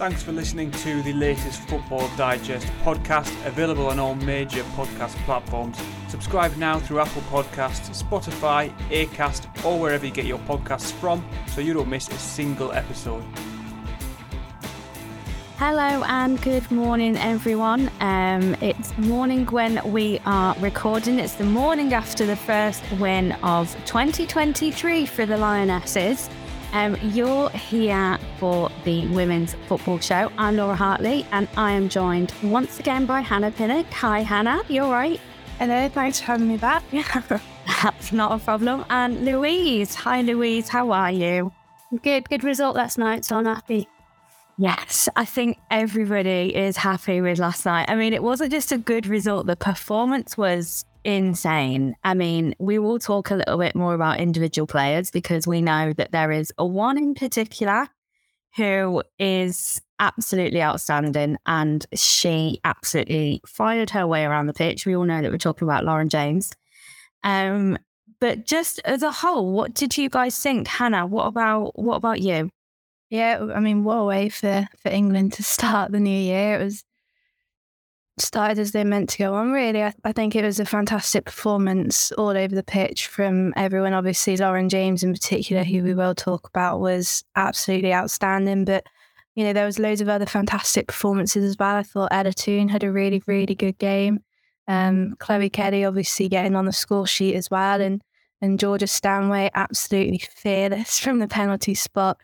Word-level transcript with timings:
Thanks 0.00 0.22
for 0.22 0.32
listening 0.32 0.70
to 0.70 1.02
the 1.02 1.12
latest 1.12 1.60
Football 1.68 2.10
Digest 2.16 2.66
podcast, 2.82 3.30
available 3.44 3.88
on 3.88 3.98
all 3.98 4.14
major 4.14 4.62
podcast 4.72 5.14
platforms. 5.26 5.78
Subscribe 6.08 6.56
now 6.56 6.78
through 6.78 7.00
Apple 7.00 7.20
Podcasts, 7.28 8.02
Spotify, 8.02 8.74
Acast, 8.88 9.62
or 9.62 9.78
wherever 9.78 10.06
you 10.06 10.10
get 10.10 10.24
your 10.24 10.38
podcasts 10.38 10.90
from 10.90 11.22
so 11.48 11.60
you 11.60 11.74
don't 11.74 11.90
miss 11.90 12.08
a 12.08 12.16
single 12.16 12.72
episode. 12.72 13.22
Hello 15.58 16.02
and 16.06 16.40
good 16.40 16.70
morning, 16.70 17.18
everyone. 17.18 17.90
Um, 18.00 18.54
it's 18.62 18.96
morning 18.96 19.44
when 19.48 19.82
we 19.92 20.18
are 20.24 20.56
recording. 20.60 21.18
It's 21.18 21.34
the 21.34 21.44
morning 21.44 21.92
after 21.92 22.24
the 22.24 22.36
first 22.36 22.82
win 22.92 23.32
of 23.42 23.70
2023 23.84 25.04
for 25.04 25.26
the 25.26 25.36
Lionesses. 25.36 26.30
Um, 26.72 26.96
you're 27.02 27.50
here 27.50 28.16
for 28.38 28.70
the 28.84 29.04
Women's 29.08 29.54
Football 29.66 29.98
Show. 29.98 30.30
I'm 30.38 30.56
Laura 30.56 30.76
Hartley, 30.76 31.26
and 31.32 31.48
I 31.56 31.72
am 31.72 31.88
joined 31.88 32.32
once 32.44 32.78
again 32.78 33.06
by 33.06 33.22
Hannah 33.22 33.50
Pinnock. 33.50 33.86
Hi, 33.94 34.20
Hannah. 34.20 34.62
You 34.68 34.84
all 34.84 34.92
right? 34.92 35.20
Hello. 35.58 35.88
Thanks 35.88 36.20
for 36.20 36.26
having 36.26 36.46
me 36.46 36.58
back. 36.58 36.84
That's 37.82 38.12
not 38.12 38.30
a 38.30 38.38
problem. 38.38 38.84
And 38.88 39.24
Louise. 39.24 39.96
Hi, 39.96 40.22
Louise. 40.22 40.68
How 40.68 40.92
are 40.92 41.10
you? 41.10 41.52
Good. 42.02 42.28
Good 42.28 42.44
result 42.44 42.76
last 42.76 42.98
night, 42.98 43.24
so 43.24 43.36
I'm 43.36 43.46
happy. 43.46 43.88
Yes, 44.56 45.08
I 45.16 45.24
think 45.24 45.58
everybody 45.70 46.54
is 46.54 46.76
happy 46.76 47.20
with 47.20 47.38
last 47.38 47.66
night. 47.66 47.86
I 47.88 47.96
mean, 47.96 48.12
it 48.12 48.22
wasn't 48.22 48.52
just 48.52 48.70
a 48.70 48.78
good 48.78 49.06
result, 49.06 49.46
the 49.46 49.56
performance 49.56 50.36
was 50.36 50.84
insane. 51.04 51.96
I 52.04 52.14
mean, 52.14 52.54
we 52.58 52.78
will 52.78 52.98
talk 52.98 53.30
a 53.30 53.36
little 53.36 53.58
bit 53.58 53.74
more 53.74 53.94
about 53.94 54.20
individual 54.20 54.66
players 54.66 55.10
because 55.10 55.46
we 55.46 55.60
know 55.60 55.92
that 55.94 56.12
there 56.12 56.30
is 56.32 56.52
a 56.58 56.66
one 56.66 56.98
in 56.98 57.14
particular 57.14 57.88
who 58.56 59.02
is 59.18 59.80
absolutely 60.00 60.62
outstanding 60.62 61.36
and 61.46 61.86
she 61.94 62.60
absolutely 62.64 63.40
fired 63.46 63.90
her 63.90 64.06
way 64.06 64.24
around 64.24 64.46
the 64.46 64.52
pitch. 64.52 64.86
We 64.86 64.96
all 64.96 65.04
know 65.04 65.22
that 65.22 65.30
we're 65.30 65.38
talking 65.38 65.66
about 65.68 65.84
Lauren 65.84 66.08
James. 66.08 66.52
Um, 67.22 67.78
but 68.20 68.44
just 68.46 68.80
as 68.84 69.02
a 69.02 69.10
whole, 69.10 69.52
what 69.52 69.74
did 69.74 69.96
you 69.96 70.08
guys 70.08 70.38
think? 70.38 70.66
Hannah, 70.68 71.06
what 71.06 71.26
about 71.26 71.78
what 71.78 71.96
about 71.96 72.20
you? 72.20 72.50
Yeah, 73.08 73.46
I 73.54 73.60
mean, 73.60 73.82
what 73.82 73.96
a 73.96 74.04
way 74.04 74.28
for, 74.28 74.66
for 74.78 74.88
England 74.88 75.32
to 75.34 75.42
start 75.42 75.90
the 75.92 76.00
new 76.00 76.10
year. 76.10 76.60
It 76.60 76.64
was 76.64 76.84
started 78.20 78.58
as 78.58 78.72
they 78.72 78.84
meant 78.84 79.10
to 79.10 79.18
go 79.18 79.34
on, 79.34 79.52
really. 79.52 79.82
I, 79.82 79.94
I, 80.04 80.12
think 80.12 80.34
it 80.34 80.44
was 80.44 80.60
a 80.60 80.64
fantastic 80.64 81.24
performance 81.24 82.12
all 82.12 82.36
over 82.36 82.54
the 82.54 82.62
pitch 82.62 83.06
from 83.06 83.52
everyone. 83.56 83.92
Obviously, 83.92 84.36
Lauren 84.36 84.68
James, 84.68 85.02
in 85.02 85.12
particular, 85.12 85.64
who 85.64 85.82
we 85.82 85.94
will 85.94 86.14
talk 86.14 86.48
about, 86.48 86.80
was 86.80 87.24
absolutely 87.36 87.92
outstanding. 87.92 88.64
But, 88.64 88.84
you 89.34 89.44
know, 89.44 89.52
there 89.52 89.66
was 89.66 89.78
loads 89.78 90.00
of 90.00 90.08
other 90.08 90.26
fantastic 90.26 90.88
performances 90.88 91.44
as 91.44 91.56
well. 91.58 91.76
I 91.76 91.82
thought 91.82 92.12
Ella 92.12 92.32
Toone 92.32 92.68
had 92.68 92.84
a 92.84 92.92
really, 92.92 93.22
really 93.26 93.54
good 93.54 93.78
game. 93.78 94.20
Um, 94.68 95.16
Chloe 95.18 95.50
Kelly, 95.50 95.84
obviously, 95.84 96.28
getting 96.28 96.56
on 96.56 96.66
the 96.66 96.72
score 96.72 97.06
sheet 97.06 97.34
as 97.34 97.50
well. 97.50 97.80
And, 97.80 98.02
and 98.40 98.58
Georgia 98.58 98.86
Stanway, 98.86 99.50
absolutely 99.54 100.18
fearless 100.18 100.98
from 101.00 101.18
the 101.18 101.28
penalty 101.28 101.74
spot 101.74 102.18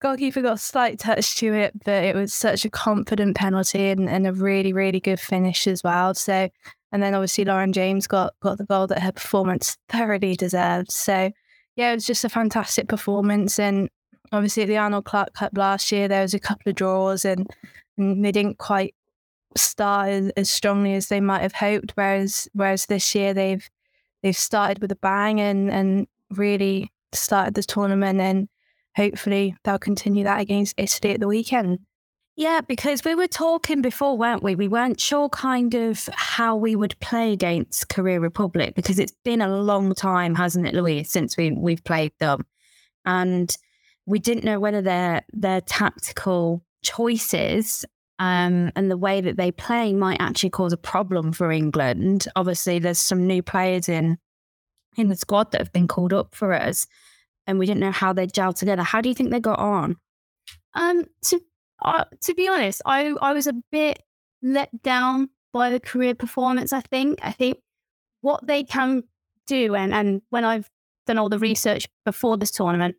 goalkeeper 0.00 0.42
got 0.42 0.54
a 0.54 0.58
slight 0.58 0.98
touch 0.98 1.36
to 1.36 1.52
it, 1.52 1.72
but 1.84 2.04
it 2.04 2.16
was 2.16 2.32
such 2.32 2.64
a 2.64 2.70
confident 2.70 3.36
penalty 3.36 3.90
and, 3.90 4.08
and 4.08 4.26
a 4.26 4.32
really, 4.32 4.72
really 4.72 5.00
good 5.00 5.20
finish 5.20 5.66
as 5.66 5.84
well. 5.84 6.14
So, 6.14 6.48
and 6.92 7.02
then 7.02 7.14
obviously 7.14 7.44
Lauren 7.44 7.72
James 7.72 8.06
got 8.06 8.34
got 8.40 8.58
the 8.58 8.64
goal 8.64 8.86
that 8.88 9.02
her 9.02 9.12
performance 9.12 9.76
thoroughly 9.88 10.34
deserved. 10.34 10.90
So, 10.90 11.30
yeah, 11.76 11.92
it 11.92 11.94
was 11.94 12.06
just 12.06 12.24
a 12.24 12.28
fantastic 12.28 12.88
performance. 12.88 13.58
And 13.58 13.88
obviously 14.32 14.64
at 14.64 14.68
the 14.68 14.78
Arnold 14.78 15.04
Clark 15.04 15.34
Cup 15.34 15.56
last 15.56 15.92
year, 15.92 16.08
there 16.08 16.22
was 16.22 16.34
a 16.34 16.40
couple 16.40 16.70
of 16.70 16.76
draws 16.76 17.24
and, 17.24 17.48
and 17.96 18.24
they 18.24 18.32
didn't 18.32 18.58
quite 18.58 18.94
start 19.56 20.08
as, 20.08 20.30
as 20.36 20.50
strongly 20.50 20.94
as 20.94 21.08
they 21.08 21.20
might 21.20 21.42
have 21.42 21.54
hoped. 21.54 21.92
Whereas 21.94 22.48
whereas 22.54 22.86
this 22.86 23.14
year 23.14 23.34
they've 23.34 23.68
they've 24.22 24.36
started 24.36 24.80
with 24.80 24.92
a 24.92 24.96
bang 24.96 25.40
and 25.40 25.70
and 25.70 26.06
really 26.30 26.90
started 27.12 27.54
the 27.54 27.62
tournament 27.62 28.20
and 28.20 28.48
hopefully 28.96 29.56
they'll 29.64 29.78
continue 29.78 30.24
that 30.24 30.40
against 30.40 30.74
Italy 30.78 31.14
at 31.14 31.20
the 31.20 31.28
weekend. 31.28 31.80
Yeah, 32.36 32.62
because 32.62 33.04
we 33.04 33.14
were 33.14 33.26
talking 33.26 33.82
before, 33.82 34.16
weren't 34.16 34.42
we? 34.42 34.54
We 34.54 34.68
weren't 34.68 35.00
sure 35.00 35.28
kind 35.28 35.74
of 35.74 36.08
how 36.12 36.56
we 36.56 36.74
would 36.74 36.98
play 37.00 37.32
against 37.32 37.88
Korea 37.90 38.18
Republic 38.18 38.74
because 38.74 38.98
it's 38.98 39.12
been 39.24 39.42
a 39.42 39.60
long 39.60 39.94
time, 39.94 40.34
hasn't 40.34 40.66
it, 40.66 40.74
Louise, 40.74 41.10
since 41.10 41.36
we 41.36 41.52
we've 41.52 41.84
played 41.84 42.12
them, 42.18 42.46
and 43.04 43.54
we 44.06 44.18
didn't 44.18 44.44
know 44.44 44.58
whether 44.58 44.80
their 44.80 45.22
their 45.32 45.60
tactical 45.60 46.64
choices 46.82 47.84
um, 48.18 48.70
and 48.74 48.90
the 48.90 48.96
way 48.96 49.20
that 49.20 49.36
they 49.36 49.52
play 49.52 49.92
might 49.92 50.20
actually 50.20 50.50
cause 50.50 50.72
a 50.72 50.78
problem 50.78 51.32
for 51.32 51.52
England. 51.52 52.26
Obviously, 52.36 52.78
there's 52.78 52.98
some 52.98 53.26
new 53.26 53.42
players 53.42 53.88
in 53.88 54.16
in 54.96 55.08
the 55.08 55.16
squad 55.16 55.52
that 55.52 55.60
have 55.60 55.72
been 55.72 55.88
called 55.88 56.12
up 56.12 56.34
for 56.34 56.52
us 56.52 56.86
and 57.50 57.58
we 57.58 57.66
didn't 57.66 57.80
know 57.80 57.90
how 57.90 58.12
they 58.12 58.26
gel 58.26 58.52
together. 58.52 58.82
How 58.82 59.00
do 59.00 59.08
you 59.08 59.14
think 59.14 59.30
they 59.30 59.40
got 59.40 59.58
on? 59.58 59.96
Um, 60.74 61.04
to 61.24 61.40
uh, 61.82 62.04
to 62.22 62.34
be 62.34 62.48
honest, 62.48 62.80
I 62.86 63.14
I 63.20 63.32
was 63.32 63.46
a 63.46 63.54
bit 63.72 64.02
let 64.40 64.82
down 64.82 65.28
by 65.52 65.70
the 65.70 65.80
Korea 65.80 66.14
performance. 66.14 66.72
I 66.72 66.80
think 66.80 67.18
I 67.22 67.32
think 67.32 67.58
what 68.20 68.46
they 68.46 68.62
can 68.62 69.02
do, 69.46 69.74
and 69.74 69.92
and 69.92 70.22
when 70.30 70.44
I've 70.44 70.70
done 71.06 71.18
all 71.18 71.28
the 71.28 71.38
research 71.38 71.88
before 72.04 72.36
this 72.36 72.52
tournament, 72.52 72.94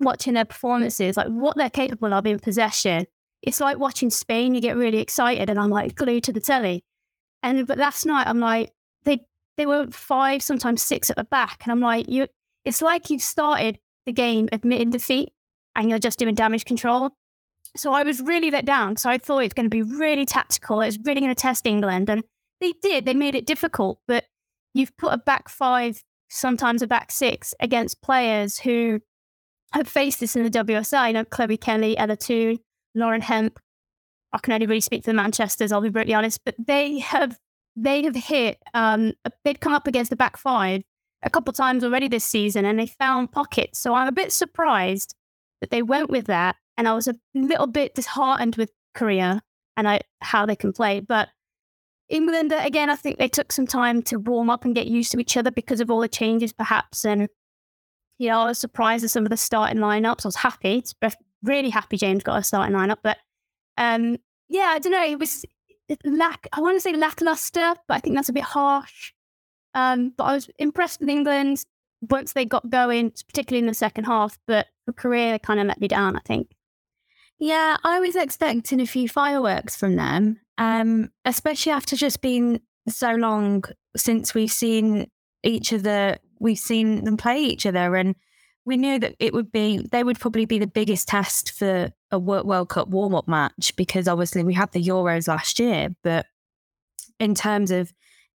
watching 0.00 0.34
their 0.34 0.44
performances, 0.44 1.16
like 1.16 1.28
what 1.28 1.56
they're 1.56 1.70
capable 1.70 2.12
of 2.12 2.26
in 2.26 2.38
possession, 2.38 3.06
it's 3.42 3.60
like 3.60 3.78
watching 3.78 4.10
Spain. 4.10 4.54
You 4.54 4.60
get 4.60 4.76
really 4.76 4.98
excited, 4.98 5.48
and 5.48 5.58
I'm 5.58 5.70
like 5.70 5.94
glued 5.94 6.24
to 6.24 6.32
the 6.32 6.40
telly. 6.40 6.84
And 7.42 7.66
but 7.66 7.78
last 7.78 8.04
night, 8.04 8.26
I'm 8.26 8.40
like 8.40 8.72
they 9.04 9.24
they 9.56 9.64
were 9.64 9.86
five, 9.90 10.42
sometimes 10.42 10.82
six 10.82 11.08
at 11.08 11.16
the 11.16 11.24
back, 11.24 11.60
and 11.62 11.72
I'm 11.72 11.80
like 11.80 12.06
you 12.08 12.26
it's 12.68 12.82
like 12.82 13.08
you've 13.08 13.22
started 13.22 13.78
the 14.04 14.12
game 14.12 14.46
admitting 14.52 14.90
defeat 14.90 15.30
and 15.74 15.88
you're 15.88 15.98
just 15.98 16.18
doing 16.18 16.34
damage 16.34 16.66
control. 16.66 17.16
So 17.76 17.94
I 17.94 18.02
was 18.02 18.20
really 18.20 18.50
let 18.50 18.66
down. 18.66 18.96
So 18.98 19.08
I 19.08 19.16
thought 19.16 19.38
it's 19.38 19.54
going 19.54 19.64
to 19.64 19.70
be 19.70 19.80
really 19.80 20.26
tactical. 20.26 20.82
It's 20.82 20.98
really 21.02 21.20
going 21.20 21.34
to 21.34 21.40
test 21.40 21.64
England. 21.64 22.10
And 22.10 22.22
they 22.60 22.74
did. 22.82 23.06
They 23.06 23.14
made 23.14 23.34
it 23.34 23.46
difficult. 23.46 24.00
But 24.06 24.24
you've 24.74 24.94
put 24.98 25.14
a 25.14 25.16
back 25.16 25.48
five, 25.48 26.02
sometimes 26.28 26.82
a 26.82 26.86
back 26.86 27.10
six 27.10 27.54
against 27.58 28.02
players 28.02 28.58
who 28.58 29.00
have 29.72 29.88
faced 29.88 30.20
this 30.20 30.36
in 30.36 30.42
the 30.42 30.50
WSL. 30.50 31.06
You 31.06 31.14
know, 31.14 31.24
Chloe 31.24 31.56
Kelly, 31.56 31.96
Ella 31.96 32.16
Toone, 32.16 32.58
Lauren 32.94 33.22
Hemp. 33.22 33.58
I 34.34 34.38
can 34.38 34.52
only 34.52 34.66
really 34.66 34.82
speak 34.82 35.04
for 35.04 35.10
the 35.10 35.16
Manchesters, 35.16 35.72
I'll 35.72 35.80
be 35.80 35.88
brutally 35.88 36.12
honest. 36.12 36.44
But 36.44 36.54
they 36.58 36.98
have 36.98 37.38
they 37.76 38.02
have 38.02 38.16
hit 38.16 38.58
um, 38.74 39.14
they've 39.44 39.58
come 39.58 39.72
up 39.72 39.86
against 39.86 40.10
the 40.10 40.16
back 40.16 40.36
five 40.36 40.82
a 41.22 41.30
couple 41.30 41.52
times 41.52 41.82
already 41.82 42.08
this 42.08 42.24
season 42.24 42.64
and 42.64 42.78
they 42.78 42.86
found 42.86 43.32
pockets. 43.32 43.78
So 43.78 43.94
I'm 43.94 44.08
a 44.08 44.12
bit 44.12 44.32
surprised 44.32 45.14
that 45.60 45.70
they 45.70 45.82
went 45.82 46.10
with 46.10 46.26
that. 46.26 46.56
And 46.76 46.86
I 46.86 46.94
was 46.94 47.08
a 47.08 47.16
little 47.34 47.66
bit 47.66 47.94
disheartened 47.94 48.56
with 48.56 48.70
Korea 48.94 49.42
and 49.76 49.88
I, 49.88 50.00
how 50.20 50.46
they 50.46 50.54
can 50.54 50.72
play. 50.72 51.00
But 51.00 51.28
England, 52.08 52.52
again, 52.56 52.88
I 52.88 52.96
think 52.96 53.18
they 53.18 53.28
took 53.28 53.50
some 53.52 53.66
time 53.66 54.02
to 54.02 54.16
warm 54.16 54.48
up 54.48 54.64
and 54.64 54.74
get 54.74 54.86
used 54.86 55.12
to 55.12 55.18
each 55.18 55.36
other 55.36 55.50
because 55.50 55.80
of 55.80 55.90
all 55.90 56.00
the 56.00 56.08
changes, 56.08 56.52
perhaps. 56.52 57.04
And, 57.04 57.28
know, 58.28 58.40
I 58.40 58.46
was 58.46 58.58
surprised 58.58 59.04
at 59.04 59.10
some 59.10 59.24
of 59.24 59.30
the 59.30 59.36
starting 59.36 59.78
lineups. 59.78 60.24
I 60.24 60.28
was 60.28 60.36
happy, 60.36 60.84
really 61.42 61.70
happy 61.70 61.96
James 61.96 62.22
got 62.22 62.38
a 62.38 62.42
starting 62.44 62.76
lineup. 62.76 62.98
But 63.02 63.18
um, 63.76 64.18
yeah, 64.48 64.70
I 64.70 64.78
don't 64.78 64.92
know. 64.92 65.04
It 65.04 65.18
was 65.18 65.44
lack, 66.04 66.46
I 66.52 66.60
want 66.60 66.76
to 66.76 66.80
say 66.80 66.92
lackluster, 66.94 67.74
but 67.88 67.94
I 67.94 68.00
think 68.00 68.14
that's 68.14 68.28
a 68.28 68.32
bit 68.32 68.44
harsh. 68.44 69.12
Um, 69.74 70.12
but 70.16 70.24
I 70.24 70.34
was 70.34 70.50
impressed 70.58 71.00
with 71.00 71.08
England 71.08 71.64
once 72.00 72.32
they 72.32 72.44
got 72.44 72.70
going, 72.70 73.10
particularly 73.10 73.60
in 73.60 73.66
the 73.66 73.74
second 73.74 74.04
half. 74.04 74.38
But 74.46 74.66
for 74.84 74.92
Korea, 74.92 75.32
they 75.32 75.38
kind 75.38 75.60
of 75.60 75.66
let 75.66 75.80
me 75.80 75.88
down, 75.88 76.16
I 76.16 76.20
think. 76.20 76.54
Yeah, 77.38 77.76
I 77.84 78.00
was 78.00 78.16
expecting 78.16 78.80
a 78.80 78.86
few 78.86 79.08
fireworks 79.08 79.76
from 79.76 79.96
them, 79.96 80.40
um, 80.58 81.10
especially 81.24 81.72
after 81.72 81.94
just 81.94 82.20
being 82.20 82.60
so 82.88 83.12
long 83.12 83.64
since 83.96 84.34
we've 84.34 84.50
seen 84.50 85.08
each 85.44 85.72
of 85.72 85.84
the 85.84 86.18
we've 86.40 86.58
seen 86.58 87.04
them 87.04 87.16
play 87.16 87.40
each 87.40 87.64
other, 87.64 87.94
and 87.94 88.16
we 88.64 88.76
knew 88.76 88.98
that 88.98 89.14
it 89.20 89.32
would 89.32 89.52
be 89.52 89.86
they 89.92 90.02
would 90.02 90.18
probably 90.18 90.46
be 90.46 90.58
the 90.58 90.66
biggest 90.66 91.06
test 91.06 91.52
for 91.52 91.92
a 92.10 92.18
World 92.18 92.70
Cup 92.70 92.88
warm 92.88 93.14
up 93.14 93.28
match 93.28 93.72
because 93.76 94.08
obviously 94.08 94.42
we 94.42 94.54
had 94.54 94.72
the 94.72 94.82
Euros 94.82 95.28
last 95.28 95.60
year, 95.60 95.94
but 96.02 96.26
in 97.20 97.34
terms 97.34 97.70
of 97.70 97.92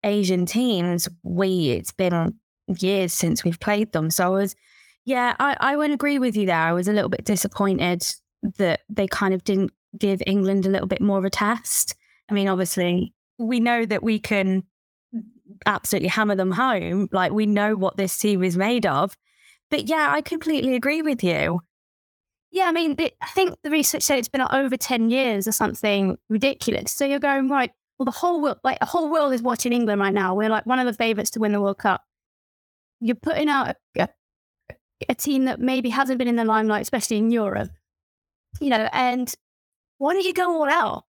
Asian 0.05 0.47
teams, 0.47 1.09
we 1.23 1.71
it's 1.71 1.93
been 1.93 2.39
years 2.79 3.13
since 3.13 3.45
we've 3.45 3.61
played 3.61 3.93
them. 3.93 4.11
So 4.11 4.27
I 4.27 4.29
was, 4.29 4.57
yeah, 5.05 5.35
I, 5.39 5.57
I 5.61 5.77
would 5.77 5.91
agree 5.91 6.19
with 6.19 6.37
you 6.37 6.47
there. 6.47 6.57
I 6.57 6.73
was 6.73 6.89
a 6.89 6.93
little 6.93 7.09
bit 7.09 7.25
disappointed 7.25 8.05
that 8.59 8.81
they 8.89 9.07
kind 9.07 9.35
of 9.35 9.45
didn't 9.45 9.73
give 9.97 10.23
England 10.27 10.67
a 10.67 10.71
little 10.71 10.87
bit 10.87 11.01
more 11.01 11.19
of 11.19 11.25
a 11.25 11.31
test. 11.31 11.95
I 12.29 12.35
mean, 12.35 12.49
obviously, 12.49 13.15
we 13.39 13.61
know 13.61 13.85
that 13.87 14.03
we 14.03 14.19
can 14.19 14.65
absolutely 15.67 16.09
hammer 16.09 16.35
them 16.35 16.53
home. 16.53 17.09
Like 17.11 17.33
we 17.33 17.47
know 17.47 17.75
what 17.75 17.97
this 17.97 18.17
team 18.19 18.45
is 18.45 18.57
made 18.57 18.87
of. 18.87 19.17
But 19.71 19.85
yeah, 19.85 20.09
I 20.11 20.21
completely 20.21 20.75
agree 20.75 21.03
with 21.03 21.23
you. 21.23 21.61
Yeah, 22.51 22.65
I 22.65 22.73
mean, 22.73 22.97
I 22.99 23.29
think 23.35 23.57
the 23.63 23.71
research 23.71 24.03
said 24.03 24.19
it's 24.19 24.29
been 24.29 24.41
over 24.41 24.77
10 24.77 25.11
years 25.11 25.47
or 25.47 25.53
something 25.53 26.17
ridiculous. 26.31 26.93
So 26.93 27.05
you're 27.05 27.19
going, 27.19 27.51
right, 27.51 27.71
well, 27.99 28.05
the 28.05 28.13
whole 28.13 28.41
world, 28.41 28.59
like 28.63 28.79
the 28.79 28.87
whole 28.87 29.11
world 29.11 29.33
is 29.33 29.43
watching 29.43 29.73
England 29.73 30.01
right 30.01 30.15
now. 30.15 30.35
We're 30.35 30.49
like 30.49 30.67
one 30.67 30.79
of 30.79 30.87
the 30.87 30.93
favourites 30.93 31.31
to 31.31 31.41
win 31.41 31.53
the 31.53 31.61
World 31.61 31.79
Cup. 31.79 32.03
You're 33.01 33.17
putting 33.17 33.49
out 33.49 33.77
a, 33.99 34.09
a, 35.09 35.15
team 35.15 35.45
that 35.47 35.61
maybe 35.61 35.89
hasn't 35.91 36.19
been 36.19 36.29
in 36.29 36.37
the 36.37 36.45
limelight, 36.45 36.83
especially 36.83 37.19
in 37.19 37.31
Europe, 37.31 37.71
you 38.61 38.71
know, 38.71 38.89
and 38.93 39.33
why 39.99 40.13
don't 40.13 40.25
you 40.25 40.35
go 40.35 40.51
all 40.51 40.69
out? 40.69 41.05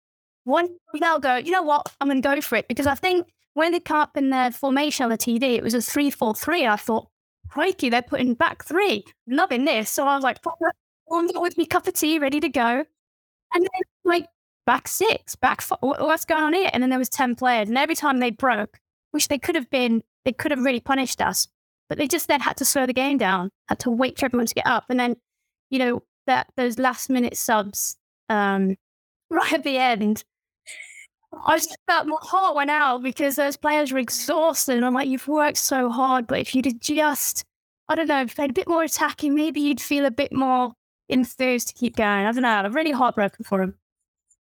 One 0.45 0.77
now 0.95 1.19
go, 1.19 1.37
you 1.37 1.51
know 1.51 1.63
what, 1.63 1.91
I'm 2.01 2.09
going 2.09 2.21
to 2.21 2.29
go 2.29 2.41
for 2.41 2.57
it. 2.57 2.69
Because 2.69 2.87
I 2.87 2.95
think 2.95 3.27
when 3.55 3.73
they 3.73 3.81
come 3.81 3.99
up 3.99 4.17
in 4.17 4.31
their 4.31 4.51
formation 4.51 5.05
on 5.05 5.11
the 5.11 5.19
TV, 5.19 5.57
it 5.57 5.63
was 5.63 5.75
a 5.75 5.81
3 5.81 6.11
4 6.11 6.35
3. 6.35 6.67
I 6.67 6.77
thought, 6.77 7.09
crikey, 7.49 7.89
they're 7.89 8.03
putting 8.03 8.35
back 8.35 8.65
three. 8.65 9.05
Loving 9.27 9.65
this. 9.65 9.91
So 9.91 10.07
I 10.07 10.15
was 10.15 10.25
like, 10.25 10.39
up 10.45 10.59
with 11.09 11.57
me 11.57 11.67
cup 11.67 11.87
of 11.87 11.95
tea, 11.95 12.19
ready 12.19 12.41
to 12.41 12.49
go. 12.49 12.85
And 13.55 13.63
then 13.63 13.83
like 14.05 14.27
back 14.67 14.89
six, 14.89 15.35
back 15.37 15.61
four, 15.61 15.79
what's 15.81 16.25
going 16.25 16.43
on 16.43 16.55
here? 16.55 16.71
And 16.73 16.83
then 16.83 16.91
there 16.91 16.99
was 16.99 17.09
10 17.09 17.35
players. 17.35 17.69
And 17.69 17.79
every 17.79 17.95
time 17.95 18.21
they 18.21 18.31
broke, 18.31 18.79
which 19.11 19.29
they 19.29 19.39
could 19.39 19.55
have 19.55 19.71
been, 19.71 20.03
they 20.25 20.33
could 20.33 20.51
have 20.51 20.65
really 20.65 20.81
punished 20.81 21.21
us. 21.21 21.49
But 21.89 21.99
they 21.99 22.09
just 22.09 22.29
then 22.29 22.41
had 22.41 22.57
to 22.59 22.65
slow 22.65 22.87
the 22.87 22.93
game 22.93 23.19
down, 23.19 23.51
had 23.69 23.79
to 23.81 23.91
wait 23.91 24.19
for 24.19 24.27
everyone 24.27 24.47
to 24.47 24.55
get 24.55 24.67
up. 24.67 24.85
And 24.89 24.99
then, 24.99 25.17
you 25.71 25.79
know, 25.79 26.03
that 26.27 26.49
those 26.57 26.79
last 26.79 27.11
minute 27.11 27.37
subs 27.37 27.97
um, 28.29 28.77
right 29.31 29.53
at 29.53 29.65
the 29.65 29.79
end, 29.79 30.25
I 31.47 31.57
just 31.57 31.77
felt 31.87 32.07
my 32.07 32.17
heart 32.21 32.55
went 32.55 32.71
out 32.71 33.03
because 33.03 33.37
those 33.37 33.57
players 33.57 33.93
were 33.93 33.99
exhausted. 33.99 34.77
And 34.77 34.85
I'm 34.85 34.95
like, 34.95 35.09
you've 35.09 35.29
worked 35.29 35.59
so 35.59 35.91
hard, 35.91 36.27
but 36.27 36.39
if 36.39 36.55
you'd 36.55 36.81
just, 36.81 37.45
I 37.89 37.95
don't 37.95 38.09
know, 38.09 38.25
played 38.27 38.51
a 38.51 38.55
bit 38.55 38.69
more 38.69 38.85
attacking, 38.85 39.35
maybe 39.35 39.61
you'd 39.61 39.81
feel 39.81 40.07
a 40.07 40.11
bit 40.11 40.33
more 40.33 40.73
enthused 41.09 41.69
to 41.69 41.75
keep 41.75 41.97
going. 41.97 42.27
I 42.27 42.33
don't 42.33 42.43
know. 42.43 42.49
I'm 42.49 42.73
really 42.73 42.93
heartbroken 42.93 43.45
for 43.45 43.63
him. 43.63 43.75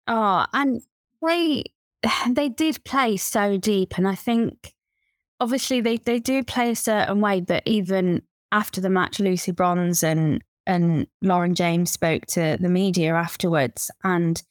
Oh, 0.06 0.45
and 0.53 0.83
they 1.23 1.65
they 2.31 2.49
did 2.49 2.85
play 2.85 3.17
so 3.17 3.56
deep, 3.56 3.97
and 3.97 4.06
I 4.06 4.15
think 4.15 4.75
obviously 5.41 5.81
they 5.81 5.97
they 5.97 6.19
do 6.19 6.45
play 6.45 6.71
a 6.71 6.77
certain 6.77 7.21
way. 7.21 7.41
But 7.41 7.62
even 7.67 8.23
after 8.53 8.81
the 8.81 8.91
match, 8.91 9.21
Lucy 9.21 9.53
Bronze 9.53 10.03
and 10.03 10.43
and 10.67 11.06
Lauren 11.23 11.55
James 11.55 11.91
spoke 11.91 12.27
to 12.27 12.56
the 12.61 12.69
media 12.69 13.15
afterwards, 13.15 13.91
and 14.03 14.43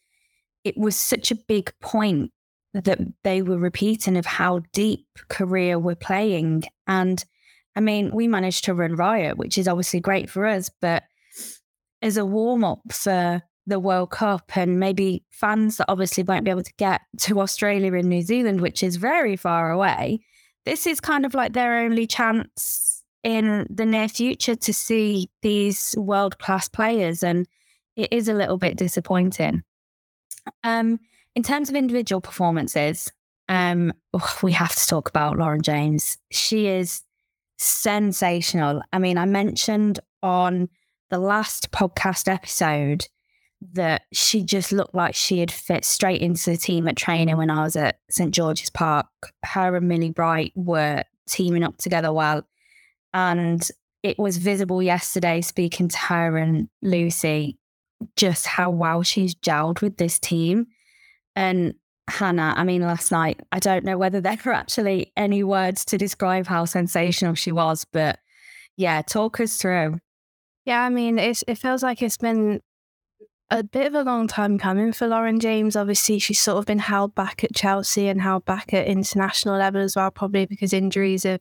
it 0.64 0.78
was 0.78 0.96
such 0.96 1.32
a 1.32 1.36
big 1.36 1.74
point 1.82 2.32
that 2.74 3.00
they 3.24 3.42
were 3.42 3.58
repeating 3.58 4.18
of 4.18 4.26
how 4.26 4.62
deep 4.72 5.06
Korea 5.30 5.78
were 5.78 5.96
playing. 5.96 6.64
And 6.88 7.24
I 7.76 7.82
mean, 7.82 8.12
we 8.14 8.28
managed 8.28 8.66
to 8.66 8.74
run 8.74 8.96
riot, 8.96 9.38
which 9.38 9.58
is 9.58 9.68
obviously 9.68 10.00
great 10.00 10.30
for 10.30 10.46
us, 10.46 10.70
but 10.82 11.04
as 12.02 12.18
a 12.18 12.26
warm 12.26 12.64
up 12.64 12.82
for 12.92 13.42
the 13.66 13.80
World 13.80 14.12
Cup 14.12 14.56
and 14.56 14.80
maybe 14.80 15.24
fans 15.30 15.78
that 15.78 15.86
obviously 15.88 16.24
won't 16.24 16.44
be 16.44 16.52
able 16.52 16.64
to 16.64 16.74
get 16.78 17.02
to 17.22 17.40
Australia 17.40 17.94
and 17.94 18.10
New 18.10 18.22
Zealand, 18.22 18.62
which 18.62 18.84
is 18.84 18.98
very 18.98 19.36
far 19.36 19.72
away, 19.72 20.22
this 20.66 20.86
is 20.88 21.00
kind 21.00 21.26
of 21.26 21.34
like 21.34 21.54
their 21.54 21.80
only 21.80 22.08
chance 22.08 23.04
in 23.24 23.66
the 23.70 23.86
near 23.86 24.10
future 24.10 24.56
to 24.56 24.74
see 24.74 25.30
these 25.42 25.96
world 25.98 26.40
class 26.40 26.68
players. 26.68 27.24
And 27.24 27.48
it 27.96 28.12
is 28.12 28.28
a 28.28 28.34
little 28.34 28.58
bit 28.58 28.78
disappointing. 28.78 29.64
Um, 30.64 31.00
in 31.36 31.44
terms 31.44 31.70
of 31.70 31.76
individual 31.76 32.22
performances, 32.22 33.12
um, 33.50 33.94
we 34.44 34.52
have 34.52 34.76
to 34.76 34.88
talk 34.88 35.10
about 35.10 35.38
Lauren 35.38 35.62
James. 35.62 36.18
She 36.32 36.68
is 36.68 37.02
sensational. 37.58 38.82
I 38.92 39.00
mean, 39.00 39.18
I 39.18 39.26
mentioned 39.26 40.00
on 40.22 40.70
the 41.10 41.20
last 41.20 41.72
podcast 41.72 42.28
episode 42.32 43.08
that 43.74 44.04
she 44.12 44.44
just 44.44 44.72
looked 44.72 44.96
like 44.96 45.16
she 45.16 45.40
had 45.40 45.52
fit 45.52 45.86
straight 45.86 46.22
into 46.22 46.52
the 46.52 46.58
team 46.58 46.88
at 46.88 46.98
training 46.98 47.38
when 47.38 47.50
I 47.50 47.64
was 47.64 47.76
at 47.76 48.00
St 48.10 48.34
George's 48.34 48.70
Park. 48.70 49.08
Her 49.44 49.76
and 49.76 49.88
Millie 49.88 50.12
Bright 50.12 50.52
were 50.56 51.04
teaming 51.28 51.64
up 51.64 51.78
together 51.78 52.12
well. 52.12 52.44
And 53.14 53.66
it 54.04 54.20
was 54.20 54.38
visible 54.38 54.82
yesterday 54.84 55.42
speaking 55.42 55.88
to 55.88 55.98
her 55.98 56.38
and 56.38 56.68
Lucy 56.82 57.58
just 58.16 58.46
how 58.46 58.70
well 58.70 59.02
she's 59.02 59.34
gelled 59.36 59.82
with 59.82 59.98
this 59.98 60.20
team. 60.20 60.68
And 61.36 61.76
Hannah, 62.10 62.54
I 62.58 62.64
mean, 62.64 62.82
last 62.82 63.12
night, 63.12 63.40
I 63.52 63.60
don't 63.60 63.86
know 63.86 63.98
whether 63.98 64.20
there 64.22 64.38
were 64.46 64.54
actually 64.54 65.12
any 65.16 65.44
words 65.44 65.86
to 65.86 65.98
describe 65.98 66.48
how 66.48 66.66
sensational 66.66 67.36
she 67.36 67.52
was, 67.52 67.86
but 67.86 68.20
yeah, 68.76 69.02
talk 69.02 69.40
us 69.40 69.58
through. 69.58 70.00
Yeah, 70.66 70.82
I 70.82 70.90
mean, 70.90 71.20
it 71.20 71.58
feels 71.58 71.84
like 71.84 72.02
it's 72.02 72.18
been 72.18 72.62
a 73.54 73.64
bit 73.64 73.86
of 73.86 73.94
a 73.94 74.02
long 74.02 74.28
time 74.28 74.58
coming 74.58 74.92
for 74.92 75.08
Lauren 75.08 75.40
James. 75.40 75.76
Obviously, 75.76 76.18
she's 76.18 76.40
sort 76.40 76.58
of 76.58 76.66
been 76.66 76.80
held 76.80 77.14
back 77.14 77.44
at 77.44 77.54
Chelsea 77.54 78.08
and 78.08 78.20
held 78.20 78.46
back 78.46 78.74
at 78.74 78.88
international 78.88 79.60
level 79.60 79.80
as 79.80 79.96
well, 79.96 80.10
probably 80.10 80.48
because 80.48 80.74
injuries 80.74 81.22
have, 81.22 81.40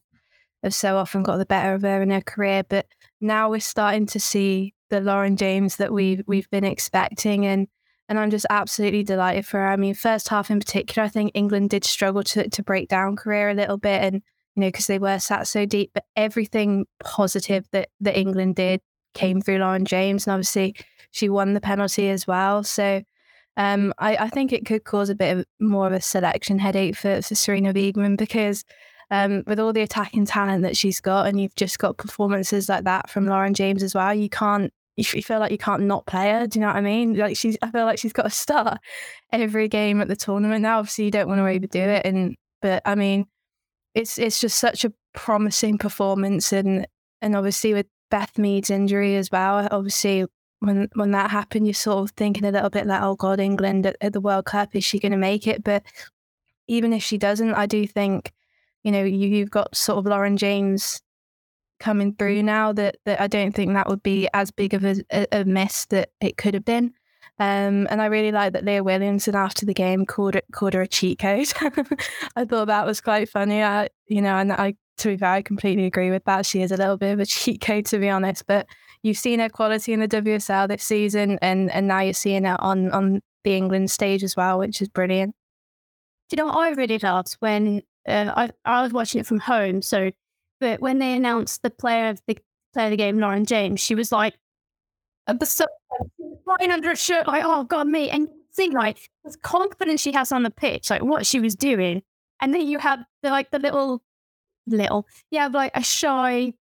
have 0.62 0.74
so 0.74 0.98
often 0.98 1.22
got 1.22 1.38
the 1.38 1.46
better 1.46 1.72
of 1.72 1.80
her 1.80 2.02
in 2.02 2.10
her 2.10 2.20
Korea. 2.20 2.64
But 2.68 2.86
now 3.22 3.48
we're 3.48 3.60
starting 3.60 4.04
to 4.06 4.20
see 4.20 4.74
the 4.90 5.00
Lauren 5.00 5.36
James 5.36 5.76
that 5.76 5.90
we've 5.90 6.22
we've 6.26 6.50
been 6.50 6.64
expecting, 6.64 7.46
and 7.46 7.66
and 8.10 8.18
I'm 8.18 8.30
just 8.30 8.46
absolutely 8.50 9.04
delighted 9.04 9.46
for 9.46 9.60
her. 9.60 9.68
I 9.68 9.76
mean, 9.76 9.94
first 9.94 10.28
half 10.28 10.50
in 10.50 10.60
particular, 10.60 11.06
I 11.06 11.08
think 11.08 11.30
England 11.32 11.70
did 11.70 11.82
struggle 11.82 12.22
to 12.24 12.46
to 12.46 12.62
break 12.62 12.88
down 12.88 13.16
career 13.16 13.48
a 13.48 13.54
little 13.54 13.78
bit, 13.78 14.02
and 14.02 14.16
you 14.54 14.60
know 14.60 14.68
because 14.68 14.86
they 14.86 14.98
were 14.98 15.18
sat 15.18 15.48
so 15.48 15.64
deep. 15.64 15.92
But 15.94 16.04
everything 16.14 16.84
positive 17.02 17.64
that 17.72 17.88
that 18.00 18.18
England 18.18 18.56
did 18.56 18.82
came 19.14 19.40
through 19.40 19.58
Lauren 19.58 19.86
James, 19.86 20.26
and 20.26 20.34
obviously 20.34 20.76
she 21.12 21.28
won 21.28 21.54
the 21.54 21.60
penalty 21.60 22.10
as 22.10 22.26
well. 22.26 22.64
So 22.64 23.02
um, 23.56 23.94
I, 23.98 24.16
I, 24.16 24.28
think 24.28 24.52
it 24.52 24.64
could 24.64 24.84
cause 24.84 25.10
a 25.10 25.14
bit 25.14 25.36
of 25.36 25.44
more 25.60 25.86
of 25.86 25.92
a 25.92 26.00
selection 26.00 26.58
headache 26.58 26.96
for, 26.96 27.20
for 27.20 27.34
Sarina 27.34 27.74
Wiegman 27.74 28.16
because 28.16 28.64
um, 29.10 29.44
with 29.46 29.60
all 29.60 29.74
the 29.74 29.82
attacking 29.82 30.24
talent 30.24 30.62
that 30.62 30.76
she's 30.76 30.98
got, 30.98 31.26
and 31.26 31.38
you've 31.38 31.54
just 31.54 31.78
got 31.78 31.98
performances 31.98 32.70
like 32.70 32.84
that 32.84 33.10
from 33.10 33.26
Lauren 33.26 33.52
James 33.52 33.82
as 33.82 33.94
well, 33.94 34.12
you 34.14 34.30
can't. 34.30 34.72
You 34.96 35.04
feel 35.04 35.38
like 35.38 35.52
you 35.52 35.58
can't 35.58 35.84
not 35.84 36.04
play 36.04 36.30
her. 36.32 36.46
Do 36.46 36.58
you 36.58 36.60
know 36.60 36.66
what 36.66 36.76
I 36.76 36.82
mean? 36.82 37.16
Like 37.16 37.34
she's, 37.34 37.56
I 37.62 37.70
feel 37.70 37.86
like 37.86 37.98
she's 37.98 38.12
got 38.12 38.24
to 38.24 38.30
start 38.30 38.78
every 39.32 39.66
game 39.68 40.02
at 40.02 40.08
the 40.08 40.16
tournament 40.16 40.62
now. 40.62 40.78
Obviously, 40.78 41.06
you 41.06 41.10
don't 41.10 41.28
want 41.28 41.38
to 41.38 41.46
overdo 41.46 41.78
it, 41.78 42.06
and 42.06 42.36
but 42.62 42.82
I 42.86 42.94
mean, 42.94 43.26
it's 43.94 44.18
it's 44.18 44.40
just 44.40 44.58
such 44.58 44.84
a 44.84 44.92
promising 45.12 45.76
performance, 45.76 46.52
and 46.52 46.86
and 47.20 47.36
obviously 47.36 47.74
with 47.74 47.86
Beth 48.10 48.38
Mead's 48.38 48.70
injury 48.70 49.16
as 49.16 49.30
well. 49.30 49.68
Obviously, 49.70 50.26
when 50.62 50.88
when 50.94 51.10
that 51.10 51.30
happened, 51.30 51.66
you're 51.66 51.74
sort 51.74 52.04
of 52.04 52.10
thinking 52.16 52.44
a 52.44 52.50
little 52.50 52.70
bit 52.70 52.86
like, 52.86 53.02
oh 53.02 53.16
God, 53.16 53.40
England 53.40 53.86
at, 53.86 53.96
at 54.00 54.12
the 54.12 54.20
World 54.20 54.44
Cup, 54.44 54.74
is 54.74 54.84
she 54.84 54.98
going 54.98 55.12
to 55.12 55.18
make 55.18 55.46
it? 55.46 55.64
But 55.64 55.82
even 56.68 56.92
if 56.92 57.02
she 57.02 57.18
doesn't, 57.18 57.54
I 57.54 57.66
do 57.66 57.86
think, 57.86 58.32
you 58.84 58.92
know, 58.92 59.02
you, 59.02 59.28
you've 59.28 59.50
got 59.50 59.76
sort 59.76 59.98
of 59.98 60.06
Lauren 60.06 60.36
James 60.36 61.02
coming 61.80 62.14
through 62.14 62.44
now 62.44 62.72
that, 62.72 62.96
that 63.04 63.20
I 63.20 63.26
don't 63.26 63.52
think 63.52 63.74
that 63.74 63.88
would 63.88 64.04
be 64.04 64.28
as 64.32 64.52
big 64.52 64.72
of 64.72 64.84
a, 64.84 65.02
a 65.32 65.44
miss 65.44 65.86
that 65.86 66.10
it 66.20 66.36
could 66.36 66.54
have 66.54 66.64
been. 66.64 66.94
Um, 67.40 67.88
and 67.90 68.00
I 68.00 68.06
really 68.06 68.30
like 68.30 68.52
that 68.52 68.64
Leah 68.64 68.84
Williamson 68.84 69.34
after 69.34 69.66
the 69.66 69.74
game 69.74 70.06
called 70.06 70.36
it 70.36 70.44
called 70.52 70.74
her 70.74 70.82
a 70.82 70.86
cheat 70.86 71.18
code. 71.18 71.52
I 72.36 72.44
thought 72.44 72.66
that 72.66 72.86
was 72.86 73.00
quite 73.00 73.28
funny. 73.28 73.62
I, 73.62 73.88
you 74.06 74.22
know, 74.22 74.36
and 74.36 74.52
I 74.52 74.76
to 74.98 75.08
be 75.08 75.16
fair, 75.16 75.30
I 75.30 75.42
completely 75.42 75.86
agree 75.86 76.10
with 76.10 76.24
that. 76.24 76.46
She 76.46 76.62
is 76.62 76.70
a 76.70 76.76
little 76.76 76.96
bit 76.96 77.12
of 77.12 77.20
a 77.20 77.26
cheat 77.26 77.60
code, 77.60 77.86
to 77.86 77.98
be 77.98 78.08
honest. 78.08 78.46
But 78.46 78.66
you've 79.02 79.18
seen 79.18 79.40
her 79.40 79.48
quality 79.48 79.92
in 79.92 80.00
the 80.00 80.08
WSL 80.08 80.68
this 80.68 80.84
season, 80.84 81.38
and 81.42 81.70
and 81.70 81.88
now 81.88 82.00
you're 82.00 82.12
seeing 82.12 82.44
it 82.44 82.56
on 82.60 82.90
on 82.92 83.20
the 83.44 83.54
England 83.54 83.90
stage 83.90 84.22
as 84.22 84.36
well, 84.36 84.58
which 84.58 84.80
is 84.80 84.88
brilliant. 84.88 85.34
Do 86.28 86.36
you 86.36 86.42
know 86.42 86.46
what 86.46 86.58
I 86.58 86.70
really 86.70 86.98
loved 86.98 87.36
when 87.40 87.82
uh, 88.08 88.32
I 88.36 88.50
I 88.64 88.82
was 88.82 88.92
watching 88.92 89.20
it 89.20 89.26
from 89.26 89.40
home? 89.40 89.82
So, 89.82 90.10
but 90.60 90.80
when 90.80 90.98
they 90.98 91.14
announced 91.14 91.62
the 91.62 91.70
player 91.70 92.08
of 92.08 92.20
the 92.26 92.38
player 92.72 92.86
of 92.86 92.90
the 92.90 92.96
game, 92.96 93.18
Lauren 93.18 93.44
James, 93.44 93.80
she 93.80 93.94
was 93.94 94.12
like, 94.12 94.34
at 95.26 95.38
the 95.38 95.66
flying 96.44 96.70
under 96.70 96.90
a 96.90 96.96
shirt, 96.96 97.26
like, 97.26 97.44
oh 97.44 97.64
god, 97.64 97.86
me, 97.86 98.10
and 98.10 98.28
see 98.50 98.70
like 98.70 99.10
the 99.24 99.36
confidence 99.42 100.00
she 100.00 100.12
has 100.12 100.32
on 100.32 100.42
the 100.42 100.50
pitch, 100.50 100.90
like 100.90 101.02
what 101.02 101.26
she 101.26 101.40
was 101.40 101.54
doing, 101.54 102.02
and 102.40 102.54
then 102.54 102.66
you 102.66 102.78
have 102.78 103.00
the 103.22 103.30
like 103.30 103.50
the 103.50 103.58
little 103.58 104.02
little. 104.66 105.06
Yeah, 105.30 105.48
like 105.48 105.72
a 105.74 105.82
shy. 105.82 106.54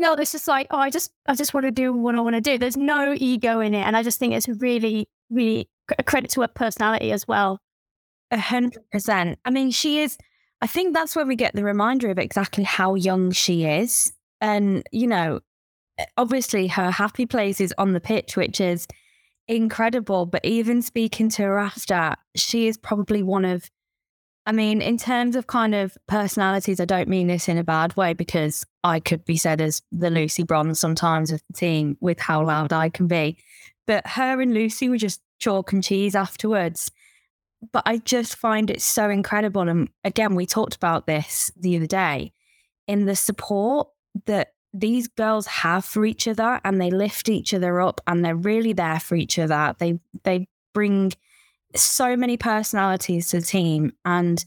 No, 0.00 0.14
it's 0.14 0.32
just 0.32 0.48
like, 0.48 0.66
oh, 0.70 0.78
I 0.78 0.88
just, 0.88 1.12
I 1.26 1.34
just 1.34 1.52
want 1.52 1.64
to 1.64 1.70
do 1.70 1.92
what 1.92 2.14
I 2.14 2.20
want 2.22 2.34
to 2.34 2.40
do. 2.40 2.56
There's 2.56 2.78
no 2.78 3.14
ego 3.18 3.60
in 3.60 3.74
it, 3.74 3.82
and 3.82 3.94
I 3.94 4.02
just 4.02 4.18
think 4.18 4.32
it's 4.32 4.48
really, 4.48 5.10
really 5.28 5.68
a 5.98 6.02
credit 6.02 6.30
to 6.30 6.40
her 6.40 6.48
personality 6.48 7.12
as 7.12 7.28
well. 7.28 7.60
A 8.30 8.38
hundred 8.38 8.82
percent. 8.90 9.38
I 9.44 9.50
mean, 9.50 9.70
she 9.70 10.00
is. 10.00 10.16
I 10.62 10.66
think 10.66 10.94
that's 10.94 11.14
where 11.14 11.26
we 11.26 11.36
get 11.36 11.54
the 11.54 11.64
reminder 11.64 12.08
of 12.08 12.18
exactly 12.18 12.64
how 12.64 12.94
young 12.94 13.30
she 13.30 13.66
is, 13.66 14.14
and 14.40 14.82
you 14.90 15.06
know, 15.06 15.40
eh, 15.98 16.06
obviously 16.16 16.66
her 16.68 16.90
happy 16.90 17.26
place 17.26 17.60
is 17.60 17.74
on 17.76 17.92
the 17.92 18.00
pitch, 18.00 18.38
which 18.38 18.58
is 18.58 18.86
incredible. 19.48 20.24
But 20.24 20.46
even 20.46 20.80
speaking 20.80 21.28
to 21.30 21.42
her 21.42 21.58
after, 21.58 22.14
she 22.34 22.68
is 22.68 22.78
probably 22.78 23.22
one 23.22 23.44
of 23.44 23.70
I 24.50 24.52
mean, 24.52 24.82
in 24.82 24.96
terms 24.96 25.36
of 25.36 25.46
kind 25.46 25.76
of 25.76 25.96
personalities, 26.08 26.80
I 26.80 26.84
don't 26.84 27.08
mean 27.08 27.28
this 27.28 27.48
in 27.48 27.56
a 27.56 27.62
bad 27.62 27.96
way 27.96 28.14
because 28.14 28.66
I 28.82 28.98
could 28.98 29.24
be 29.24 29.36
said 29.36 29.60
as 29.60 29.80
the 29.92 30.10
Lucy 30.10 30.42
Bronze 30.42 30.80
sometimes 30.80 31.30
of 31.30 31.40
the 31.46 31.56
team 31.56 31.96
with 32.00 32.18
how 32.18 32.44
loud 32.44 32.72
I 32.72 32.88
can 32.88 33.06
be. 33.06 33.38
But 33.86 34.04
her 34.08 34.40
and 34.40 34.52
Lucy 34.52 34.88
were 34.88 34.96
just 34.96 35.20
chalk 35.38 35.72
and 35.72 35.84
cheese 35.84 36.16
afterwards. 36.16 36.90
But 37.72 37.84
I 37.86 37.98
just 37.98 38.34
find 38.34 38.70
it 38.70 38.82
so 38.82 39.08
incredible. 39.08 39.68
And 39.68 39.88
again, 40.02 40.34
we 40.34 40.46
talked 40.46 40.74
about 40.74 41.06
this 41.06 41.52
the 41.56 41.76
other 41.76 41.86
day 41.86 42.32
in 42.88 43.04
the 43.04 43.14
support 43.14 43.86
that 44.26 44.54
these 44.74 45.06
girls 45.06 45.46
have 45.46 45.84
for 45.84 46.04
each 46.04 46.26
other 46.26 46.60
and 46.64 46.80
they 46.80 46.90
lift 46.90 47.28
each 47.28 47.54
other 47.54 47.80
up 47.80 48.00
and 48.08 48.24
they're 48.24 48.34
really 48.34 48.72
there 48.72 48.98
for 48.98 49.14
each 49.14 49.38
other. 49.38 49.76
They 49.78 50.00
they 50.24 50.48
bring 50.74 51.12
so 51.74 52.16
many 52.16 52.36
personalities 52.36 53.28
to 53.28 53.40
the 53.40 53.46
team. 53.46 53.92
And 54.04 54.44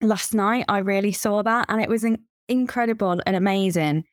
last 0.00 0.34
night, 0.34 0.64
I 0.68 0.78
really 0.78 1.12
saw 1.12 1.42
that. 1.42 1.66
And 1.68 1.80
it 1.80 1.88
was 1.88 2.04
in- 2.04 2.24
incredible 2.48 3.20
and 3.26 3.36
amazing 3.36 4.04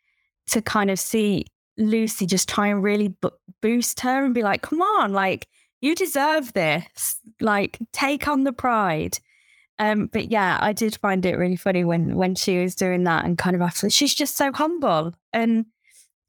to 0.48 0.62
kind 0.62 0.90
of 0.90 1.00
see 1.00 1.46
Lucy 1.78 2.26
just 2.26 2.48
try 2.50 2.68
and 2.68 2.84
really 2.84 3.10
b- 3.10 3.30
boost 3.62 4.00
her 4.02 4.24
and 4.24 4.34
be 4.34 4.44
like, 4.44 4.62
come 4.62 4.82
on, 4.82 5.14
like, 5.14 5.48
you 5.82 5.96
deserve 5.96 6.54
this. 6.54 7.20
Like, 7.42 7.78
take 7.92 8.28
on 8.28 8.44
the 8.44 8.54
pride. 8.54 9.20
Um, 9.80 10.06
but 10.06 10.32
yeah, 10.32 10.58
I 10.62 10.72
did 10.72 10.96
find 10.98 11.26
it 11.26 11.36
really 11.36 11.56
funny 11.56 11.84
when 11.84 12.16
when 12.16 12.36
she 12.36 12.62
was 12.62 12.76
doing 12.76 13.04
that 13.06 13.26
and 13.26 13.38
kind 13.38 13.56
of 13.56 13.62
after 13.62 13.90
she's 13.90 14.14
just 14.14 14.38
so 14.38 14.52
humble. 14.52 15.14
And 15.34 15.66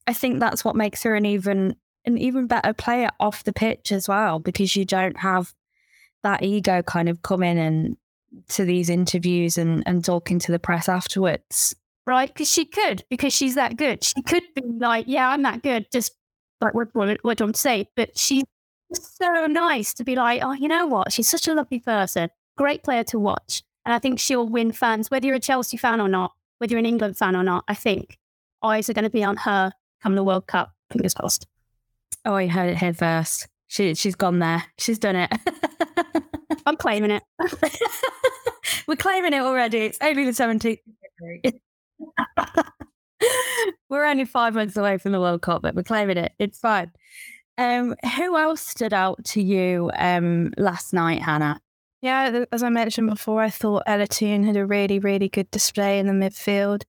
I 0.07 0.15
think 0.15 0.41
that's 0.41 0.65
what 0.65 0.77
makes 0.77 1.03
her 1.03 1.15
an 1.15 1.27
even 1.27 1.77
an 2.07 2.19
even 2.19 2.47
better 2.47 2.73
player 2.73 3.11
off 3.21 3.45
the 3.45 3.53
pitch 3.53 3.93
as 3.93 4.09
well, 4.09 4.39
because 4.39 4.75
you 4.75 4.85
don't 4.85 5.19
have 5.19 5.55
that 6.25 6.43
ego 6.43 6.83
kind 6.83 7.09
of 7.09 7.23
come 7.23 7.43
in 7.43 7.57
and 7.57 7.97
to 8.49 8.65
these 8.65 8.91
interviews 8.91 9.57
and, 9.57 9.83
and 9.87 10.05
talking 10.05 10.39
to 10.41 10.51
the 10.51 10.59
press 10.59 10.89
afterwards. 10.89 11.77
Right, 12.07 12.29
because 12.29 12.51
she 12.51 12.65
could, 12.65 13.05
because 13.09 13.33
she's 13.33 13.55
that 13.55 13.77
good. 13.77 14.05
She 14.05 14.21
could 14.23 14.43
be 14.55 14.63
like, 14.79 15.07
"Yeah, 15.09 15.29
I'm 15.29 15.43
that 15.43 15.63
good." 15.63 15.87
Just 15.91 16.13
like 16.61 16.75
what 16.75 16.89
what, 16.95 17.19
what 17.23 17.39
do 17.39 17.49
I 17.49 17.53
say? 17.53 17.89
But 17.97 18.19
she's 18.19 18.45
so 18.93 19.47
nice 19.47 19.95
to 19.95 20.05
be 20.05 20.15
like, 20.15 20.43
"Oh, 20.45 20.53
you 20.53 20.69
know 20.69 20.87
what? 20.87 21.13
She's 21.13 21.29
such 21.29 21.49
a 21.49 21.55
lovely 21.55 21.81
person, 21.81 22.29
great 22.59 22.83
player 22.83 23.05
to 23.05 23.19
watch." 23.19 23.63
And 23.87 23.95
I 23.95 23.99
think 23.99 24.19
she'll 24.19 24.49
win 24.49 24.73
fans, 24.73 25.11
whether 25.11 25.27
you're 25.27 25.37
a 25.37 25.41
Chelsea 25.41 25.77
fan 25.77 26.01
or 26.01 26.09
not, 26.09 26.33
whether 26.59 26.73
you're 26.73 26.79
an 26.79 26.87
England 26.87 27.17
fan 27.17 27.37
or 27.37 27.43
not. 27.43 27.65
I 27.69 27.75
think 27.75 28.19
eyes 28.63 28.91
are 28.91 28.95
going 28.95 29.05
to 29.05 29.11
be 29.11 29.25
on 29.25 29.37
her 29.39 29.73
come 30.03 30.15
the 30.15 30.25
World 30.25 30.47
Cup. 30.47 30.73
Fingers 30.91 31.15
crossed. 31.15 31.47
Oh, 32.27 32.35
I 32.35 32.47
heard 32.47 32.71
it 32.71 32.79
here 32.79 32.95
first. 32.95 33.49
She 33.75 33.93
she's 33.97 34.15
gone 34.15 34.39
there. 34.39 34.63
She's 34.79 35.01
done 35.01 35.17
it. 35.17 35.33
I'm 36.67 36.77
claiming 36.77 37.11
it. 37.11 37.25
We're 38.87 38.95
claiming 38.95 39.33
it 39.33 39.41
already. 39.41 39.79
It's 39.79 39.99
only 40.01 40.25
the 40.25 40.31
17th. 40.31 40.79
we're 43.89 44.05
only 44.05 44.27
five 44.27 44.55
months 44.55 44.77
away 44.77 44.99
from 44.99 45.11
the 45.11 45.21
World 45.21 45.43
Cup, 45.43 45.63
but 45.63 45.75
we're 45.75 45.83
claiming 45.83 46.19
it. 46.19 46.33
It's 46.39 46.59
fine. 46.59 46.93
Um, 47.59 47.97
who 48.17 48.37
else 48.37 48.61
stood 48.61 48.93
out 48.95 49.25
to 49.27 49.43
you 49.43 49.91
um, 49.97 50.53
last 50.57 50.93
night, 50.93 51.23
Hannah? 51.23 51.61
Yeah, 52.01 52.45
as 52.53 52.63
I 52.63 52.69
mentioned 52.69 53.11
before, 53.11 53.43
I 53.43 53.51
thought 53.51 53.83
Ella 53.87 54.07
Toone 54.07 54.45
had 54.45 54.57
a 54.57 54.67
really, 54.67 54.99
really 54.99 55.29
good 55.29 55.51
display 55.51 55.99
in 55.99 56.07
the 56.07 56.13
midfield 56.13 56.85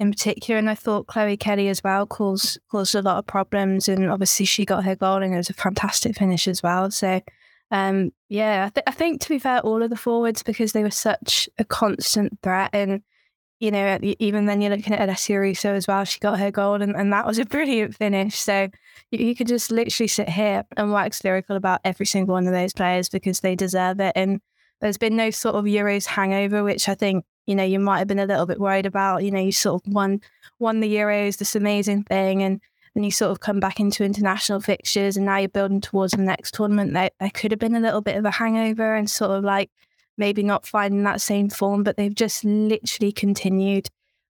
in 0.00 0.10
particular. 0.10 0.58
And 0.58 0.68
I 0.68 0.74
thought 0.74 1.06
Chloe 1.06 1.36
Kelly 1.36 1.68
as 1.68 1.84
well 1.84 2.06
caused 2.06 2.58
caused 2.70 2.94
a 2.94 3.02
lot 3.02 3.18
of 3.18 3.26
problems. 3.26 3.88
And 3.88 4.10
obviously 4.10 4.46
she 4.46 4.64
got 4.64 4.84
her 4.84 4.96
goal 4.96 5.22
and 5.22 5.32
it 5.32 5.36
was 5.36 5.50
a 5.50 5.54
fantastic 5.54 6.16
finish 6.16 6.48
as 6.48 6.62
well. 6.62 6.90
So 6.90 7.20
um, 7.70 8.10
yeah, 8.28 8.66
I, 8.66 8.68
th- 8.70 8.84
I 8.88 8.90
think 8.90 9.20
to 9.20 9.28
be 9.28 9.38
fair, 9.38 9.60
all 9.60 9.82
of 9.82 9.90
the 9.90 9.96
forwards 9.96 10.42
because 10.42 10.72
they 10.72 10.82
were 10.82 10.90
such 10.90 11.48
a 11.58 11.64
constant 11.64 12.38
threat 12.42 12.70
and 12.72 13.02
you 13.60 13.70
know, 13.70 13.98
even 14.00 14.46
then 14.46 14.62
you're 14.62 14.74
looking 14.74 14.94
at 14.94 15.06
Alessia 15.06 15.38
Russo 15.38 15.74
as 15.74 15.86
well. 15.86 16.02
She 16.04 16.18
got 16.18 16.38
her 16.38 16.50
goal, 16.50 16.80
and, 16.80 16.96
and 16.96 17.12
that 17.12 17.26
was 17.26 17.38
a 17.38 17.44
brilliant 17.56 17.94
finish. 17.94 18.38
So 18.38 18.70
you, 19.10 19.26
you, 19.26 19.36
could 19.36 19.48
just 19.48 19.70
literally 19.70 20.08
sit 20.08 20.30
here 20.30 20.64
and 20.78 20.90
wax 20.90 21.22
lyrical 21.22 21.56
about 21.56 21.80
every 21.84 22.06
single 22.06 22.32
one 22.32 22.46
of 22.46 22.54
those 22.54 22.72
players 22.72 23.10
because 23.10 23.40
they 23.40 23.54
deserve 23.54 24.00
it. 24.00 24.12
And 24.16 24.40
there's 24.80 24.96
been 24.96 25.14
no 25.14 25.30
sort 25.30 25.56
of 25.56 25.66
Euros 25.66 26.06
hangover, 26.06 26.64
which 26.64 26.88
I 26.88 26.94
think 26.94 27.26
you 27.50 27.56
know 27.56 27.64
you 27.64 27.80
might 27.80 27.98
have 27.98 28.06
been 28.06 28.20
a 28.20 28.26
little 28.26 28.46
bit 28.46 28.60
worried 28.60 28.86
about. 28.86 29.24
You 29.24 29.32
know, 29.32 29.40
you 29.40 29.50
sort 29.50 29.82
of 29.84 29.92
won 29.92 30.20
won 30.60 30.78
the 30.78 30.94
Euros, 30.94 31.38
this 31.38 31.56
amazing 31.56 32.04
thing, 32.04 32.44
and 32.44 32.60
then 32.94 33.02
you 33.02 33.10
sort 33.10 33.32
of 33.32 33.40
come 33.40 33.58
back 33.58 33.80
into 33.80 34.04
international 34.04 34.60
fixtures, 34.60 35.16
and 35.16 35.26
now 35.26 35.38
you're 35.38 35.48
building 35.48 35.80
towards 35.80 36.12
the 36.12 36.22
next 36.22 36.54
tournament. 36.54 36.92
There, 36.92 37.10
there 37.18 37.30
could 37.30 37.50
have 37.50 37.58
been 37.58 37.74
a 37.74 37.80
little 37.80 38.02
bit 38.02 38.16
of 38.16 38.24
a 38.24 38.30
hangover, 38.30 38.94
and 38.94 39.10
sort 39.10 39.32
of 39.32 39.42
like 39.42 39.68
maybe 40.16 40.44
not 40.44 40.64
finding 40.64 41.02
that 41.02 41.20
same 41.20 41.50
form, 41.50 41.82
but 41.82 41.96
they've 41.96 42.14
just 42.14 42.44
literally 42.44 43.10
continued 43.10 43.88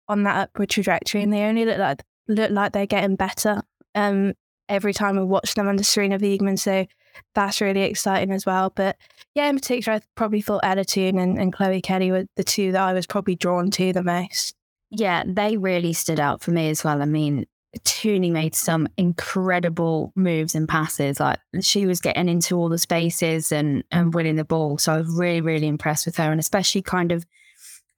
on 0.09 0.23
that 0.23 0.49
upward 0.49 0.71
trajectory, 0.71 1.23
and 1.23 1.31
they 1.31 1.43
only 1.43 1.67
look 1.67 1.79
like 1.79 2.03
look 2.27 2.51
like 2.51 2.73
they're 2.73 2.87
getting 2.87 3.17
better 3.17 3.61
um, 3.95 4.33
every 4.67 4.95
time 4.95 5.19
we 5.19 5.25
watch 5.25 5.55
them 5.57 5.69
under 5.69 5.83
Sarina 5.83 6.19
Wiegman. 6.19 6.59
So 6.59 6.87
that's 7.35 7.61
really 7.61 7.83
exciting 7.83 8.33
as 8.33 8.47
well. 8.47 8.73
But 8.75 8.97
yeah, 9.35 9.49
in 9.49 9.57
particular, 9.57 9.99
I 9.99 10.01
probably 10.15 10.41
thought 10.41 10.61
Ella 10.63 10.85
Toone 10.85 11.19
and, 11.19 11.39
and 11.39 11.53
Chloe 11.53 11.81
Kelly 11.81 12.11
were 12.11 12.27
the 12.37 12.45
two 12.45 12.73
that 12.73 12.83
I 12.83 12.93
was 12.93 13.07
probably 13.07 13.37
drawn 13.37 13.71
to 13.73 13.93
the 13.93 14.03
most. 14.03 14.55
Yeah, 14.91 15.23
they 15.27 15.57
really 15.57 15.93
stood 15.93 16.19
out 16.19 16.43
for 16.43 16.51
me 16.51 16.69
as 16.69 16.83
well. 16.83 17.01
I 17.01 17.05
mean, 17.05 17.47
Tooney 17.79 18.33
made 18.33 18.55
some 18.55 18.89
incredible 18.97 20.13
moves 20.17 20.55
and 20.55 20.69
passes. 20.69 21.21
Like 21.21 21.39
she 21.61 21.87
was 21.87 22.01
getting 22.01 22.29
into 22.29 22.57
all 22.57 22.69
the 22.69 22.79
spaces 22.79 23.53
and 23.53 23.85
and 23.91 24.13
winning 24.13 24.37
the 24.37 24.45
ball. 24.45 24.79
So 24.79 24.95
I 24.95 24.99
was 24.99 25.15
really, 25.15 25.41
really 25.41 25.69
impressed 25.69 26.07
with 26.07 26.17
her. 26.17 26.31
And 26.31 26.41
especially 26.41 26.83
kind 26.83 27.13
of 27.13 27.25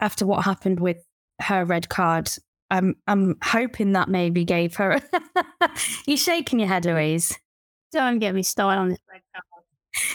after 0.01 0.27
what 0.27 0.45
happened 0.45 0.81
with 0.81 0.99
her 1.41 1.65
red 1.65 1.89
card, 1.89 2.31
I'm 2.71 2.97
I'm 3.07 3.37
hoping 3.43 3.93
that 3.93 4.09
maybe 4.09 4.45
gave 4.45 4.77
her 4.77 5.01
You're 6.07 6.17
shaking 6.17 6.59
your 6.59 6.69
head, 6.69 6.85
Louise. 6.85 7.39
Don't 7.93 8.19
get 8.19 8.35
me 8.35 8.43
started 8.43 8.81
on 8.81 8.89
this 8.89 8.99
red. 9.11 9.21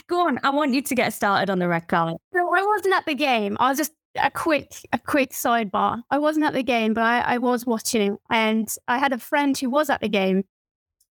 Go 0.08 0.28
on. 0.28 0.40
I 0.44 0.50
want 0.50 0.74
you 0.74 0.82
to 0.82 0.96
get 0.96 1.14
started 1.14 1.50
on 1.52 1.60
the 1.60 1.68
red 1.68 1.88
card. 1.88 2.16
So 2.34 2.56
I 2.56 2.64
wasn't 2.64 2.96
at 2.96 3.06
the 3.06 3.14
game. 3.14 3.58
I 3.60 3.70
was 3.70 3.78
just 3.78 3.94
a 4.22 4.32
quick 4.32 4.74
a 4.94 5.00
quick 5.00 5.32
sidebar. 5.32 6.02
I 6.10 6.18
wasn't 6.18 6.46
at 6.46 6.54
the 6.54 6.64
game, 6.64 6.94
but 6.94 7.04
I, 7.04 7.20
I 7.20 7.38
was 7.38 7.66
watching, 7.66 8.18
and 8.30 8.68
I 8.88 8.98
had 8.98 9.14
a 9.14 9.20
friend 9.20 9.58
who 9.58 9.70
was 9.70 9.90
at 9.90 10.02
the 10.02 10.10
game, 10.10 10.44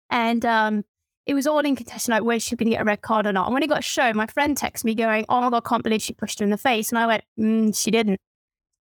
and 0.09 0.45
um, 0.45 0.85
it 1.25 1.33
was 1.33 1.47
all 1.47 1.59
in 1.59 1.75
contention 1.75 2.13
like 2.13 2.23
whether 2.23 2.39
she 2.39 2.55
going 2.55 2.69
to 2.69 2.75
get 2.75 2.81
a 2.81 2.85
red 2.85 3.01
card 3.01 3.27
or 3.27 3.33
not. 3.33 3.47
And 3.47 3.53
when 3.53 3.63
it 3.63 3.69
got 3.69 3.83
shown, 3.83 4.15
my 4.15 4.27
friend 4.27 4.57
texted 4.57 4.85
me 4.85 4.95
going, 4.95 5.25
"Oh 5.29 5.41
my 5.41 5.49
god, 5.49 5.63
I 5.65 5.69
can't 5.69 5.83
believe 5.83 6.01
she 6.01 6.13
pushed 6.13 6.39
her 6.39 6.45
in 6.45 6.51
the 6.51 6.57
face," 6.57 6.89
and 6.89 6.99
I 6.99 7.07
went, 7.07 7.23
mm, 7.39 7.77
"She 7.77 7.91
didn't." 7.91 8.19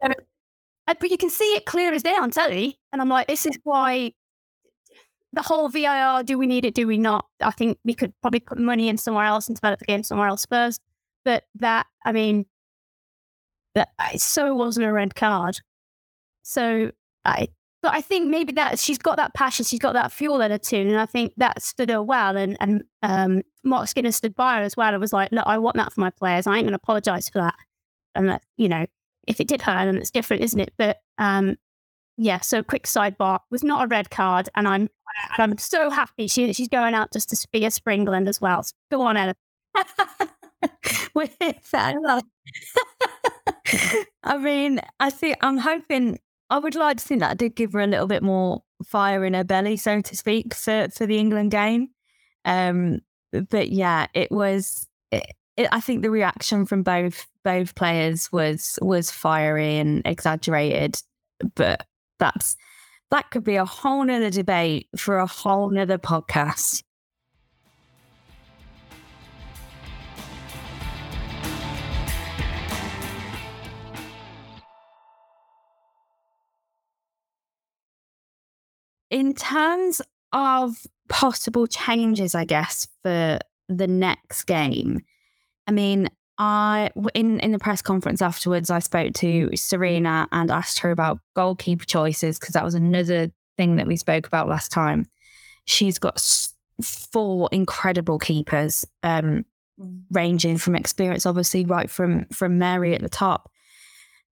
but 0.02 1.12
you 1.12 1.18
can 1.18 1.30
see 1.30 1.56
it 1.56 1.66
clear 1.66 1.94
as 1.94 2.04
day 2.04 2.16
on 2.16 2.32
telly, 2.32 2.80
and 2.92 3.02
I'm 3.02 3.10
like, 3.10 3.28
"This 3.28 3.46
is 3.46 3.60
why." 3.64 4.14
The 5.34 5.42
whole 5.42 5.70
VAR, 5.70 6.24
do 6.24 6.38
we 6.38 6.48
need 6.48 6.66
it? 6.66 6.74
Do 6.74 6.88
we 6.88 6.98
not? 6.98 7.26
I 7.42 7.52
think 7.52 7.78
we 7.84 7.94
could 7.94 8.14
probably 8.22 8.40
put 8.40 8.58
money 8.58 8.90
in 8.90 8.98
somewhere 8.98 9.26
else 9.26 9.48
and 9.48 9.56
develop 9.56 9.80
the 9.80 9.86
game 9.86 10.04
somewhere 10.04 10.28
else 10.28 10.46
first. 10.46 10.82
But 11.26 11.44
that, 11.56 11.86
I 12.06 12.12
mean, 12.12 12.46
that 13.76 13.90
it 14.14 14.22
so 14.22 14.56
wasn't 14.56 14.88
a 14.88 14.92
red 14.92 15.16
card. 15.16 15.60
So 16.44 16.92
I, 17.26 17.50
but 17.84 17.94
I 17.94 18.02
think 18.02 18.30
maybe 18.30 18.54
that 18.54 18.80
she's 18.80 18.98
got 18.98 19.18
that 19.18 19.34
passion, 19.34 19.66
she's 19.66 19.80
got 19.80 19.94
that 19.94 20.12
fuel 20.12 20.42
in 20.42 20.52
her 20.52 20.58
tune, 20.58 20.88
and 20.88 21.00
I 21.00 21.06
think 21.06 21.34
that 21.38 21.62
stood 21.62 21.90
her 21.90 22.02
well. 22.02 22.36
And 22.36 22.58
and 22.60 22.84
um, 23.04 23.44
Marc 23.64 23.88
Skinner 23.90 24.12
stood 24.12 24.36
by 24.36 24.58
her 24.58 24.64
as 24.64 24.76
well. 24.76 24.94
It 24.94 25.00
was 25.00 25.14
like, 25.14 25.32
look, 25.32 25.46
I 25.46 25.58
want 25.58 25.76
that 25.78 25.94
for 25.94 26.02
my 26.02 26.10
players. 26.10 26.48
I 26.48 26.56
ain't 26.56 26.64
going 26.64 26.72
to 26.72 26.82
apologise 26.82 27.30
for 27.30 27.40
that. 27.40 27.56
And 28.16 28.30
that, 28.30 28.42
you 28.58 28.68
know, 28.68 28.88
if 29.28 29.40
it 29.40 29.48
did 29.48 29.62
hurt, 29.62 29.86
then 29.86 29.98
it's 29.98 30.10
different, 30.10 30.44
isn't 30.44 30.60
it? 30.60 30.74
But 30.78 30.98
um, 31.18 31.58
yeah. 32.18 32.40
So 32.40 32.64
quick 32.64 32.84
sidebar 32.84 33.40
was 33.52 33.64
not 33.64 33.86
a 33.86 33.88
red 33.88 34.10
card, 34.10 34.50
and 34.56 34.68
I'm 34.68 34.90
and 35.38 35.52
I'm 35.52 35.58
so 35.58 35.90
happy 35.90 36.28
she 36.28 36.54
she's 36.54 36.68
going 36.68 36.94
out 36.94 37.12
just 37.12 37.30
to 37.30 37.48
be 37.52 37.66
a 37.66 37.70
Springland 37.70 38.28
as 38.28 38.42
well. 38.42 38.64
So 38.64 38.74
go 38.92 39.02
on, 39.02 39.18
Ella. 39.18 39.36
With 41.14 41.38
that, 41.40 42.24
I 44.24 44.38
mean, 44.38 44.80
I 45.00 45.10
think 45.10 45.38
I'm 45.42 45.58
hoping. 45.58 46.20
I 46.50 46.60
would 46.60 46.76
like 46.76 46.98
to 46.98 47.04
think 47.04 47.20
that 47.20 47.32
I 47.32 47.34
did 47.34 47.56
give 47.56 47.74
her 47.74 47.82
a 47.82 47.88
little 47.88 48.08
bit 48.08 48.24
more 48.24 48.64
fire 48.86 49.26
in 49.26 49.34
her 49.34 49.44
belly, 49.44 49.78
so 49.78 50.02
to 50.02 50.16
speak, 50.16 50.54
for 50.54 50.88
for 50.90 51.06
the 51.06 51.18
England 51.18 51.52
game. 51.52 51.90
Um, 52.46 53.02
but 53.50 53.70
yeah, 53.70 54.08
it 54.14 54.32
was. 54.32 54.88
It, 55.12 55.34
it, 55.58 55.68
I 55.72 55.82
think 55.82 56.04
the 56.04 56.12
reaction 56.12 56.66
from 56.66 56.84
both 56.84 57.28
both 57.44 57.76
players 57.76 58.32
was 58.32 58.80
was 58.82 59.12
fiery 59.12 59.78
and 59.78 60.02
exaggerated, 60.06 61.02
but 61.56 61.86
that's 62.20 62.56
that 63.12 63.30
could 63.32 63.44
be 63.44 63.56
a 63.56 63.66
whole 63.66 64.04
nother 64.04 64.30
debate 64.30 64.88
for 64.98 65.18
a 65.18 65.28
whole 65.28 65.70
nother 65.70 65.98
podcast. 65.98 66.84
in 79.10 79.34
terms 79.34 80.02
of 80.34 80.76
possible 81.10 81.68
changes, 81.68 82.36
I 82.36 82.46
guess, 82.46 82.88
for 83.04 83.40
the 83.70 83.88
next 83.88 84.44
game, 84.44 85.02
I 85.66 85.72
mean, 85.72 86.10
I 86.38 86.92
in 87.16 87.40
in 87.40 87.52
the 87.52 87.60
press 87.60 87.82
conference 87.82 88.22
afterwards, 88.22 88.70
I 88.70 88.80
spoke 88.80 89.14
to 89.16 89.50
Sarina 89.50 90.28
and 90.32 90.52
asked 90.52 90.80
her 90.80 90.92
about 90.92 91.20
goalkeeper 91.36 91.86
choices 91.86 92.38
because 92.38 92.54
that 92.54 92.64
was 92.64 92.76
another 92.76 93.32
thing 93.58 93.78
that 93.78 93.88
we 93.88 93.96
spoke 93.96 94.28
about 94.28 94.48
last 94.48 94.72
time. 94.72 95.08
She's 95.66 95.98
got 95.98 96.22
four 96.82 97.50
incredible 97.52 98.20
keepers, 98.20 98.86
um, 99.02 99.46
ranging 100.12 100.58
from 100.58 100.76
experience, 100.76 101.26
obviously, 101.26 101.66
right 101.66 101.90
from 101.90 102.26
from 102.26 102.60
Mary 102.60 102.94
at 102.94 103.02
the 103.02 103.10
top, 103.10 103.52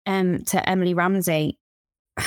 um, 0.06 0.44
to 0.46 0.70
Emily 0.70 0.94
Ramsey. 0.94 1.60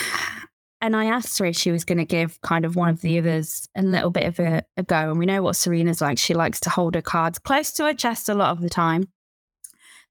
And 0.82 0.94
I 0.94 1.06
asked 1.06 1.38
her 1.38 1.46
if 1.46 1.56
she 1.56 1.72
was 1.72 1.86
going 1.86 1.98
to 1.98 2.04
give 2.04 2.38
kind 2.42 2.66
of 2.66 2.76
one 2.76 2.90
of 2.90 3.00
the 3.00 3.18
others 3.18 3.66
a 3.74 3.82
little 3.82 4.10
bit 4.10 4.24
of 4.24 4.38
a, 4.38 4.62
a 4.76 4.82
go. 4.82 5.10
And 5.10 5.18
we 5.18 5.24
know 5.24 5.42
what 5.42 5.54
Sarina's 5.54 6.02
like. 6.02 6.18
She 6.18 6.34
likes 6.34 6.60
to 6.60 6.70
hold 6.70 6.94
her 6.94 7.02
cards 7.02 7.38
close 7.38 7.72
to 7.72 7.84
her 7.86 7.94
chest 7.94 8.28
a 8.28 8.34
lot 8.34 8.50
of 8.50 8.60
the 8.60 8.68
time. 8.68 9.08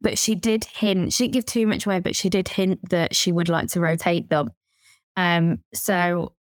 But 0.01 0.17
she 0.17 0.35
did 0.35 0.65
hint, 0.65 1.13
she 1.13 1.23
didn't 1.23 1.33
give 1.33 1.45
too 1.45 1.65
much 1.65 1.85
away, 1.85 1.99
but 1.99 2.15
she 2.15 2.29
did 2.29 2.47
hint 2.47 2.89
that 2.89 3.15
she 3.15 3.31
would 3.31 3.49
like 3.49 3.69
to 3.69 3.79
rotate 3.79 4.29
them. 4.29 4.49
Um, 5.17 5.59
so 5.73 6.33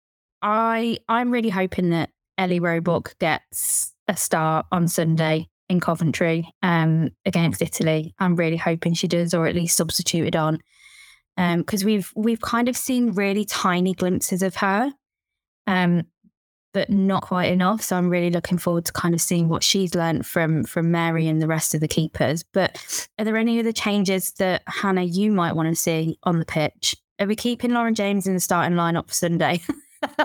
I 0.41 0.99
I'm 1.09 1.31
really 1.31 1.51
hoping 1.51 1.91
that 1.91 2.11
Ellie 2.39 2.61
Roebuck 2.61 3.19
gets 3.19 3.95
a 4.09 4.17
start 4.17 4.67
on 4.73 4.89
Sunday 4.89 5.49
in 5.69 5.81
Coventry 5.81 6.53
um, 6.63 7.11
against 7.25 7.63
Italy. 7.63 8.15
I'm 8.19 8.37
really 8.37 8.57
hoping 8.57 8.95
she 8.95 9.09
does, 9.09 9.35
or 9.35 9.47
at 9.47 9.55
least 9.55 9.77
substituted 9.77 10.35
on 10.35 10.59
because 11.37 11.83
um, 11.83 11.87
we've 11.87 12.13
we've 12.15 12.41
kind 12.41 12.69
of 12.69 12.77
seen 12.77 13.13
really 13.13 13.45
tiny 13.45 13.95
glimpses 13.95 14.43
of 14.43 14.57
her, 14.57 14.93
um, 15.67 16.03
but 16.73 16.91
not 16.91 17.23
quite 17.23 17.53
enough. 17.53 17.83
So 17.83 17.97
I'm 17.97 18.09
really 18.09 18.31
looking 18.31 18.59
forward 18.59 18.85
to 18.87 18.93
kind 18.93 19.15
of 19.15 19.21
seeing 19.21 19.49
what 19.49 19.63
she's 19.63 19.95
learned 19.95 20.27
from 20.27 20.65
from 20.65 20.91
Mary 20.91 21.29
and 21.29 21.41
the 21.41 21.47
rest 21.47 21.75
of 21.75 21.81
the 21.81 21.89
keepers. 21.89 22.43
But 22.43 23.09
are 23.19 23.25
there 23.25 23.37
any 23.37 23.59
other 23.59 23.73
changes 23.73 24.33
that 24.33 24.63
Hannah 24.67 25.03
you 25.03 25.31
might 25.31 25.55
want 25.55 25.69
to 25.69 25.77
see 25.77 26.19
on 26.25 26.39
the 26.39 26.45
pitch? 26.45 26.95
Are 27.21 27.27
we 27.27 27.37
keeping 27.37 27.73
Lauren 27.73 27.95
James 27.95 28.27
in 28.27 28.35
the 28.35 28.41
starting 28.41 28.77
lineup 28.77 29.09
for 29.09 29.15
Sunday? 29.15 29.61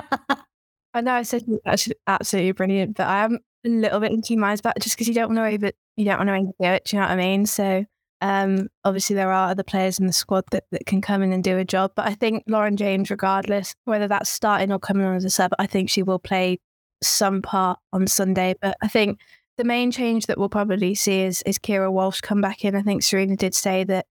I 0.93 1.01
know 1.01 1.13
I 1.13 1.23
said 1.23 1.43
that's 1.63 1.89
absolutely 2.07 2.53
brilliant, 2.53 2.97
but 2.97 3.07
I 3.07 3.25
am 3.25 3.39
a 3.65 3.69
little 3.69 3.99
bit 3.99 4.11
in 4.11 4.21
two 4.21 4.37
minds 4.37 4.59
about 4.61 4.79
just 4.79 4.95
because 4.95 5.07
you 5.07 5.13
don't 5.13 5.35
want 5.35 5.37
to 5.37 5.55
over 5.55 5.71
you 5.95 6.05
don't 6.05 6.17
want 6.17 6.29
to 6.29 6.33
overdo 6.33 6.75
it. 6.75 6.85
Do 6.85 6.95
you 6.95 7.01
know 7.01 7.07
what 7.07 7.13
I 7.13 7.17
mean? 7.17 7.45
So 7.45 7.85
um, 8.21 8.67
obviously, 8.83 9.15
there 9.15 9.31
are 9.31 9.51
other 9.51 9.63
players 9.63 9.99
in 9.99 10.07
the 10.07 10.13
squad 10.13 10.45
that, 10.51 10.63
that 10.71 10.85
can 10.85 11.01
come 11.01 11.21
in 11.21 11.31
and 11.31 11.43
do 11.43 11.57
a 11.57 11.65
job, 11.65 11.91
but 11.95 12.07
I 12.07 12.15
think 12.15 12.43
Lauren 12.47 12.77
James, 12.77 13.09
regardless 13.11 13.75
whether 13.85 14.07
that's 14.07 14.29
starting 14.29 14.71
or 14.71 14.79
coming 14.79 15.05
on 15.05 15.15
as 15.15 15.25
a 15.25 15.29
sub, 15.29 15.51
I 15.59 15.67
think 15.67 15.89
she 15.89 16.03
will 16.03 16.19
play 16.19 16.59
some 17.03 17.41
part 17.41 17.79
on 17.93 18.07
Sunday. 18.07 18.55
But 18.59 18.75
I 18.81 18.87
think 18.87 19.19
the 19.57 19.63
main 19.63 19.91
change 19.91 20.25
that 20.27 20.37
we'll 20.37 20.49
probably 20.49 20.95
see 20.95 21.21
is 21.21 21.41
is 21.43 21.59
Keira 21.59 21.91
Walsh 21.91 22.21
come 22.21 22.41
back 22.41 22.65
in. 22.65 22.75
I 22.75 22.81
think 22.81 23.03
Sarina 23.03 23.37
did 23.37 23.53
say 23.53 23.83
that 23.83 24.05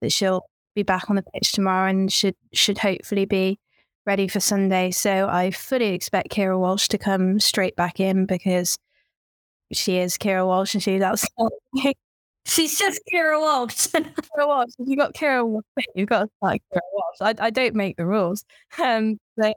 that 0.00 0.12
she'll 0.12 0.46
be 0.74 0.82
back 0.82 1.10
on 1.10 1.16
the 1.16 1.24
pitch 1.34 1.52
tomorrow 1.52 1.90
and 1.90 2.10
should 2.12 2.36
should 2.52 2.78
hopefully 2.78 3.26
be 3.26 3.58
ready 4.06 4.28
for 4.28 4.40
Sunday. 4.40 4.90
So 4.90 5.28
I 5.28 5.50
fully 5.50 5.88
expect 5.88 6.30
Keira 6.30 6.58
Walsh 6.58 6.88
to 6.88 6.98
come 6.98 7.38
straight 7.40 7.76
back 7.76 8.00
in 8.00 8.26
because 8.26 8.78
she 9.72 9.98
is 9.98 10.16
Keira 10.16 10.46
Walsh 10.46 10.74
and 10.74 10.82
she's 10.82 11.02
outstanding. 11.02 11.94
She's 12.46 12.78
just 12.78 13.00
Keira 13.12 13.38
Walsh. 13.38 13.86
Keira 13.88 14.46
Walsh. 14.46 14.70
If 14.78 14.88
you 14.88 14.96
got 14.96 15.14
Keira 15.14 15.46
Walsh, 15.46 15.64
you've 15.94 16.08
got 16.08 16.20
to 16.24 16.30
start 16.38 16.58
Keira 16.72 16.80
Walsh. 16.92 17.16
I, 17.20 17.46
I 17.46 17.50
don't 17.50 17.74
make 17.74 17.96
the 17.96 18.06
rules. 18.06 18.44
Um, 18.78 19.18
but, 19.36 19.56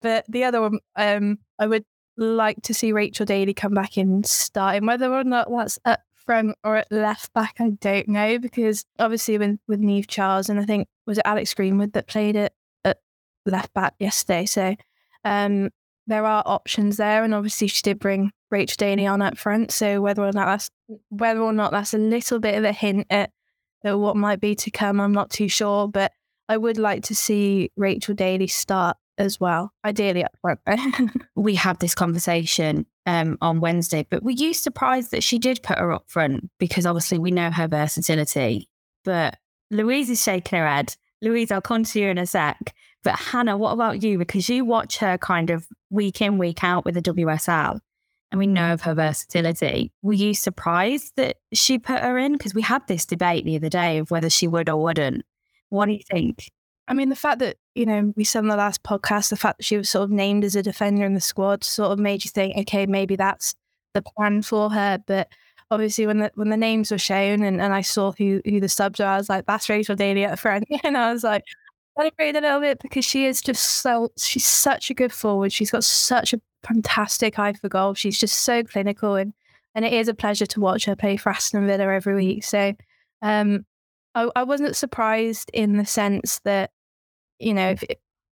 but 0.00 0.24
the 0.28 0.44
other 0.44 0.60
one, 0.60 0.78
um, 0.96 1.38
I 1.58 1.66
would 1.66 1.84
like 2.16 2.62
to 2.62 2.74
see 2.74 2.92
Rachel 2.92 3.26
Daly 3.26 3.54
come 3.54 3.74
back 3.74 3.96
in 3.96 4.24
starting. 4.24 4.86
Whether 4.86 5.12
or 5.12 5.24
not 5.24 5.48
that's 5.50 5.78
at 5.84 6.00
front 6.14 6.56
or 6.64 6.76
at 6.76 6.90
left 6.90 7.32
back, 7.32 7.56
I 7.58 7.70
don't 7.80 8.08
know 8.08 8.38
because 8.38 8.84
obviously 8.98 9.38
with 9.38 9.58
with 9.66 9.80
Niamh 9.80 10.06
Charles 10.06 10.48
and 10.48 10.60
I 10.60 10.64
think 10.64 10.88
was 11.06 11.18
it 11.18 11.26
Alex 11.26 11.54
Greenwood 11.54 11.92
that 11.94 12.06
played 12.06 12.36
it 12.36 12.52
at 12.84 12.98
left 13.46 13.72
back 13.74 13.94
yesterday. 13.98 14.46
So 14.46 14.76
um, 15.24 15.70
there 16.06 16.26
are 16.26 16.42
options 16.46 16.96
there, 16.96 17.24
and 17.24 17.34
obviously 17.34 17.68
she 17.68 17.82
did 17.82 17.98
bring 17.98 18.32
Rachel 18.50 18.76
Daly 18.78 19.06
on 19.06 19.22
up 19.22 19.38
front. 19.38 19.70
So 19.70 20.00
whether 20.00 20.22
or 20.22 20.32
not 20.32 20.46
that's 20.46 20.70
whether 21.08 21.40
or 21.40 21.52
not 21.52 21.72
that's 21.72 21.94
a 21.94 21.98
little 21.98 22.38
bit 22.38 22.56
of 22.56 22.64
a 22.64 22.72
hint 22.72 23.06
at, 23.10 23.30
at 23.84 23.98
what 23.98 24.16
might 24.16 24.40
be 24.40 24.54
to 24.56 24.70
come, 24.70 25.00
I'm 25.00 25.12
not 25.12 25.30
too 25.30 25.48
sure. 25.48 25.88
But 25.88 26.12
I 26.48 26.56
would 26.56 26.78
like 26.78 27.04
to 27.04 27.14
see 27.14 27.70
Rachel 27.76 28.14
Daly 28.14 28.46
start 28.46 28.96
as 29.18 29.38
well, 29.38 29.72
ideally 29.84 30.24
up 30.24 30.32
front. 30.40 30.60
we 31.36 31.54
had 31.54 31.78
this 31.80 31.94
conversation 31.94 32.86
um, 33.06 33.38
on 33.40 33.60
Wednesday, 33.60 34.06
but 34.08 34.22
were 34.22 34.30
you 34.30 34.54
surprised 34.54 35.10
that 35.10 35.22
she 35.22 35.38
did 35.38 35.62
put 35.62 35.78
her 35.78 35.92
up 35.92 36.04
front? 36.08 36.50
Because 36.58 36.86
obviously 36.86 37.18
we 37.18 37.30
know 37.30 37.50
her 37.50 37.68
versatility. 37.68 38.68
But 39.04 39.38
Louise 39.70 40.10
is 40.10 40.22
shaking 40.22 40.58
her 40.58 40.66
head. 40.66 40.96
Louise, 41.20 41.50
I'll 41.50 41.60
come 41.60 41.84
to 41.84 42.00
you 42.00 42.08
in 42.08 42.18
a 42.18 42.26
sec. 42.26 42.74
But 43.04 43.18
Hannah, 43.18 43.56
what 43.56 43.72
about 43.72 44.02
you? 44.02 44.18
Because 44.18 44.48
you 44.48 44.64
watch 44.64 44.98
her 44.98 45.18
kind 45.18 45.50
of 45.50 45.66
week 45.90 46.20
in, 46.20 46.38
week 46.38 46.62
out 46.62 46.84
with 46.84 46.94
the 46.94 47.02
WSL 47.02 47.80
and 48.32 48.38
we 48.38 48.46
know 48.46 48.62
mm-hmm. 48.62 48.72
of 48.72 48.80
her 48.82 48.94
versatility. 48.94 49.92
Were 50.02 50.14
you 50.14 50.34
surprised 50.34 51.12
that 51.16 51.36
she 51.52 51.78
put 51.78 52.00
her 52.00 52.18
in? 52.18 52.32
Because 52.32 52.54
we 52.54 52.62
had 52.62 52.86
this 52.88 53.04
debate 53.04 53.44
the 53.44 53.56
other 53.56 53.68
day 53.68 53.98
of 53.98 54.10
whether 54.10 54.30
she 54.30 54.48
would 54.48 54.68
or 54.68 54.82
wouldn't. 54.82 55.24
What 55.68 55.86
do 55.86 55.92
you 55.92 56.02
think? 56.10 56.50
I 56.88 56.94
mean, 56.94 57.10
the 57.10 57.16
fact 57.16 57.38
that, 57.40 57.56
you 57.74 57.86
know, 57.86 58.12
we 58.16 58.24
said 58.24 58.40
in 58.40 58.48
the 58.48 58.56
last 58.56 58.82
podcast, 58.82 59.28
the 59.30 59.36
fact 59.36 59.58
that 59.58 59.64
she 59.64 59.76
was 59.76 59.88
sort 59.88 60.04
of 60.04 60.10
named 60.10 60.44
as 60.44 60.56
a 60.56 60.62
defender 60.62 61.04
in 61.04 61.14
the 61.14 61.20
squad 61.20 61.62
sort 61.62 61.92
of 61.92 61.98
made 61.98 62.24
you 62.24 62.30
think, 62.30 62.56
okay, 62.56 62.86
maybe 62.86 63.16
that's 63.16 63.54
the 63.94 64.02
plan 64.02 64.42
for 64.42 64.70
her. 64.70 64.98
But 65.06 65.28
obviously 65.70 66.06
when 66.06 66.18
the 66.18 66.32
when 66.34 66.50
the 66.50 66.56
names 66.56 66.90
were 66.90 66.98
shown 66.98 67.42
and, 67.42 67.60
and 67.60 67.72
I 67.72 67.80
saw 67.82 68.12
who 68.12 68.40
who 68.44 68.60
the 68.60 68.68
subs 68.68 68.98
were, 68.98 69.06
I 69.06 69.16
was 69.16 69.28
like, 69.28 69.46
that's 69.46 69.68
Rachel 69.68 69.96
Daly 69.96 70.24
at 70.24 70.38
front. 70.38 70.66
And 70.84 70.96
I 70.96 71.12
was 71.12 71.22
like, 71.22 71.44
celebrate 71.96 72.36
a 72.36 72.40
little 72.40 72.60
bit 72.60 72.80
because 72.80 73.04
she 73.04 73.26
is 73.26 73.40
just 73.40 73.82
so 73.82 74.10
she's 74.18 74.46
such 74.46 74.90
a 74.90 74.94
good 74.94 75.12
forward. 75.12 75.52
She's 75.52 75.70
got 75.70 75.84
such 75.84 76.32
a 76.32 76.40
fantastic 76.62 77.38
eye 77.38 77.52
for 77.54 77.68
goal. 77.68 77.94
She's 77.94 78.18
just 78.18 78.42
so 78.42 78.62
clinical 78.62 79.14
and 79.16 79.32
and 79.74 79.84
it 79.84 79.92
is 79.92 80.08
a 80.08 80.14
pleasure 80.14 80.46
to 80.46 80.60
watch 80.60 80.84
her 80.84 80.96
play 80.96 81.16
for 81.16 81.30
Aston 81.30 81.66
Villa 81.66 81.92
every 81.92 82.14
week. 82.14 82.44
So 82.44 82.74
um, 83.22 83.64
I, 84.14 84.28
I 84.36 84.42
wasn't 84.44 84.76
surprised 84.76 85.50
in 85.54 85.78
the 85.78 85.86
sense 85.86 86.40
that 86.44 86.70
you 87.38 87.54
know 87.54 87.70
if, 87.70 87.84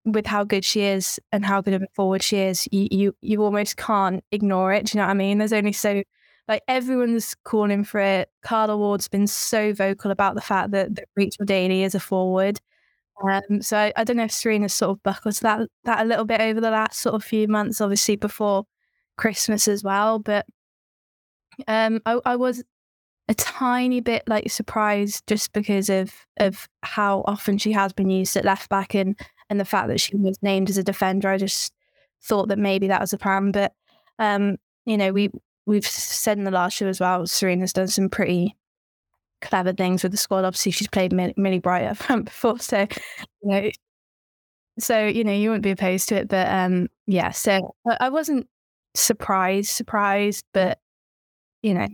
with 0.05 0.25
how 0.25 0.43
good 0.43 0.65
she 0.65 0.81
is 0.81 1.19
and 1.31 1.45
how 1.45 1.61
good 1.61 1.73
of 1.73 1.83
a 1.83 1.87
forward 1.93 2.23
she 2.23 2.37
is, 2.39 2.67
you, 2.71 2.87
you 2.91 3.15
you 3.21 3.43
almost 3.43 3.77
can't 3.77 4.23
ignore 4.31 4.73
it. 4.73 4.85
Do 4.87 4.97
you 4.97 5.01
know 5.01 5.07
what 5.07 5.11
I 5.11 5.15
mean? 5.15 5.37
There's 5.37 5.53
only 5.53 5.73
so 5.73 6.03
like 6.47 6.63
everyone's 6.67 7.35
calling 7.43 7.83
for 7.83 7.99
it. 7.99 8.29
Carla 8.41 8.75
Ward's 8.75 9.07
been 9.07 9.27
so 9.27 9.71
vocal 9.71 10.09
about 10.09 10.33
the 10.35 10.41
fact 10.41 10.71
that, 10.71 10.95
that 10.95 11.05
Rachel 11.15 11.45
Daly 11.45 11.83
is 11.83 11.93
a 11.93 11.99
forward. 11.99 12.59
Um, 13.21 13.61
so 13.61 13.77
I, 13.77 13.93
I, 13.97 14.03
don't 14.03 14.17
know 14.17 14.23
if 14.23 14.31
Sarina's 14.31 14.73
sort 14.73 14.91
of 14.91 15.03
buckled 15.03 15.35
to 15.35 15.41
that 15.41 15.67
that 15.83 16.01
a 16.01 16.05
little 16.05 16.25
bit 16.25 16.39
over 16.39 16.61
the 16.61 16.71
last 16.71 16.99
sort 16.99 17.15
of 17.15 17.23
few 17.23 17.47
months, 17.47 17.81
obviously 17.81 18.15
before 18.15 18.65
Christmas 19.17 19.67
as 19.67 19.83
well. 19.83 20.19
But 20.19 20.45
um, 21.67 22.01
I, 22.05 22.19
I 22.25 22.35
was 22.37 22.63
a 23.27 23.33
tiny 23.33 23.99
bit 23.99 24.23
like 24.27 24.49
surprised 24.49 25.23
just 25.27 25.53
because 25.53 25.89
of 25.89 26.13
of 26.39 26.67
how 26.81 27.23
often 27.27 27.57
she 27.57 27.71
has 27.73 27.93
been 27.93 28.09
used 28.09 28.35
at 28.37 28.45
left 28.45 28.69
back 28.69 28.95
and 28.95 29.19
and 29.49 29.59
the 29.59 29.65
fact 29.65 29.87
that 29.89 29.99
she 29.99 30.15
was 30.15 30.37
named 30.41 30.69
as 30.69 30.77
a 30.77 30.83
defender. 30.83 31.29
I 31.29 31.37
just 31.37 31.73
thought 32.23 32.47
that 32.49 32.59
maybe 32.59 32.87
that 32.87 33.01
was 33.01 33.13
a 33.13 33.17
plan, 33.17 33.51
but 33.51 33.73
um, 34.17 34.57
you 34.85 34.97
know 34.97 35.11
we 35.11 35.29
we've 35.65 35.85
said 35.85 36.37
in 36.37 36.43
the 36.45 36.51
last 36.51 36.77
show 36.77 36.87
as 36.87 36.99
well. 36.99 37.27
Sarina's 37.27 37.73
done 37.73 37.87
some 37.87 38.09
pretty 38.09 38.55
clever 39.41 39.73
things 39.73 40.03
with 40.03 40.11
the 40.11 40.17
squad. 40.17 40.45
Obviously, 40.45 40.71
she's 40.71 40.87
played 40.87 41.13
Millie 41.13 41.59
Bright 41.59 41.85
up 41.87 41.97
front 41.97 42.25
before, 42.25 42.59
so 42.59 42.87
you 43.41 43.49
know, 43.49 43.69
so 44.79 45.05
you 45.05 45.23
know 45.23 45.33
you 45.33 45.49
wouldn't 45.49 45.63
be 45.63 45.71
opposed 45.71 46.09
to 46.09 46.15
it. 46.15 46.27
But 46.27 46.47
um, 46.49 46.87
yeah, 47.07 47.31
so 47.31 47.75
I 47.99 48.09
wasn't 48.09 48.47
surprised, 48.95 49.69
surprised, 49.69 50.45
but 50.53 50.79
you 51.61 51.73
know, 51.73 51.87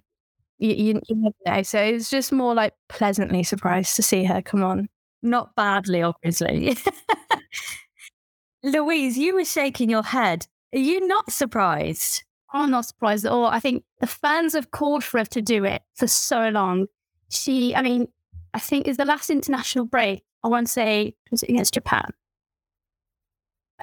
you, 0.60 0.70
you, 0.70 1.02
you 1.08 1.16
never 1.16 1.36
know. 1.46 1.64
So 1.64 1.82
it 1.82 1.94
was 1.94 2.10
just 2.10 2.32
more 2.32 2.54
like 2.54 2.74
pleasantly 2.90 3.44
surprised 3.44 3.96
to 3.96 4.04
see 4.04 4.24
her 4.26 4.42
come 4.42 4.64
on. 4.64 4.88
Not 5.22 5.56
badly, 5.56 6.02
obviously. 6.04 6.78
Louise, 8.64 9.18
you 9.18 9.36
were 9.36 9.46
shaking 9.46 9.90
your 9.90 10.04
head. 10.04 10.48
Are 10.74 10.80
you 10.80 11.08
not 11.08 11.32
surprised? 11.32 12.24
I'm 12.54 12.72
not 12.72 12.86
surprised 12.86 13.26
at 13.26 13.32
all. 13.32 13.46
I 13.46 13.60
think 13.60 13.84
the 14.00 14.08
fans 14.08 14.54
have 14.54 14.72
called 14.72 15.04
for 15.04 15.20
her 15.20 15.26
to 15.26 15.42
do 15.42 15.66
it 15.66 15.82
for 15.96 16.08
so 16.08 16.50
long 16.50 16.88
she, 17.30 17.76
I 17.76 17.82
mean, 17.82 18.08
I 18.54 18.60
think 18.60 18.88
is 18.88 18.98
the 18.98 19.06
last 19.06 19.30
international 19.30 19.86
break. 19.86 20.24
I 20.44 20.48
want 20.48 20.68
to 20.68 20.74
say 20.74 21.16
was 21.32 21.44
it 21.44 21.50
against 21.50 21.74
Japan. 21.74 22.12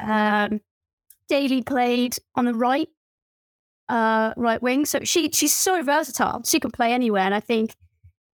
Um, 0.00 0.60
Daly 1.28 1.62
played 1.62 2.16
on 2.34 2.44
the 2.44 2.54
right, 2.54 2.88
uh, 3.88 4.32
right 4.36 4.62
wing. 4.62 4.86
So 4.86 5.00
she 5.02 5.30
she's 5.30 5.54
so 5.54 5.82
versatile. 5.82 6.42
She 6.44 6.60
can 6.60 6.70
play 6.70 6.92
anywhere, 6.92 7.22
and 7.22 7.34
I 7.34 7.40
think 7.40 7.74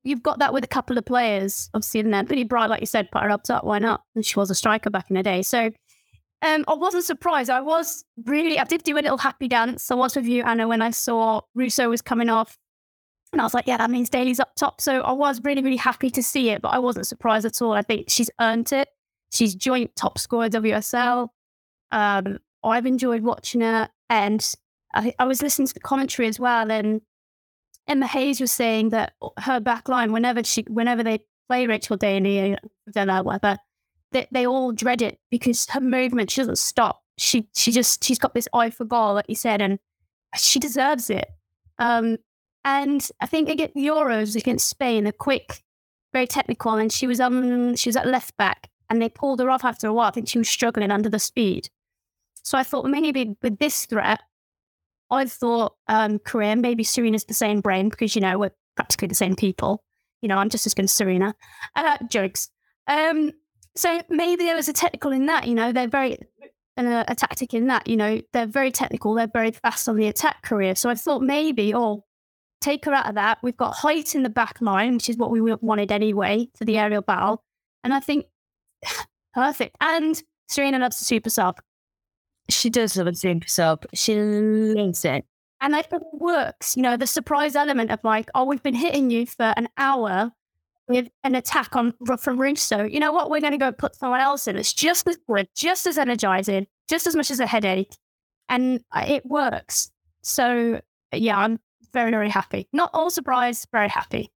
you've 0.04 0.22
got 0.22 0.38
that 0.38 0.52
with 0.52 0.64
a 0.64 0.68
couple 0.68 0.98
of 0.98 1.04
players. 1.04 1.70
Obviously, 1.74 2.00
and 2.00 2.12
then 2.12 2.26
Millie 2.28 2.44
Bright, 2.44 2.70
like 2.70 2.80
you 2.80 2.86
said, 2.86 3.10
put 3.10 3.22
her 3.22 3.30
up 3.30 3.44
top. 3.44 3.64
Why 3.64 3.78
not? 3.78 4.02
And 4.14 4.24
she 4.24 4.38
was 4.38 4.50
a 4.50 4.54
striker 4.54 4.90
back 4.90 5.10
in 5.10 5.16
the 5.16 5.22
day. 5.22 5.42
So 5.42 5.70
um, 6.42 6.64
I 6.68 6.74
wasn't 6.74 7.04
surprised. 7.04 7.50
I 7.50 7.60
was 7.60 8.04
really, 8.24 8.58
I 8.58 8.64
did 8.64 8.84
do 8.84 8.94
a 8.94 9.00
little 9.00 9.18
happy 9.18 9.48
dance. 9.48 9.90
I 9.90 9.94
was 9.94 10.14
with 10.14 10.26
you, 10.26 10.44
Hannah, 10.44 10.68
when 10.68 10.82
I 10.82 10.90
saw 10.90 11.40
Russo 11.54 11.88
was 11.88 12.02
coming 12.02 12.28
off 12.28 12.56
And 13.32 13.40
I 13.40 13.44
was 13.44 13.54
like, 13.54 13.66
yeah, 13.66 13.76
that 13.76 13.90
means 13.90 14.08
Daly's 14.08 14.40
up 14.40 14.54
top. 14.56 14.80
So 14.80 15.00
I 15.02 15.12
was 15.12 15.42
really, 15.44 15.62
really 15.62 15.76
happy 15.76 16.10
to 16.10 16.22
see 16.22 16.50
it, 16.50 16.62
but 16.62 16.68
I 16.68 16.78
wasn't 16.78 17.06
surprised 17.06 17.44
at 17.44 17.60
all. 17.60 17.72
I 17.72 17.82
think 17.82 18.08
she's 18.08 18.30
earned 18.40 18.72
it. 18.72 18.88
She's 19.30 19.54
joint 19.54 19.94
top 19.96 20.18
scorer 20.18 20.48
WSL. 20.48 21.28
Um, 21.92 22.38
I've 22.64 22.86
enjoyed 22.86 23.22
watching 23.22 23.60
her, 23.60 23.88
and 24.08 24.54
I, 24.94 25.14
I 25.18 25.26
was 25.26 25.42
listening 25.42 25.68
to 25.68 25.74
the 25.74 25.80
commentary 25.80 26.28
as 26.28 26.40
well. 26.40 26.70
And 26.70 27.02
Emma 27.86 28.06
Hayes 28.06 28.40
was 28.40 28.52
saying 28.52 28.90
that 28.90 29.12
her 29.38 29.60
back 29.60 29.88
line, 29.88 30.12
whenever 30.12 30.42
she, 30.42 30.62
whenever 30.68 31.02
they 31.02 31.20
play 31.48 31.66
Rachel 31.66 31.96
Daly, 31.96 32.56
Villa, 32.86 33.22
whatever, 33.22 33.58
they, 34.12 34.26
they 34.30 34.46
all 34.46 34.72
dread 34.72 35.02
it 35.02 35.18
because 35.30 35.66
her 35.70 35.80
movement 35.80 36.30
she 36.30 36.40
doesn't 36.40 36.58
stop. 36.58 37.02
She 37.18 37.48
she 37.54 37.72
just 37.72 38.02
she's 38.02 38.18
got 38.18 38.32
this 38.32 38.48
eye 38.54 38.70
for 38.70 38.84
goal, 38.84 39.14
like 39.14 39.26
you 39.28 39.34
said, 39.34 39.60
and 39.60 39.78
she 40.36 40.58
deserves 40.58 41.10
it. 41.10 41.28
Um, 41.78 42.16
and 42.68 43.08
I 43.18 43.26
think 43.26 43.48
against 43.48 43.76
Euros 43.76 44.36
against 44.36 44.68
Spain, 44.68 45.06
a 45.06 45.12
quick, 45.12 45.62
very 46.12 46.26
technical, 46.26 46.74
and 46.74 46.92
she 46.92 47.06
was 47.06 47.18
um 47.18 47.74
she 47.76 47.88
was 47.88 47.96
at 47.96 48.06
left 48.06 48.36
back, 48.36 48.68
and 48.90 49.00
they 49.00 49.08
pulled 49.08 49.40
her 49.40 49.50
off 49.50 49.64
after 49.64 49.86
a 49.86 49.92
while. 49.92 50.08
I 50.08 50.10
think 50.10 50.28
she 50.28 50.38
was 50.38 50.50
struggling 50.50 50.90
under 50.90 51.08
the 51.08 51.18
speed. 51.18 51.70
So 52.42 52.58
I 52.58 52.62
thought 52.62 52.84
maybe 52.84 53.36
with 53.42 53.58
this 53.58 53.86
threat, 53.86 54.20
I 55.10 55.24
thought 55.24 55.76
um 55.88 56.18
Korea, 56.18 56.56
maybe 56.56 56.84
Sarina's 56.84 57.24
the 57.24 57.34
same 57.34 57.62
brain 57.62 57.88
because 57.88 58.14
you 58.14 58.20
know 58.20 58.38
we're 58.38 58.56
practically 58.76 59.08
the 59.08 59.14
same 59.14 59.34
people. 59.34 59.82
You 60.20 60.28
know, 60.28 60.36
I'm 60.36 60.50
just 60.50 60.66
as 60.66 60.74
good 60.74 60.84
as 60.84 60.92
Sarina. 60.92 61.32
Uh, 61.74 61.96
jokes. 62.10 62.50
Um, 62.86 63.32
so 63.76 64.02
maybe 64.10 64.44
there 64.44 64.56
was 64.56 64.68
a 64.68 64.72
technical 64.74 65.12
in 65.12 65.26
that. 65.26 65.46
You 65.46 65.54
know, 65.54 65.72
they're 65.72 65.88
very 65.88 66.18
and 66.76 66.86
a, 66.86 67.04
a, 67.10 67.14
tactic 67.14 67.54
in 67.54 67.68
that. 67.68 67.88
You 67.88 67.96
know, 67.96 68.20
they're 68.32 68.46
very 68.46 68.72
technical. 68.72 69.14
They're 69.14 69.30
very 69.32 69.52
fast 69.52 69.88
on 69.88 69.96
the 69.96 70.06
attack 70.06 70.42
Korea. 70.42 70.76
So 70.76 70.90
I 70.90 70.94
thought 70.94 71.22
maybe, 71.22 71.74
oh, 71.74 72.04
take 72.60 72.84
her 72.84 72.94
out 72.94 73.08
of 73.08 73.14
that. 73.14 73.38
We've 73.42 73.56
got 73.56 73.74
height 73.74 74.14
in 74.14 74.22
the 74.22 74.30
back 74.30 74.60
line, 74.60 74.94
which 74.94 75.08
is 75.08 75.16
what 75.16 75.30
we 75.30 75.40
wanted 75.40 75.92
anyway 75.92 76.48
for 76.56 76.64
the 76.64 76.78
aerial 76.78 77.02
battle. 77.02 77.42
And 77.84 77.94
I 77.94 78.00
think 78.00 78.26
perfect. 79.34 79.76
And 79.80 80.22
Sarina 80.50 80.80
loves 80.80 80.98
the 80.98 81.04
super 81.04 81.30
sub. 81.30 81.60
She 82.48 82.70
does 82.70 82.96
love 82.96 83.06
a 83.06 83.14
super 83.14 83.48
sub. 83.48 83.84
She 83.94 84.16
loves 84.16 85.04
it. 85.04 85.24
And 85.60 85.74
I 85.74 85.82
think 85.82 86.02
it 86.02 86.20
works. 86.20 86.76
You 86.76 86.82
know, 86.82 86.96
the 86.96 87.06
surprise 87.06 87.56
element 87.56 87.90
of 87.90 88.00
like, 88.04 88.30
oh, 88.34 88.44
we've 88.44 88.62
been 88.62 88.74
hitting 88.74 89.10
you 89.10 89.26
for 89.26 89.52
an 89.56 89.68
hour 89.76 90.32
with 90.88 91.08
an 91.24 91.34
attack 91.34 91.76
on 91.76 91.92
from 92.18 92.40
Russo. 92.40 92.84
You 92.84 93.00
know 93.00 93.12
what? 93.12 93.30
We're 93.30 93.40
going 93.40 93.52
to 93.52 93.58
go 93.58 93.72
put 93.72 93.94
someone 93.94 94.20
else 94.20 94.48
in. 94.48 94.56
It's 94.56 94.72
just 94.72 95.06
as 95.06 95.18
good, 95.28 95.48
just 95.54 95.86
as 95.86 95.98
energizing, 95.98 96.66
just 96.88 97.06
as 97.06 97.14
much 97.14 97.30
as 97.30 97.40
a 97.40 97.46
headache, 97.46 97.94
and 98.48 98.82
uh, 98.92 99.04
it 99.06 99.26
works. 99.26 99.90
So 100.22 100.80
yeah, 101.12 101.38
I'm 101.38 101.60
very 101.92 102.10
very 102.10 102.28
happy. 102.28 102.68
Not 102.72 102.90
all 102.94 103.10
surprised, 103.10 103.68
very 103.72 103.88
happy. 103.88 104.30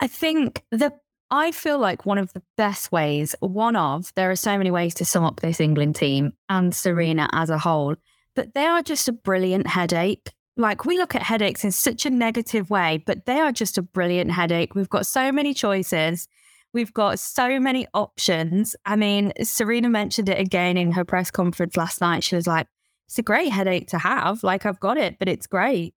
I 0.00 0.06
think 0.06 0.64
the 0.70 0.92
I 1.30 1.52
feel 1.52 1.78
like 1.78 2.06
one 2.06 2.18
of 2.18 2.32
the 2.32 2.42
best 2.56 2.90
ways, 2.90 3.34
one 3.40 3.76
of 3.76 4.12
there 4.14 4.30
are 4.30 4.36
so 4.36 4.56
many 4.56 4.70
ways 4.70 4.94
to 4.94 5.04
sum 5.04 5.24
up 5.24 5.40
this 5.40 5.60
England 5.60 5.96
team 5.96 6.32
and 6.48 6.72
Sarina 6.72 7.28
as 7.32 7.50
a 7.50 7.58
whole, 7.58 7.96
but 8.34 8.54
they 8.54 8.64
are 8.64 8.82
just 8.82 9.08
a 9.08 9.12
brilliant 9.12 9.66
headache. 9.66 10.32
Like 10.56 10.86
we 10.86 10.96
look 10.96 11.14
at 11.14 11.22
headaches 11.22 11.64
in 11.64 11.70
such 11.70 12.06
a 12.06 12.10
negative 12.10 12.70
way, 12.70 13.02
but 13.04 13.26
they 13.26 13.40
are 13.40 13.52
just 13.52 13.76
a 13.78 13.82
brilliant 13.82 14.32
headache. 14.32 14.74
We've 14.74 14.88
got 14.88 15.06
so 15.06 15.30
many 15.30 15.52
choices. 15.52 16.28
We've 16.72 16.92
got 16.92 17.18
so 17.18 17.60
many 17.60 17.86
options. 17.94 18.74
I 18.84 18.96
mean, 18.96 19.32
Sarina 19.40 19.90
mentioned 19.90 20.28
it 20.28 20.38
again 20.38 20.76
in 20.76 20.92
her 20.92 21.04
press 21.04 21.30
conference 21.30 21.76
last 21.76 22.00
night. 22.00 22.24
She 22.24 22.36
was 22.36 22.46
like, 22.46 22.66
it's 23.06 23.18
a 23.18 23.22
great 23.22 23.50
headache 23.50 23.88
to 23.88 23.98
have. 23.98 24.42
Like 24.42 24.66
I've 24.66 24.80
got 24.80 24.96
it, 24.96 25.18
but 25.18 25.28
it's 25.28 25.46
great. 25.46 25.94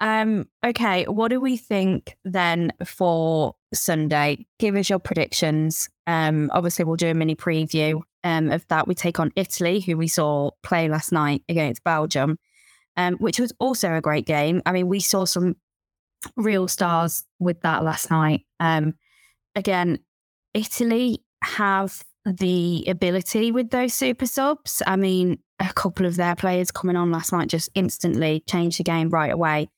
Um, 0.00 0.48
okay, 0.64 1.04
what 1.04 1.28
do 1.28 1.40
we 1.40 1.56
think 1.56 2.16
then 2.24 2.72
for 2.84 3.54
Sunday? 3.74 4.46
Give 4.58 4.76
us 4.76 4.88
your 4.88 4.98
predictions. 4.98 5.88
Um, 6.06 6.50
obviously 6.52 6.84
we'll 6.84 6.96
do 6.96 7.08
a 7.08 7.14
mini 7.14 7.36
preview 7.36 8.00
um, 8.24 8.50
of 8.50 8.66
that. 8.68 8.88
We 8.88 8.94
take 8.94 9.20
on 9.20 9.30
Italy, 9.36 9.80
who 9.80 9.96
we 9.96 10.08
saw 10.08 10.50
play 10.62 10.88
last 10.88 11.12
night 11.12 11.42
against 11.48 11.84
Belgium 11.84 12.38
um, 12.96 13.16
which 13.16 13.40
was 13.40 13.52
also 13.58 13.94
a 13.94 14.00
great 14.00 14.26
game. 14.26 14.62
I 14.66 14.72
mean, 14.72 14.88
we 14.88 15.00
saw 15.00 15.24
some 15.24 15.56
real 16.36 16.68
stars 16.68 17.24
with 17.38 17.60
that 17.62 17.82
last 17.82 18.10
night. 18.10 18.44
Um, 18.58 18.94
again, 19.54 20.00
Italy 20.54 21.24
have 21.42 22.02
the 22.26 22.84
ability 22.86 23.52
with 23.52 23.70
those 23.70 23.94
super 23.94 24.26
subs. 24.26 24.82
I 24.86 24.96
mean, 24.96 25.38
a 25.58 25.72
couple 25.72 26.04
of 26.04 26.16
their 26.16 26.36
players 26.36 26.70
coming 26.70 26.96
on 26.96 27.10
last 27.10 27.32
night 27.32 27.48
just 27.48 27.70
instantly 27.74 28.44
changed 28.46 28.78
the 28.78 28.84
game 28.84 29.08
right 29.08 29.32
away. 29.32 29.70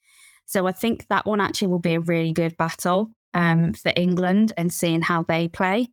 So 0.46 0.66
I 0.66 0.72
think 0.72 1.06
that 1.08 1.26
one 1.26 1.40
actually 1.40 1.68
will 1.68 1.78
be 1.78 1.94
a 1.94 2.00
really 2.00 2.32
good 2.32 2.56
battle 2.56 3.10
um, 3.34 3.72
for 3.72 3.92
England 3.96 4.52
and 4.56 4.72
seeing 4.72 5.02
how 5.02 5.22
they 5.22 5.48
play. 5.48 5.88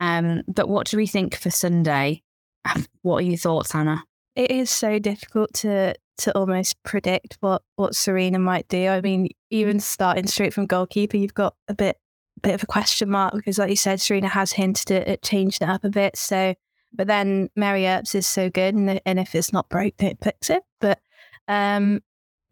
Um, 0.00 0.42
but 0.48 0.68
what 0.68 0.86
do 0.86 0.96
we 0.96 1.06
think 1.06 1.36
for 1.36 1.50
Sunday? 1.50 2.22
What 3.02 3.18
are 3.18 3.26
your 3.26 3.38
thoughts, 3.38 3.72
Hannah? 3.72 4.04
It 4.36 4.50
is 4.50 4.70
so 4.70 4.98
difficult 4.98 5.54
to 5.54 5.94
to 6.18 6.36
almost 6.36 6.82
predict 6.82 7.38
what 7.40 7.62
what 7.76 7.92
Sarina 7.92 8.38
might 8.38 8.68
do. 8.68 8.88
I 8.88 9.00
mean, 9.00 9.28
even 9.50 9.80
starting 9.80 10.26
straight 10.26 10.52
from 10.52 10.66
goalkeeper, 10.66 11.16
you've 11.16 11.34
got 11.34 11.54
a 11.68 11.74
bit 11.74 11.96
bit 12.42 12.54
of 12.54 12.62
a 12.62 12.66
question 12.66 13.10
mark 13.10 13.34
because, 13.34 13.58
like 13.58 13.70
you 13.70 13.76
said, 13.76 13.98
Sarina 13.98 14.28
has 14.30 14.52
hinted 14.52 14.90
at, 14.90 15.08
at 15.08 15.22
changing 15.22 15.66
it 15.66 15.70
up 15.70 15.84
a 15.84 15.90
bit. 15.90 16.16
So, 16.16 16.54
but 16.92 17.06
then 17.06 17.48
Mary 17.56 17.86
Earps 17.86 18.14
is 18.14 18.26
so 18.26 18.50
good, 18.50 18.74
and, 18.74 19.00
and 19.04 19.18
if 19.18 19.34
it's 19.34 19.52
not 19.52 19.68
broke, 19.68 20.02
it 20.02 20.20
picks 20.20 20.50
it. 20.50 20.62
But 20.80 21.00
um, 21.48 22.00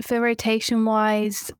for 0.02 0.20
rotation 0.20 0.84
wise, 0.84 1.50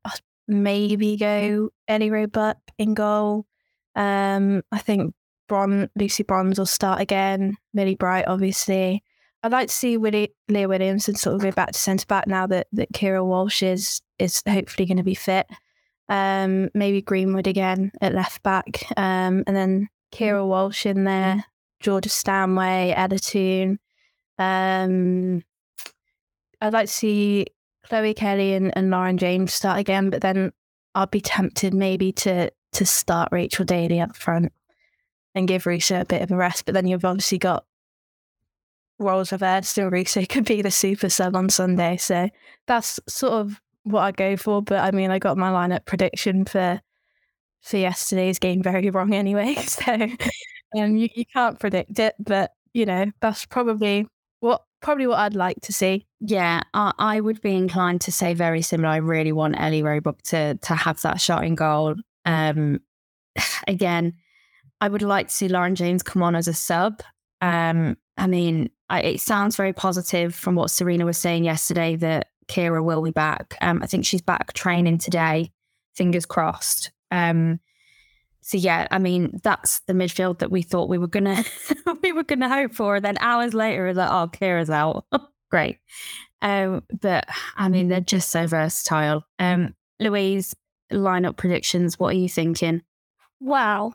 maybe 0.46 1.16
go 1.16 1.70
Ellie 1.86 2.10
Roebuck 2.10 2.56
in 2.78 2.94
goal. 2.94 3.46
Um, 3.94 4.62
I 4.70 4.78
think 4.78 5.14
Bron, 5.48 5.88
Lucy 5.96 6.22
Bronze 6.22 6.58
will 6.58 6.66
start 6.66 7.00
again. 7.00 7.56
Millie 7.74 7.96
Bright, 7.96 8.26
obviously. 8.28 9.02
I'd 9.42 9.52
like 9.52 9.68
to 9.68 9.74
see 9.74 9.96
Willie, 9.96 10.34
Leah 10.48 10.68
Williamson 10.68 11.14
sort 11.14 11.36
of 11.36 11.42
go 11.42 11.52
back 11.52 11.72
to 11.72 11.78
centre 11.78 12.06
back 12.06 12.26
now 12.26 12.46
that, 12.48 12.66
that 12.72 12.92
Keira 12.92 13.24
Walsh 13.24 13.62
is 13.62 14.02
is 14.18 14.42
hopefully 14.48 14.86
going 14.86 14.96
to 14.96 15.04
be 15.04 15.14
fit. 15.14 15.46
Um, 16.08 16.70
maybe 16.74 17.02
Greenwood 17.02 17.46
again 17.46 17.92
at 18.00 18.14
left 18.14 18.42
back, 18.42 18.84
um, 18.96 19.44
and 19.46 19.56
then 19.56 19.88
Keira 20.12 20.46
Walsh 20.46 20.86
in 20.86 21.04
there, 21.04 21.44
Georgia 21.80 22.08
Stanway, 22.08 22.94
Ella 22.96 23.18
Toone. 23.18 23.78
Um, 24.38 25.44
I'd 26.60 26.72
like 26.72 26.86
to 26.86 26.92
see 26.92 27.46
Chloe 27.88 28.14
Kelly 28.14 28.54
and, 28.54 28.76
and 28.76 28.90
Lauren 28.90 29.16
James 29.16 29.52
start 29.52 29.78
again, 29.78 30.10
but 30.10 30.20
then 30.20 30.52
I'd 30.94 31.10
be 31.10 31.20
tempted 31.20 31.74
maybe 31.74 32.12
to 32.12 32.50
to 32.72 32.84
start 32.84 33.30
Rachel 33.32 33.64
Daly 33.64 34.00
up 34.00 34.14
front 34.14 34.52
and 35.34 35.48
give 35.48 35.64
Russo 35.64 36.00
a 36.00 36.04
bit 36.04 36.20
of 36.20 36.30
a 36.30 36.36
rest. 36.36 36.66
But 36.66 36.74
then 36.74 36.86
you've 36.86 37.04
obviously 37.04 37.38
got 37.38 37.64
roles 38.98 39.32
reversed 39.32 39.70
still 39.70 39.88
Russo 39.88 40.24
could 40.26 40.44
be 40.44 40.60
the 40.60 40.70
super 40.70 41.08
sub 41.08 41.36
on 41.36 41.48
Sunday. 41.48 41.96
So 41.96 42.28
that's 42.66 43.00
sort 43.08 43.32
of 43.32 43.60
what 43.84 44.02
I 44.02 44.12
go 44.12 44.36
for. 44.36 44.62
But 44.62 44.80
I 44.80 44.90
mean, 44.90 45.10
I 45.10 45.18
got 45.18 45.38
my 45.38 45.50
lineup 45.50 45.84
prediction 45.86 46.44
for 46.44 46.80
for 47.62 47.76
yesterday's 47.76 48.38
game 48.38 48.62
very 48.62 48.90
wrong 48.90 49.14
anyway. 49.14 49.56
So 49.68 50.82
um, 50.82 50.98
you, 50.98 51.08
you 51.14 51.24
can't 51.24 51.58
predict 51.58 51.98
it, 51.98 52.14
but 52.18 52.52
you 52.74 52.84
know 52.84 53.06
that's 53.20 53.46
probably 53.46 54.06
what 54.40 54.62
probably 54.80 55.06
what 55.06 55.18
I'd 55.18 55.34
like 55.34 55.60
to 55.62 55.72
see. 55.72 56.06
Yeah, 56.20 56.62
I, 56.74 56.92
I 56.98 57.20
would 57.20 57.40
be 57.40 57.54
inclined 57.54 58.00
to 58.02 58.12
say 58.12 58.34
very 58.34 58.62
similar. 58.62 58.88
I 58.88 58.96
really 58.96 59.32
want 59.32 59.60
Ellie 59.60 59.82
Roebuck 59.82 60.22
to 60.24 60.54
to 60.56 60.74
have 60.74 61.00
that 61.02 61.20
shot 61.20 61.44
in 61.44 61.54
goal. 61.54 61.94
Um, 62.24 62.80
again, 63.68 64.14
I 64.80 64.88
would 64.88 65.02
like 65.02 65.28
to 65.28 65.34
see 65.34 65.48
Lauren 65.48 65.74
James 65.74 66.02
come 66.02 66.22
on 66.22 66.34
as 66.34 66.48
a 66.48 66.54
sub. 66.54 67.02
Um, 67.40 67.96
I 68.16 68.26
mean, 68.26 68.70
I, 68.88 69.02
it 69.02 69.20
sounds 69.20 69.56
very 69.56 69.72
positive 69.72 70.34
from 70.34 70.54
what 70.54 70.68
Sarina 70.68 71.04
was 71.04 71.18
saying 71.18 71.44
yesterday 71.44 71.96
that 71.96 72.28
Keira 72.48 72.82
will 72.82 73.02
be 73.02 73.10
back. 73.10 73.56
Um, 73.60 73.82
I 73.82 73.86
think 73.86 74.04
she's 74.04 74.22
back 74.22 74.52
training 74.54 74.98
today. 74.98 75.52
Fingers 75.94 76.26
crossed. 76.26 76.90
Um, 77.10 77.60
so 78.48 78.56
yeah, 78.56 78.88
I 78.90 78.98
mean 78.98 79.40
that's 79.42 79.80
the 79.80 79.92
midfield 79.92 80.38
that 80.38 80.50
we 80.50 80.62
thought 80.62 80.88
we 80.88 80.96
were 80.96 81.06
gonna 81.06 81.44
we 82.02 82.12
were 82.12 82.22
gonna 82.22 82.48
hope 82.48 82.74
for. 82.74 82.98
Then 82.98 83.18
hours 83.20 83.52
later, 83.52 83.92
that 83.92 84.10
oh, 84.10 84.28
Keira's 84.28 84.70
out. 84.70 85.04
Great. 85.50 85.76
Um, 86.40 86.82
but 87.02 87.26
I 87.56 87.68
mean 87.68 87.88
they're 87.88 88.00
just 88.00 88.30
so 88.30 88.46
versatile. 88.46 89.22
Um, 89.38 89.74
Louise, 90.00 90.56
lineup 90.90 91.36
predictions. 91.36 91.98
What 91.98 92.14
are 92.14 92.18
you 92.18 92.30
thinking? 92.30 92.80
Wow, 93.38 93.92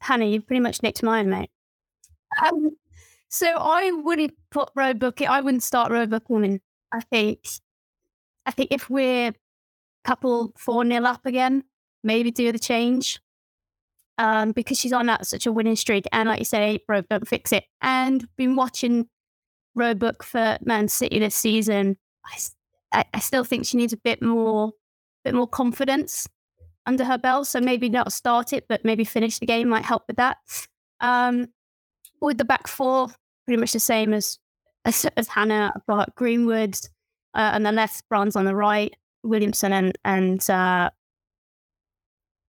Hannah, 0.00 0.26
you 0.26 0.42
pretty 0.42 0.60
much 0.60 0.80
nicked 0.80 1.02
mine, 1.02 1.28
mate. 1.28 1.50
Um, 2.40 2.76
so 3.28 3.48
I 3.48 3.90
wouldn't 3.90 4.34
put 4.52 4.70
Roebuck. 4.76 5.22
I 5.22 5.40
wouldn't 5.40 5.64
start 5.64 5.90
Roebuck 5.90 6.30
woman. 6.30 6.60
I 6.92 7.00
think. 7.00 7.40
I 8.46 8.52
think 8.52 8.70
if 8.70 8.88
we're 8.88 9.32
couple 10.04 10.52
four 10.56 10.84
nil 10.84 11.04
up 11.04 11.26
again, 11.26 11.64
maybe 12.04 12.30
do 12.30 12.52
the 12.52 12.60
change. 12.60 13.18
Um, 14.18 14.50
because 14.50 14.78
she's 14.78 14.92
on 14.92 15.06
that 15.06 15.26
such 15.26 15.46
a 15.46 15.52
winning 15.52 15.76
streak, 15.76 16.04
and 16.12 16.28
like 16.28 16.40
you 16.40 16.44
say, 16.44 16.80
Roebuck 16.88 17.26
fix 17.26 17.52
it. 17.52 17.64
And 17.80 18.26
been 18.36 18.56
watching 18.56 19.08
Roebuck 19.76 20.24
for 20.24 20.58
Man 20.62 20.88
City 20.88 21.20
this 21.20 21.36
season. 21.36 21.96
I, 22.92 23.04
I, 23.14 23.20
still 23.20 23.44
think 23.44 23.64
she 23.64 23.76
needs 23.76 23.92
a 23.92 23.96
bit 23.98 24.20
more, 24.20 24.72
bit 25.24 25.34
more 25.34 25.46
confidence. 25.46 26.26
under 26.88 27.04
her 27.04 27.18
belt. 27.18 27.46
So 27.46 27.60
maybe 27.60 27.88
not 27.88 28.12
start 28.12 28.52
it, 28.52 28.66
but 28.68 28.84
maybe 28.84 29.04
finish 29.04 29.38
the 29.38 29.46
game 29.46 29.68
might 29.68 29.84
help 29.84 30.04
with 30.08 30.16
that. 30.16 30.38
Um, 31.00 31.48
with 32.20 32.38
the 32.38 32.44
back 32.44 32.66
four, 32.66 33.08
pretty 33.44 33.60
much 33.60 33.72
the 33.72 33.80
same 33.80 34.12
as 34.12 34.38
as, 34.84 35.06
as 35.16 35.28
Hannah, 35.28 35.74
but 35.86 36.14
Greenwood 36.14 36.76
uh, 37.34 37.50
on 37.54 37.62
the 37.62 37.72
left, 37.72 38.08
Bronze 38.08 38.36
on 38.36 38.46
the 38.46 38.54
right, 38.54 38.94
Williamson 39.22 39.72
and 39.72 39.98
and 40.04 40.48
uh, 40.50 40.90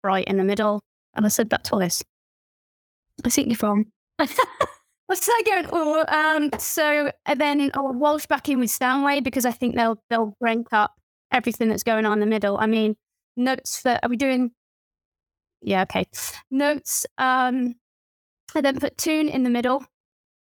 Bright 0.03 0.27
in 0.27 0.37
the 0.37 0.43
middle. 0.43 0.81
And 1.15 1.25
I 1.25 1.29
said 1.29 1.49
that 1.51 1.63
twice. 1.63 2.03
I 3.23 3.29
think 3.29 3.49
you're 3.49 3.69
wrong. 3.69 3.85
What's 5.07 5.27
that 5.27 5.43
going? 5.45 5.67
Oh, 5.71 6.03
um, 6.07 6.49
so 6.57 7.11
and 7.25 7.39
then 7.39 7.71
oh, 7.75 7.91
Walsh 7.91 8.25
back 8.25 8.49
in 8.49 8.59
with 8.59 8.71
Stanway 8.71 9.21
because 9.21 9.45
I 9.45 9.51
think 9.51 9.75
they'll 9.75 10.01
they'll 10.09 10.35
rank 10.41 10.67
up 10.71 10.95
everything 11.31 11.69
that's 11.69 11.83
going 11.83 12.05
on 12.05 12.13
in 12.13 12.19
the 12.19 12.25
middle. 12.25 12.57
I 12.57 12.65
mean, 12.65 12.95
notes 13.37 13.79
for 13.79 13.99
are 14.01 14.09
we 14.09 14.17
doing? 14.17 14.51
Yeah, 15.61 15.83
okay. 15.83 16.05
Notes. 16.49 17.05
Um, 17.17 17.75
I 18.55 18.61
then 18.61 18.79
put 18.79 18.97
Toone 18.97 19.29
in 19.29 19.43
the 19.43 19.49
middle 19.49 19.85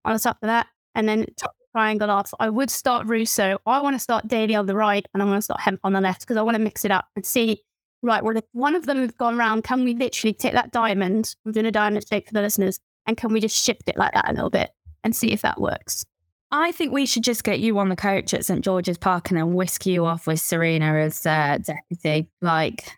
on 0.06 0.14
the 0.14 0.20
top 0.20 0.38
of 0.42 0.48
that, 0.48 0.68
and 0.96 1.08
then 1.10 1.26
top 1.38 1.56
triangle 1.76 2.10
off. 2.10 2.34
I 2.40 2.50
would 2.50 2.70
start 2.70 3.08
Russo. 3.08 3.60
I 3.66 3.82
want 3.82 3.96
to 3.96 4.00
start 4.00 4.28
Daly 4.28 4.56
on 4.56 4.66
the 4.66 4.76
right, 4.76 5.06
and 5.14 5.22
I 5.22 5.26
want 5.26 5.38
to 5.38 5.42
start 5.42 5.60
Hemp 5.60 5.82
on 5.84 5.94
the 5.94 6.02
left 6.02 6.22
because 6.22 6.38
I 6.38 6.42
want 6.42 6.56
to 6.56 6.64
mix 6.64 6.86
it 6.86 6.92
up 6.92 7.06
and 7.16 7.26
see. 7.26 7.64
Right, 8.04 8.22
well, 8.22 8.36
if 8.36 8.44
one 8.52 8.76
of 8.76 8.86
them 8.86 8.98
has 8.98 9.12
gone 9.12 9.38
round, 9.38 9.64
can 9.64 9.86
we 9.86 9.96
literally 9.96 10.34
take 10.34 10.52
that 10.54 10.72
diamond? 10.72 11.36
I'm 11.46 11.54
doing 11.54 11.66
a 11.66 11.72
diamond 11.72 12.06
shape 12.08 12.28
for 12.28 12.34
the 12.34 12.42
listeners 12.42 12.80
and 13.08 13.16
can 13.16 13.32
we 13.32 13.40
just 13.40 13.56
shift 13.56 13.88
it 13.88 13.98
like 13.98 14.14
that 14.14 14.30
a 14.30 14.34
little 14.34 14.50
bit 14.50 14.72
and 15.04 15.16
see 15.16 15.32
if 15.32 15.42
that 15.42 15.60
works? 15.60 16.06
I 16.52 16.72
think 16.72 16.92
we 16.92 17.06
should 17.06 17.24
just 17.24 17.44
get 17.44 17.62
you 17.62 17.80
on 17.80 17.90
the 17.90 17.96
coach 17.96 18.34
at 18.34 18.46
St 18.46 18.62
George's 18.62 18.98
Park 18.98 19.32
and 19.32 19.40
then 19.40 19.54
whisk 19.54 19.86
you 19.86 20.06
off 20.06 20.28
with 20.28 20.40
Sarina 20.40 21.04
as 21.04 21.26
uh, 21.26 21.58
deputy, 21.58 22.30
like 22.42 22.92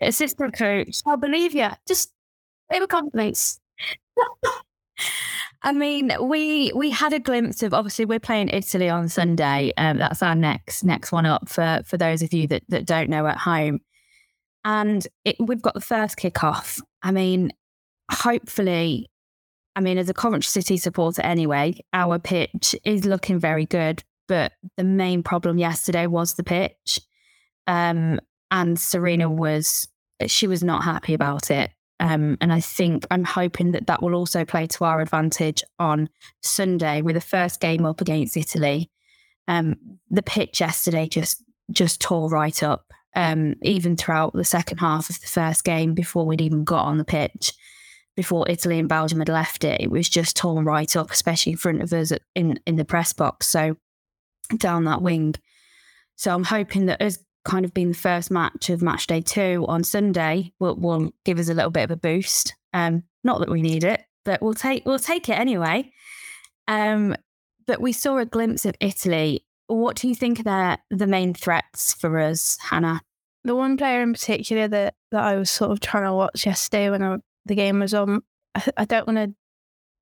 assistant 0.00 0.56
coach. 0.56 1.00
I'll 1.06 1.18
believe 1.18 1.54
you. 1.54 1.68
Just 1.86 2.12
leave 2.72 2.88
compliments. 2.88 3.60
I 5.64 5.72
mean, 5.72 6.12
we 6.20 6.72
we 6.74 6.90
had 6.90 7.12
a 7.12 7.20
glimpse 7.20 7.62
of 7.62 7.74
obviously 7.74 8.04
we're 8.04 8.18
playing 8.18 8.48
Italy 8.48 8.88
on 8.88 9.08
Sunday. 9.08 9.72
Um, 9.76 9.98
that's 9.98 10.22
our 10.22 10.34
next 10.34 10.82
next 10.82 11.12
one 11.12 11.26
up 11.26 11.48
for 11.48 11.82
for 11.84 11.96
those 11.98 12.22
of 12.22 12.32
you 12.32 12.46
that 12.48 12.62
that 12.68 12.86
don't 12.86 13.10
know 13.10 13.26
at 13.26 13.36
home. 13.36 13.80
And 14.64 15.06
it, 15.24 15.36
we've 15.40 15.62
got 15.62 15.74
the 15.74 15.80
first 15.80 16.16
kickoff. 16.16 16.80
I 17.02 17.10
mean, 17.10 17.52
hopefully 18.10 19.10
I 19.74 19.80
mean, 19.80 19.98
as 19.98 20.08
a 20.08 20.14
Coventry 20.14 20.48
City 20.48 20.76
supporter 20.76 21.22
anyway, 21.22 21.74
our 21.92 22.18
pitch 22.18 22.74
is 22.84 23.04
looking 23.04 23.38
very 23.38 23.66
good. 23.66 24.02
But 24.28 24.52
the 24.76 24.84
main 24.84 25.22
problem 25.22 25.58
yesterday 25.58 26.06
was 26.06 26.34
the 26.34 26.44
pitch. 26.44 27.00
Um, 27.66 28.20
and 28.50 28.76
Sarina 28.76 29.28
was, 29.28 29.88
she 30.26 30.46
was 30.46 30.62
not 30.62 30.84
happy 30.84 31.14
about 31.14 31.50
it. 31.50 31.70
Um, 32.00 32.36
and 32.40 32.52
I 32.52 32.60
think 32.60 33.06
I'm 33.10 33.24
hoping 33.24 33.72
that 33.72 33.86
that 33.86 34.02
will 34.02 34.14
also 34.14 34.44
play 34.44 34.66
to 34.66 34.84
our 34.84 35.00
advantage 35.00 35.62
on 35.78 36.08
Sunday 36.42 37.00
with 37.00 37.14
the 37.14 37.20
first 37.20 37.60
game 37.60 37.86
up 37.86 38.00
against 38.00 38.36
Italy. 38.36 38.90
Um, 39.48 39.76
the 40.10 40.22
pitch 40.22 40.60
yesterday 40.60 41.06
just 41.06 41.42
just 41.70 42.00
tore 42.00 42.28
right 42.28 42.62
up, 42.62 42.92
um, 43.14 43.54
even 43.62 43.96
throughout 43.96 44.32
the 44.32 44.44
second 44.44 44.78
half 44.78 45.10
of 45.10 45.20
the 45.20 45.26
first 45.26 45.64
game 45.64 45.94
before 45.94 46.24
we'd 46.26 46.40
even 46.40 46.64
got 46.64 46.84
on 46.84 46.98
the 46.98 47.04
pitch 47.04 47.52
before 48.14 48.48
Italy 48.48 48.78
and 48.78 48.88
Belgium 48.88 49.20
had 49.20 49.28
left 49.28 49.64
it, 49.64 49.80
it 49.80 49.90
was 49.90 50.08
just 50.08 50.36
torn 50.36 50.64
right 50.64 50.94
up, 50.96 51.10
especially 51.10 51.52
in 51.52 51.58
front 51.58 51.82
of 51.82 51.92
us 51.92 52.12
in 52.34 52.60
in 52.66 52.76
the 52.76 52.84
press 52.84 53.12
box. 53.12 53.48
So 53.48 53.76
down 54.56 54.84
that 54.84 55.02
wing. 55.02 55.34
So 56.16 56.34
I'm 56.34 56.44
hoping 56.44 56.86
that 56.86 57.00
as 57.00 57.22
kind 57.44 57.64
of 57.64 57.74
being 57.74 57.88
the 57.88 57.98
first 57.98 58.30
match 58.30 58.70
of 58.70 58.82
match 58.82 59.06
day 59.06 59.20
two 59.20 59.64
on 59.68 59.82
Sunday 59.82 60.52
will, 60.60 60.76
will 60.76 61.12
give 61.24 61.38
us 61.38 61.48
a 61.48 61.54
little 61.54 61.70
bit 61.70 61.84
of 61.84 61.90
a 61.90 61.96
boost. 61.96 62.54
Um, 62.72 63.02
not 63.24 63.40
that 63.40 63.50
we 63.50 63.62
need 63.62 63.84
it, 63.84 64.02
but 64.24 64.42
we'll 64.42 64.54
take 64.54 64.84
we'll 64.86 64.98
take 64.98 65.28
it 65.28 65.38
anyway. 65.38 65.90
Um, 66.68 67.16
but 67.66 67.80
we 67.80 67.92
saw 67.92 68.18
a 68.18 68.26
glimpse 68.26 68.64
of 68.64 68.74
Italy. 68.80 69.44
What 69.66 69.96
do 69.96 70.08
you 70.08 70.14
think 70.14 70.44
are 70.46 70.78
the 70.90 71.06
main 71.06 71.34
threats 71.34 71.94
for 71.94 72.18
us, 72.18 72.58
Hannah? 72.60 73.00
The 73.44 73.56
one 73.56 73.76
player 73.76 74.02
in 74.02 74.12
particular 74.12 74.68
that, 74.68 74.94
that 75.10 75.24
I 75.24 75.36
was 75.36 75.50
sort 75.50 75.70
of 75.70 75.80
trying 75.80 76.04
to 76.04 76.12
watch 76.12 76.46
yesterday 76.46 76.90
when 76.90 77.02
I 77.02 77.16
the 77.46 77.54
game 77.54 77.80
was 77.80 77.94
on. 77.94 78.22
I, 78.54 78.64
I 78.76 78.84
don't 78.84 79.06
want 79.06 79.18
to 79.18 79.34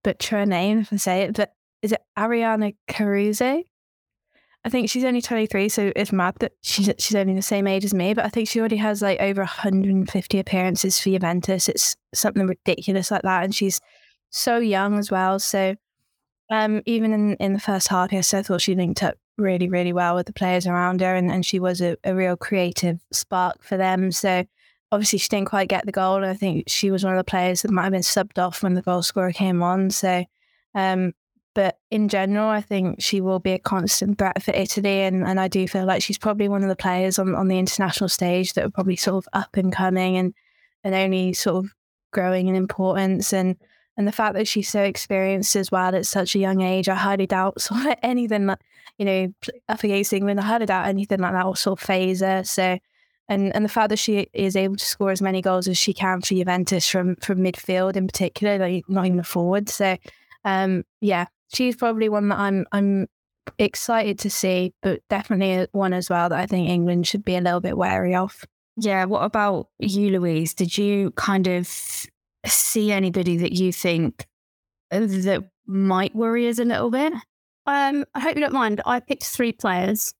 butcher 0.03 0.39
her 0.39 0.47
name 0.47 0.81
if 0.81 0.93
I 0.93 0.97
say 0.97 1.23
it, 1.23 1.35
but 1.35 1.53
is 1.83 1.93
it 1.93 2.01
Arianna 2.19 2.77
Caruso? 2.89 3.63
I 4.63 4.69
think 4.69 4.91
she's 4.91 5.05
only 5.05 5.23
23, 5.23 5.71
so 5.71 5.91
it's 5.97 6.13
mad 6.13 6.35
that 6.41 6.53
she's 6.63 6.91
she's 6.99 7.15
only 7.15 7.35
the 7.35 7.43
same 7.43 7.67
age 7.67 7.85
as 7.85 7.95
me. 7.95 8.13
But 8.13 8.27
I 8.27 8.29
think 8.29 8.49
she 8.49 8.61
already 8.61 8.77
has 8.77 9.01
like 9.01 9.19
over 9.21 9.41
150 9.41 10.39
appearances 10.39 11.01
for 11.01 11.09
Juventus. 11.09 11.69
It's 11.69 11.97
something 12.15 12.47
ridiculous 12.47 13.11
like 13.11 13.23
that, 13.23 13.45
and 13.45 13.55
she's 13.55 13.81
so 14.31 14.59
young 14.59 14.99
as 14.99 15.11
well. 15.11 15.39
So 15.39 15.77
um, 16.51 16.83
even 16.85 17.13
in, 17.13 17.35
in 17.37 17.53
the 17.53 17.61
first 17.61 17.89
half, 17.89 18.13
yes, 18.13 18.35
I 18.35 18.43
thought 18.43 18.61
she 18.61 18.75
linked 18.75 19.03
up 19.03 19.15
really, 19.39 19.69
really 19.69 19.93
well 19.93 20.17
with 20.17 20.27
the 20.27 20.33
players 20.33 20.67
around 20.67 21.01
her, 21.01 21.15
and, 21.15 21.31
and 21.31 21.47
she 21.47 21.61
was 21.61 21.81
a, 21.81 21.97
a 22.05 22.15
real 22.15 22.37
creative 22.37 23.01
spark 23.13 23.63
for 23.63 23.77
them. 23.77 24.11
So 24.11 24.45
obviously 24.93 25.19
she 25.19 25.29
didn't 25.29 25.49
quite 25.49 25.69
get 25.69 25.87
the 25.87 25.93
goal. 25.93 26.17
And 26.17 26.27
I 26.27 26.35
think 26.35 26.65
she 26.69 26.91
was 26.91 27.05
one 27.05 27.15
of 27.15 27.19
the 27.19 27.31
players 27.31 27.63
that 27.63 27.71
might 27.71 27.85
have 27.85 27.93
been 27.93 28.03
subbed 28.03 28.39
off 28.39 28.63
when 28.63 28.75
the 28.75 28.83
goal 28.83 29.03
scorer 29.03 29.33
came 29.33 29.63
on. 29.63 29.91
So, 29.91 30.25
um, 30.75 31.13
but 31.55 31.79
in 31.91 32.09
general, 32.09 32.49
I 32.49 32.61
think 32.61 33.01
she 33.01 33.21
will 33.21 33.39
be 33.39 33.53
a 33.53 33.59
constant 33.59 34.19
threat 34.19 34.43
for 34.43 34.53
Italy, 34.53 35.03
and, 35.03 35.27
and 35.27 35.41
I 35.41 35.49
do 35.49 35.67
feel 35.67 35.85
like 35.85 36.03
she's 36.03 36.19
probably 36.19 36.49
one 36.49 36.63
of 36.63 36.69
the 36.69 36.77
players 36.77 37.19
on, 37.19 37.35
on 37.35 37.49
the 37.49 37.59
international 37.59 38.09
stage 38.09 38.53
that 38.53 38.65
are 38.65 38.71
probably 38.71 38.97
sort 38.97 39.25
of 39.25 39.29
up 39.33 39.57
and 39.57 39.73
coming 39.73 40.17
and 40.17 40.35
and 40.83 40.95
only 40.95 41.33
sort 41.33 41.65
of 41.65 41.73
growing 42.13 42.49
in 42.49 42.55
importance 42.57 43.33
and. 43.33 43.57
And 43.97 44.07
the 44.07 44.13
fact 44.13 44.35
that 44.35 44.49
she's 44.49 44.69
so 44.69 44.83
experienced 44.83 45.57
as 45.57 45.71
well 45.71 45.95
at 45.95 46.07
such 46.07 46.35
a 46.35 46.39
young 46.39 46.63
age, 46.63 46.89
I 46.89 46.95
highly 46.95 47.27
doubt 47.27 47.61
sort 47.61 47.87
of 47.87 47.95
anything 48.03 48.47
that, 48.47 48.63
you 48.99 49.05
know, 49.05 49.35
up 49.69 49.85
against 49.85 50.13
England, 50.13 50.41
I 50.41 50.45
highly 50.45 50.67
doubt 50.67 50.87
anything 50.87 51.21
like 51.21 51.33
that 51.33 51.47
will 51.47 51.55
sort 51.55 51.81
of 51.81 51.87
phase 51.87 52.21
her. 52.21 52.45
So 52.45 52.79
and 53.31 53.55
and 53.55 53.65
the 53.65 53.69
fact 53.69 53.91
that 53.91 53.99
she 53.99 54.29
is 54.33 54.57
able 54.57 54.77
to 54.77 54.85
score 54.85 55.13
as 55.13 55.23
many 55.23 55.41
goals 55.41 55.69
as 55.69 55.79
she 55.79 55.95
can 55.95 56.21
for 56.21 56.35
Juventus 56.35 56.89
from 56.89 57.15
from 57.17 57.39
midfield 57.39 57.97
in 57.97 58.09
particular, 58.09 58.59
like 58.59 58.89
not 58.89 59.07
even 59.07 59.21
a 59.21 59.25
forward. 59.25 59.69
So, 59.69 59.97
um, 60.45 60.85
yeah, 61.01 61.27
she's 61.55 61.77
probably 61.77 62.09
one 62.09 62.29
that 62.29 62.41
I'm 62.41 62.67
I'm 62.73 63.07
excited 63.59 64.19
to 64.21 64.31
see, 64.31 64.75
but 64.83 65.01
definitely 65.09 65.69
one 65.71 65.93
as 65.93 66.11
well 66.11 66.29
that 66.29 66.41
I 66.41 66.47
think 66.47 66.69
England 66.69 67.07
should 67.07 67.25
be 67.25 67.37
a 67.37 67.41
little 67.41 67.61
bit 67.61 67.77
wary 67.77 68.17
of. 68.17 68.45
Yeah. 68.77 69.05
What 69.05 69.23
about 69.23 69.69
you, 69.79 70.11
Louise? 70.11 70.53
Did 70.53 70.77
you 70.77 71.13
kind 71.13 71.47
of 71.47 71.69
see 72.47 72.93
anybody 72.93 73.37
that 73.39 73.53
you 73.53 73.73
think 73.73 74.27
that 74.91 75.45
might 75.67 76.15
worry 76.15 76.49
us 76.49 76.59
a 76.59 76.65
little 76.65 76.91
bit? 76.91 77.13
Um, 77.67 78.05
I 78.15 78.21
hope 78.21 78.35
you 78.35 78.41
don't 78.41 78.53
mind. 78.53 78.81
I 78.87 79.01
picked 79.01 79.25
three 79.25 79.53
players. 79.53 80.13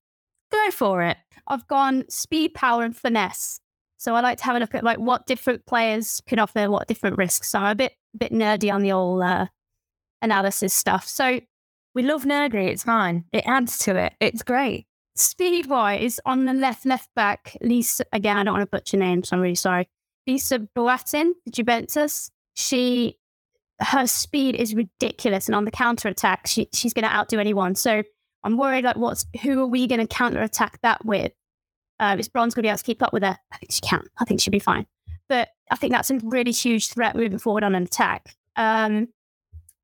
Go 0.53 0.71
for 0.71 1.03
it. 1.03 1.17
I've 1.47 1.67
gone 1.67 2.05
speed, 2.09 2.55
power, 2.55 2.85
and 2.85 2.97
finesse. 2.97 3.61
So 3.99 4.15
I 4.15 4.21
like 4.21 4.39
to 4.39 4.45
have 4.45 4.57
a 4.57 4.59
look 4.59 4.75
at 4.75 4.85
like 4.85 4.99
what 4.99 5.27
different 5.27 5.67
players 5.67 6.23
can 6.27 6.39
offer 6.39 6.71
what 6.71 6.89
different 6.89 7.19
risks. 7.19 7.51
So 7.51 7.59
I'm 7.59 7.73
a 7.73 7.75
bit 7.75 7.93
bit 8.17 8.33
nerdy 8.33 8.73
on 8.73 8.83
the 8.83 8.93
old 8.93 9.23
uh, 9.23 9.47
analysis 10.23 10.73
stuff. 10.73 11.07
So 11.07 11.41
we 11.95 12.03
love 12.03 12.25
nerdy. 12.25 12.69
It's 12.69 12.85
fine. 12.85 13.25
It 13.33 13.45
adds 13.47 13.79
to 13.81 13.97
it. 13.97 14.15
It's 14.21 14.43
great. 14.43 14.87
Speed 15.17 15.67
wise, 15.67 16.19
on 16.25 16.47
the 16.47 16.55
left 16.55 16.87
left 16.87 17.11
back, 17.15 17.57
Lisa 17.61 18.05
again. 18.13 18.39
I 18.39 18.45
don't 18.45 18.55
want 18.55 18.63
to 18.63 18.77
butcher 18.77 18.97
names. 18.97 19.29
So 19.29 19.37
I'm 19.37 19.43
really 19.43 19.55
sorry. 19.55 19.89
Lisa 20.31 20.61
Boattin, 20.77 21.33
Juventus. 21.51 22.31
She 22.55 23.19
her 23.81 24.07
speed 24.07 24.55
is 24.55 24.75
ridiculous, 24.75 25.47
and 25.49 25.57
on 25.57 25.65
the 25.65 25.71
counter 25.71 26.09
attack, 26.09 26.47
she, 26.47 26.69
she's 26.73 26.93
going 26.93 27.05
to 27.05 27.13
outdo 27.13 27.41
anyone. 27.41 27.75
So 27.75 28.03
I'm 28.45 28.57
worried 28.57 28.85
like 28.85 28.97
what's 28.97 29.27
who 29.43 29.61
are 29.61 29.67
we 29.67 29.89
going 29.89 30.01
to 30.01 30.07
counter 30.07 30.41
attack 30.41 30.79
that 30.83 31.05
with? 31.05 31.33
Uh, 31.99 32.17
is 32.19 32.29
Bronze 32.29 32.55
going 32.55 32.63
to 32.63 32.67
be 32.67 32.69
able 32.69 32.79
to 32.79 32.85
keep 32.85 33.03
up 33.03 33.13
with 33.13 33.25
her? 33.25 33.37
I 33.53 33.57
think 33.57 33.73
she 33.73 33.81
can. 33.81 34.05
I 34.21 34.25
think 34.25 34.41
she'll 34.41 34.53
be 34.53 34.61
fine. 34.61 34.87
But 35.29 35.49
I 35.71 35.77
think 35.77 35.93
that's 35.93 36.11
a 36.11 36.19
really 36.23 36.53
huge 36.53 36.89
threat 36.89 37.17
moving 37.17 37.39
forward 37.39 37.65
on 37.65 37.75
an 37.75 37.83
attack. 37.83 38.37
Um, 38.57 39.09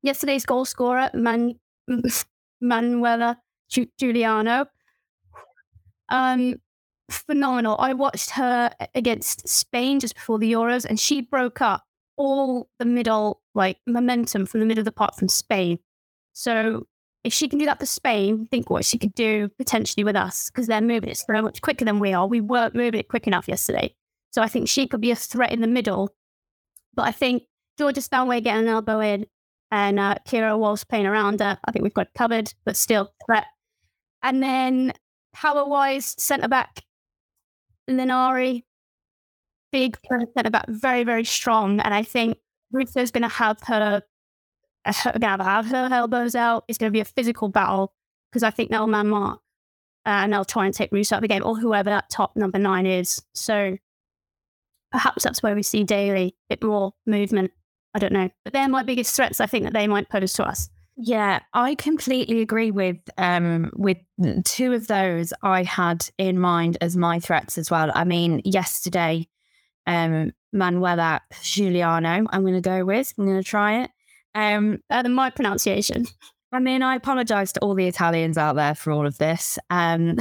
yesterday's 0.03 0.47
goal 0.47 0.65
scorer, 0.65 1.11
Man- 1.13 1.59
Manuela 2.61 3.39
Giugliano, 3.71 4.67
um, 6.09 6.55
phenomenal. 7.11 7.77
I 7.79 7.93
watched 7.93 8.31
her 8.31 8.71
against 8.95 9.49
Spain 9.49 10.01
just 10.01 10.15
before 10.15 10.39
the 10.39 10.53
Euros, 10.53 10.85
and 10.85 10.99
she 10.99 11.21
broke 11.21 11.61
up 11.61 11.85
all 12.17 12.69
the 12.79 12.85
middle 12.85 13.43
like 13.55 13.79
momentum 13.87 14.47
from 14.47 14.61
the 14.61 14.67
middle 14.67 14.81
of 14.81 14.87
the 14.87 14.93
park 14.93 15.15
from 15.15 15.29
Spain. 15.29 15.79
So 16.33 16.87
if 17.25 17.33
she 17.33 17.49
can 17.49 17.59
do 17.59 17.67
that 17.67 17.81
for 17.81 17.87
Spain, 17.87 18.47
think 18.47 18.71
what 18.71 18.85
she 18.85 18.99
could 18.99 19.15
do 19.15 19.49
potentially 19.59 20.05
with 20.05 20.17
us 20.17 20.51
because 20.51 20.67
they're 20.67 20.81
moving 20.81 21.11
it 21.11 21.17
so 21.17 21.43
much 21.43 21.61
quicker 21.61 21.85
than 21.85 21.99
we 21.99 22.13
are. 22.13 22.27
We 22.27 22.41
weren't 22.41 22.75
moving 22.75 23.01
it 23.01 23.09
quick 23.09 23.27
enough 23.27 23.49
yesterday. 23.49 23.95
So 24.31 24.43
I 24.43 24.49
think 24.49 24.69
she 24.69 24.87
could 24.87 25.01
be 25.01 25.11
a 25.11 25.17
threat 25.17 25.53
in 25.53 25.61
the 25.61 25.67
middle. 25.67 26.15
But 26.95 27.09
I 27.09 27.13
think 27.13 27.45
Georgia 27.79 28.01
Stanway 28.01 28.41
getting 28.41 28.63
an 28.63 28.69
elbow 28.69 29.01
in 29.01 29.27
and 29.71 29.99
uh, 29.99 30.17
Keira 30.27 30.59
Walsh 30.59 30.85
playing 30.89 31.07
around 31.07 31.41
her, 31.41 31.59
I 31.65 31.73
think 31.73 31.83
we've 31.83 31.95
got 31.95 32.15
covered, 32.15 32.53
but 32.65 32.77
still 32.77 33.13
threat. 33.27 33.47
And 34.23 34.43
then 34.43 34.93
power 35.33 35.65
wise, 35.65 36.15
centre 36.19 36.49
back 36.49 36.83
Linari, 37.89 38.65
big 39.73 39.99
person 40.03 40.51
back, 40.51 40.67
very, 40.69 41.05
very 41.05 41.25
strong. 41.25 41.81
And 41.81 41.93
I 41.95 42.03
think 42.03 42.39
Ruth's 42.73 42.95
going 42.95 43.23
to 43.23 43.29
have 43.29 43.61
her, 43.67 44.03
going 45.05 45.39
to 45.39 45.45
have 45.45 45.67
her 45.67 45.89
elbows 45.93 46.35
out. 46.35 46.65
It's 46.69 46.79
going 46.79 46.91
to 46.91 46.97
be 46.97 47.01
a 47.01 47.05
physical 47.05 47.49
battle 47.49 47.93
because 48.31 48.43
I 48.43 48.51
think 48.51 48.71
they'll 48.71 48.87
man 48.87 49.09
mark 49.09 49.41
uh, 50.05 50.23
and 50.23 50.33
they'll 50.33 50.45
try 50.45 50.67
and 50.67 50.75
take 50.75 50.93
Ruth 50.93 51.13
out 51.13 51.17
of 51.17 51.23
the 51.23 51.29
game 51.29 51.43
or 51.45 51.57
whoever 51.57 51.91
that 51.91 52.11
top 52.11 52.37
number 52.37 52.59
nine 52.59 52.87
is. 52.87 53.23
So 53.35 53.77
perhaps 54.93 55.25
that's 55.25 55.43
where 55.43 55.55
we 55.55 55.63
see 55.63 55.85
Daly, 55.85 56.37
a 56.51 56.57
bit 56.57 56.63
more 56.63 56.93
movement. 57.07 57.51
I 57.95 57.99
don't 57.99 58.13
know. 58.13 58.31
But 58.45 58.53
they're 58.53 58.69
my 58.69 58.83
biggest 58.83 59.17
threats, 59.17 59.41
I 59.41 59.47
think, 59.47 59.65
that 59.65 59.73
they 59.73 59.87
might 59.87 60.09
pose 60.09 60.33
to 60.35 60.45
us. 60.45 60.69
Yeah, 60.97 61.41
I 61.53 61.75
completely 61.75 62.41
agree 62.41 62.71
with 62.71 62.97
um 63.19 63.71
with 63.77 63.99
two 64.45 64.73
of 64.73 64.87
those 64.87 65.33
I 65.43 65.63
had 65.63 66.09
in 66.17 66.39
mind 66.39 66.79
as 66.81 66.97
my 66.97 67.21
threats 67.21 67.59
as 67.59 67.71
well. 67.71 67.91
I 67.95 68.05
mean, 68.05 68.41
yesterday, 68.45 69.29
um 69.87 70.33
Manuela 70.53 71.21
Giugliano, 71.35 72.27
I'm 72.31 72.45
gonna 72.45 72.61
go 72.63 72.85
with. 72.85 73.13
I'm 73.19 73.27
gonna 73.27 73.43
try 73.43 73.83
it. 73.85 73.91
Um 74.35 74.83
and 74.91 75.15
my 75.15 75.31
pronunciation. 75.31 76.07
I 76.53 76.61
mean, 76.61 76.83
I 76.83 76.95
apologize 76.97 77.53
to 77.53 77.61
all 77.61 77.75
the 77.75 77.89
Italians 77.89 78.39
out 78.39 78.57
there 78.57 78.75
for 78.75 78.91
all 78.93 79.07
of 79.07 79.19
this. 79.19 79.59
Um 79.71 80.17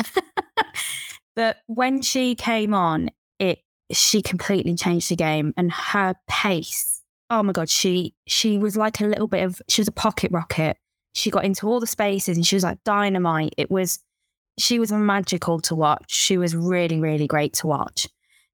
but 1.36 1.58
when 1.68 2.02
she 2.02 2.36
came 2.36 2.74
on, 2.74 3.10
it 3.40 3.60
she 3.92 4.22
completely 4.22 4.76
changed 4.76 5.10
the 5.10 5.16
game 5.16 5.54
and 5.58 5.72
her 5.72 6.16
pace 6.28 6.95
oh 7.30 7.44
my 7.44 7.54
god, 7.54 7.70
she 7.70 8.14
she 8.28 8.58
was 8.58 8.78
like 8.78 9.00
a 9.02 9.06
little 9.06 9.28
bit 9.28 9.44
of 9.44 9.62
she 9.68 9.82
was 9.82 9.88
a 9.88 9.94
pocket 9.94 10.32
rocket. 10.32 10.78
She 11.14 11.32
got 11.32 11.46
into 11.46 11.68
all 11.68 11.80
the 11.80 11.88
spaces 11.88 12.38
and 12.38 12.46
she 12.46 12.56
was 12.56 12.64
like 12.64 12.84
dynamite. 12.84 13.54
It 13.58 13.72
was 13.72 14.00
she 14.58 14.80
was 14.80 14.92
magical 14.92 15.60
to 15.62 15.76
watch. 15.76 16.12
She 16.12 16.38
was 16.38 16.56
really 16.56 17.00
really 17.00 17.28
great 17.28 17.54
to 17.54 17.68
watch. 17.68 18.08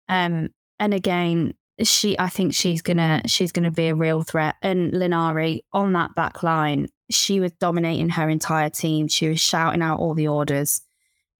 Um, 0.09 0.49
and 0.79 0.93
again, 0.93 1.53
she 1.83 2.17
I 2.19 2.29
think 2.29 2.53
she's 2.53 2.81
gonna 2.81 3.21
she's 3.25 3.51
gonna 3.51 3.71
be 3.71 3.87
a 3.87 3.95
real 3.95 4.23
threat. 4.23 4.55
And 4.61 4.93
Linari 4.93 5.61
on 5.73 5.93
that 5.93 6.15
back 6.15 6.43
line, 6.43 6.87
she 7.09 7.39
was 7.39 7.51
dominating 7.53 8.09
her 8.09 8.29
entire 8.29 8.69
team. 8.69 9.07
She 9.07 9.29
was 9.29 9.39
shouting 9.39 9.81
out 9.81 9.99
all 9.99 10.13
the 10.13 10.27
orders. 10.27 10.81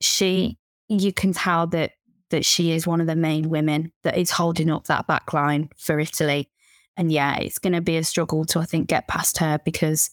She 0.02 0.58
you 0.88 1.14
can 1.14 1.34
tell 1.34 1.68
that 1.68 1.92
that 2.32 2.46
she 2.46 2.72
is 2.72 2.88
one 2.88 3.02
of 3.02 3.08
the 3.08 3.16
main 3.16 3.50
women 3.50 3.92
that 4.04 4.18
is 4.18 4.32
holding 4.32 4.72
up 4.72 4.86
that 4.86 5.06
back 5.06 5.34
line 5.34 5.70
for 5.78 6.00
Italy. 6.00 6.50
And 6.98 7.12
yeah, 7.12 7.38
it's 7.38 7.60
going 7.60 7.74
to 7.74 7.82
be 7.82 7.98
a 7.98 8.04
struggle 8.04 8.46
to, 8.46 8.60
I 8.60 8.66
think, 8.66 8.88
get 8.88 9.08
past 9.08 9.38
her 9.38 9.60
because 9.64 10.12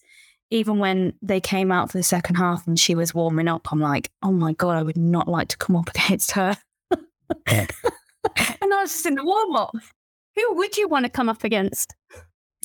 even 0.50 0.78
when 0.78 1.12
they 1.20 1.40
came 1.40 1.70
out 1.70 1.90
for 1.90 1.98
the 1.98 2.04
second 2.04 2.36
half 2.36 2.66
and 2.66 2.78
she 2.78 2.94
was 2.94 3.14
warming 3.14 3.48
up, 3.48 3.68
I'm 3.70 3.80
like, 3.80 4.10
oh 4.22 4.32
my 4.32 4.52
God, 4.52 4.76
I 4.76 4.82
would 4.82 4.96
not 4.96 5.28
like 5.28 5.48
to 5.48 5.56
come 5.58 5.76
up 5.76 5.90
against 5.94 6.32
her. 6.32 6.56
and 7.46 7.68
I 8.26 8.82
was 8.82 8.92
just 8.92 9.06
in 9.06 9.14
the 9.16 9.24
warm 9.24 9.56
up. 9.56 9.74
Who 10.36 10.54
would 10.54 10.76
you 10.76 10.88
want 10.88 11.04
to 11.04 11.10
come 11.10 11.28
up 11.28 11.44
against? 11.44 11.94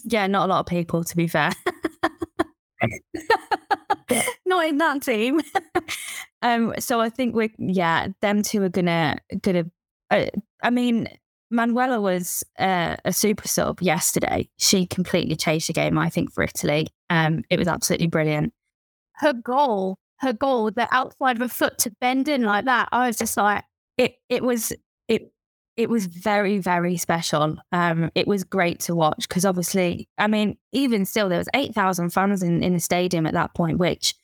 Yeah, 0.04 0.28
not 0.28 0.48
a 0.48 0.54
lot 0.54 0.60
of 0.62 0.66
people, 0.68 1.04
to 1.04 1.16
be 1.16 1.28
fair. 1.28 1.52
not 4.46 4.68
in 4.68 4.78
that 4.78 5.02
team. 5.02 5.42
um, 6.42 6.74
so 6.80 7.00
I 7.00 7.10
think 7.10 7.36
we're 7.36 7.50
yeah, 7.58 8.08
them 8.22 8.44
two 8.44 8.62
are 8.64 8.70
gonna 8.70 9.18
gonna. 9.42 9.66
Uh, 10.12 10.26
I 10.62 10.70
mean, 10.70 11.08
Manuela 11.54 12.02
was 12.02 12.44
uh, 12.58 12.98
a 13.06 13.14
super 13.14 13.48
sub 13.48 13.82
yesterday. 13.82 14.50
She 14.58 14.88
completely 14.88 15.36
changed 15.36 15.70
the 15.70 15.74
game, 15.74 15.98
I 15.98 16.10
think, 16.10 16.34
for 16.34 16.44
Italy. 16.44 16.88
Um, 17.12 17.44
it 17.50 17.60
was 17.60 17.68
absolutely 17.68 18.08
brilliant. 18.08 18.54
Her 19.14 19.34
goal, 19.34 20.00
her 20.18 20.34
goal, 20.34 20.72
the 20.72 20.88
outside 20.92 21.36
of 21.36 21.42
her 21.42 21.48
foot 21.48 21.78
to 21.80 21.92
bend 22.02 22.28
in 22.28 22.42
like 22.42 22.66
that. 22.66 22.90
I 22.92 23.08
was 23.08 23.18
just 23.18 23.38
like, 23.38 23.64
it. 23.98 24.16
It 24.30 24.44
was 24.44 24.74
it. 25.08 25.32
It 25.78 25.90
was 25.90 26.08
very 26.08 26.58
very 26.58 26.98
special. 26.98 27.58
Um, 27.72 28.10
it 28.16 28.28
was 28.28 28.44
great 28.44 28.80
to 28.82 28.96
watch 28.96 29.28
because 29.30 29.46
obviously, 29.46 30.10
I 30.18 30.28
mean, 30.28 30.58
even 30.72 31.06
still, 31.06 31.30
there 31.30 31.38
was 31.38 31.50
eight 31.54 31.76
thousand 31.76 32.10
fans 32.10 32.42
in 32.42 32.64
in 32.64 32.74
the 32.74 32.80
stadium 32.80 33.28
at 33.28 33.34
that 33.34 33.54
point, 33.54 33.78
which. 33.78 34.16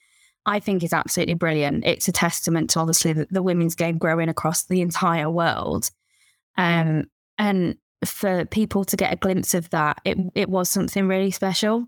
I 0.46 0.60
think 0.62 0.84
is 0.84 0.94
absolutely 0.94 1.36
brilliant. 1.36 1.86
It's 1.86 2.08
a 2.08 2.14
testament 2.14 2.72
to 2.72 2.80
obviously 2.80 3.14
the, 3.14 3.28
the 3.30 3.44
women's 3.44 3.76
game 3.76 3.98
growing 4.00 4.30
across 4.30 4.64
the 4.64 4.82
entire 4.82 5.30
world. 5.30 5.92
Um, 6.58 7.06
and 7.40 7.78
for 8.06 8.46
people 8.46 8.84
to 8.86 8.96
get 8.96 9.14
a 9.14 9.16
glimpse 9.16 9.54
of 9.54 9.70
that, 9.72 10.00
it 10.06 10.18
it 10.36 10.50
was 10.50 10.70
something 10.70 11.08
really 11.08 11.32
special. 11.32 11.88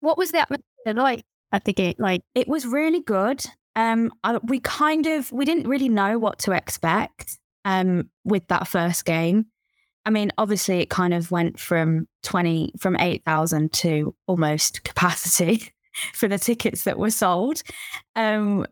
What 0.00 0.16
was 0.16 0.30
the 0.30 0.40
atmosphere 0.40 0.94
like 0.94 1.24
at 1.52 1.64
the 1.64 1.72
gate? 1.72 2.00
Like 2.00 2.22
it 2.34 2.48
was 2.48 2.66
really 2.66 3.00
good. 3.00 3.44
Um, 3.76 4.12
I, 4.22 4.38
we 4.44 4.60
kind 4.60 5.06
of 5.06 5.30
we 5.32 5.44
didn't 5.44 5.68
really 5.68 5.88
know 5.88 6.18
what 6.18 6.38
to 6.40 6.52
expect. 6.52 7.38
Um, 7.66 8.10
with 8.24 8.46
that 8.48 8.68
first 8.68 9.06
game, 9.06 9.46
I 10.04 10.10
mean, 10.10 10.30
obviously 10.36 10.80
it 10.80 10.90
kind 10.90 11.14
of 11.14 11.30
went 11.30 11.58
from 11.58 12.06
twenty 12.22 12.72
from 12.78 12.96
eight 12.98 13.24
thousand 13.24 13.72
to 13.74 14.14
almost 14.26 14.84
capacity 14.84 15.72
for 16.12 16.28
the 16.28 16.38
tickets 16.38 16.84
that 16.84 16.98
were 16.98 17.10
sold. 17.10 17.62
Um, 18.14 18.66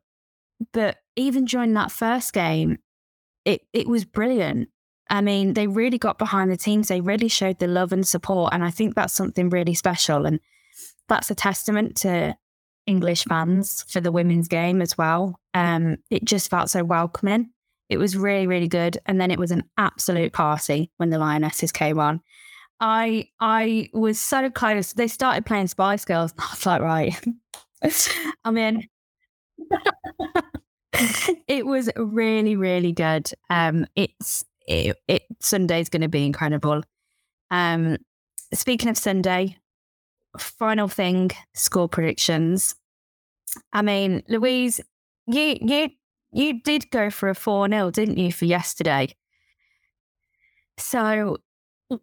but 0.72 0.98
even 1.16 1.46
during 1.46 1.74
that 1.74 1.90
first 1.90 2.32
game, 2.32 2.78
it 3.44 3.62
it 3.72 3.88
was 3.88 4.04
brilliant. 4.04 4.68
I 5.12 5.20
mean, 5.20 5.52
they 5.52 5.66
really 5.66 5.98
got 5.98 6.18
behind 6.18 6.50
the 6.50 6.56
teams. 6.56 6.88
They 6.88 7.02
really 7.02 7.28
showed 7.28 7.58
the 7.58 7.66
love 7.66 7.92
and 7.92 8.08
support. 8.08 8.54
And 8.54 8.64
I 8.64 8.70
think 8.70 8.94
that's 8.94 9.12
something 9.12 9.50
really 9.50 9.74
special. 9.74 10.24
And 10.24 10.40
that's 11.06 11.30
a 11.30 11.34
testament 11.34 11.96
to 11.98 12.34
English 12.86 13.24
fans 13.24 13.84
for 13.88 14.00
the 14.00 14.10
women's 14.10 14.48
game 14.48 14.80
as 14.80 14.96
well. 14.96 15.38
Um, 15.52 15.98
it 16.10 16.24
just 16.24 16.48
felt 16.48 16.70
so 16.70 16.82
welcoming. 16.82 17.50
It 17.90 17.98
was 17.98 18.16
really, 18.16 18.46
really 18.46 18.68
good. 18.68 18.96
And 19.04 19.20
then 19.20 19.30
it 19.30 19.38
was 19.38 19.50
an 19.50 19.64
absolute 19.76 20.32
party 20.32 20.90
when 20.96 21.10
the 21.10 21.18
Lionesses 21.18 21.72
came 21.72 22.00
on. 22.00 22.22
I 22.80 23.28
I 23.38 23.90
was 23.92 24.18
so 24.18 24.48
close. 24.48 24.94
They 24.94 25.08
started 25.08 25.44
playing 25.44 25.68
Spice 25.68 26.06
Girls. 26.06 26.32
I 26.38 26.46
was 26.50 26.66
like, 26.66 26.80
right, 26.80 27.14
I'm 28.44 28.56
in. 28.56 28.88
it 31.46 31.66
was 31.66 31.90
really, 31.96 32.56
really 32.56 32.92
good. 32.92 33.30
Um, 33.50 33.86
it's 33.94 34.46
it, 34.66 34.96
it 35.08 35.22
Sunday's 35.40 35.88
going 35.88 36.02
to 36.02 36.08
be 36.08 36.26
incredible. 36.26 36.82
Um, 37.50 37.98
speaking 38.54 38.88
of 38.88 38.98
Sunday, 38.98 39.56
final 40.38 40.88
thing, 40.88 41.30
score 41.54 41.88
predictions. 41.88 42.74
I 43.72 43.82
mean, 43.82 44.22
Louise, 44.28 44.80
you 45.26 45.56
you 45.60 45.90
you 46.32 46.62
did 46.62 46.90
go 46.90 47.10
for 47.10 47.28
a 47.28 47.34
4 47.34 47.68
0, 47.68 47.90
didn't 47.90 48.16
you, 48.16 48.32
for 48.32 48.46
yesterday? 48.46 49.14
So, 50.78 51.36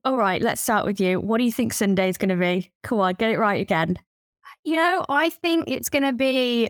all 0.06 0.18
right, 0.18 0.42
let's 0.42 0.62
start 0.62 0.86
with 0.86 1.02
you. 1.02 1.20
What 1.20 1.40
do 1.40 1.44
you 1.44 1.52
think 1.52 1.74
Sunday's 1.74 2.18
going 2.18 2.30
to 2.30 2.36
be? 2.36 2.72
Come 2.84 3.00
on, 3.00 3.16
get 3.16 3.32
it 3.32 3.40
right 3.40 3.60
again. 3.60 3.98
You 4.64 4.76
know, 4.76 5.06
I 5.10 5.30
think 5.30 5.66
it's 5.68 5.90
going 5.90 6.04
to 6.04 6.14
be, 6.14 6.70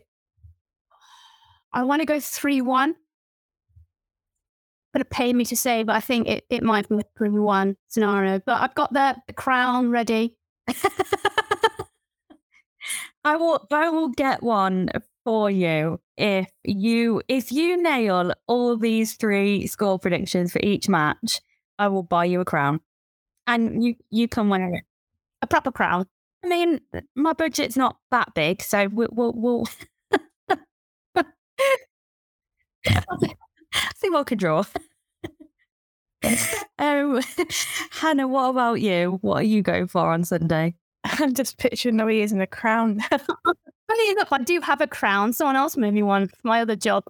I 1.73 1.83
want 1.83 2.01
to 2.01 2.05
go 2.05 2.19
3 2.19 2.61
1 2.61 2.95
going 4.93 5.03
to 5.03 5.09
pay 5.09 5.33
me 5.33 5.45
to 5.45 5.55
say, 5.55 5.83
but 5.83 5.95
I 5.95 5.99
think 5.99 6.27
it, 6.27 6.45
it 6.49 6.63
might 6.63 6.89
be 6.89 6.95
a 6.95 7.29
one 7.29 7.77
scenario. 7.87 8.39
But 8.39 8.61
I've 8.61 8.75
got 8.75 8.91
the, 8.93 9.15
the 9.27 9.33
crown 9.33 9.91
ready. 9.91 10.35
I 13.23 13.35
will 13.35 13.67
I 13.71 13.89
will 13.89 14.07
get 14.09 14.41
one 14.41 14.89
for 15.25 15.51
you 15.51 15.99
if 16.17 16.49
you 16.63 17.21
if 17.27 17.51
you 17.51 17.81
nail 17.81 18.33
all 18.47 18.77
these 18.77 19.15
three 19.15 19.67
score 19.67 19.99
predictions 19.99 20.53
for 20.53 20.59
each 20.63 20.87
match. 20.87 21.41
I 21.77 21.87
will 21.89 22.03
buy 22.03 22.25
you 22.25 22.41
a 22.41 22.45
crown, 22.45 22.79
and 23.47 23.83
you 23.83 23.95
you 24.09 24.27
can 24.27 24.49
win 24.49 24.73
it. 24.73 24.83
A 25.41 25.47
proper 25.47 25.71
crown. 25.71 26.07
I 26.43 26.47
mean, 26.47 26.79
my 27.15 27.33
budget's 27.33 27.77
not 27.77 27.97
that 28.11 28.33
big, 28.33 28.61
so 28.61 28.87
we'll 28.87 29.33
we'll. 29.35 29.65
we'll 32.85 33.35
I 33.99 34.01
think 34.01 34.15
we 34.15 34.23
could 34.23 34.39
draw. 34.39 34.63
um, 36.79 37.21
Hannah, 37.91 38.29
what 38.29 38.49
about 38.51 38.75
you? 38.75 39.19
What 39.19 39.41
are 39.41 39.43
you 39.43 39.61
going 39.61 39.87
for 39.87 40.09
on 40.09 40.23
Sunday? 40.23 40.75
I'm 41.03 41.33
just 41.33 41.57
picturing 41.57 41.97
Louise 41.97 42.31
in 42.31 42.39
a 42.39 42.47
crown. 42.47 43.01
Funny 43.09 44.11
enough, 44.11 44.31
I 44.31 44.37
do 44.37 44.61
have 44.61 44.79
a 44.79 44.87
crown. 44.87 45.33
Someone 45.33 45.57
else 45.57 45.75
made 45.75 45.93
me 45.93 46.01
one 46.01 46.29
for 46.29 46.35
my 46.43 46.61
other 46.61 46.77
job. 46.77 47.03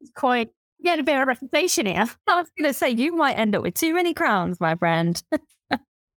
It's 0.00 0.12
quite 0.12 0.50
getting 0.84 1.00
a 1.00 1.04
bit 1.04 1.20
of 1.20 1.26
reputation 1.26 1.86
here. 1.86 2.06
I 2.28 2.36
was 2.36 2.50
going 2.56 2.70
to 2.70 2.74
say, 2.74 2.90
you 2.90 3.16
might 3.16 3.34
end 3.34 3.56
up 3.56 3.62
with 3.64 3.74
too 3.74 3.92
many 3.92 4.14
crowns, 4.14 4.60
my 4.60 4.76
friend. 4.76 5.20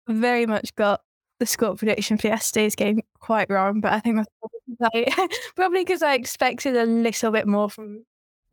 Very 0.09 0.45
much 0.45 0.75
got 0.75 1.01
the 1.41 1.47
score 1.47 1.75
prediction 1.75 2.19
for 2.19 2.27
yesterday's 2.27 2.75
game 2.75 3.01
quite 3.19 3.49
wrong, 3.49 3.81
but 3.81 3.95
I 3.95 4.01
think 4.01 4.27
that's 4.79 5.33
probably 5.57 5.85
because 5.85 6.03
I 6.03 6.15
expected 6.17 6.77
a 6.77 6.85
little 6.85 7.31
bit 7.31 7.47
more 7.47 7.71
from 7.71 8.05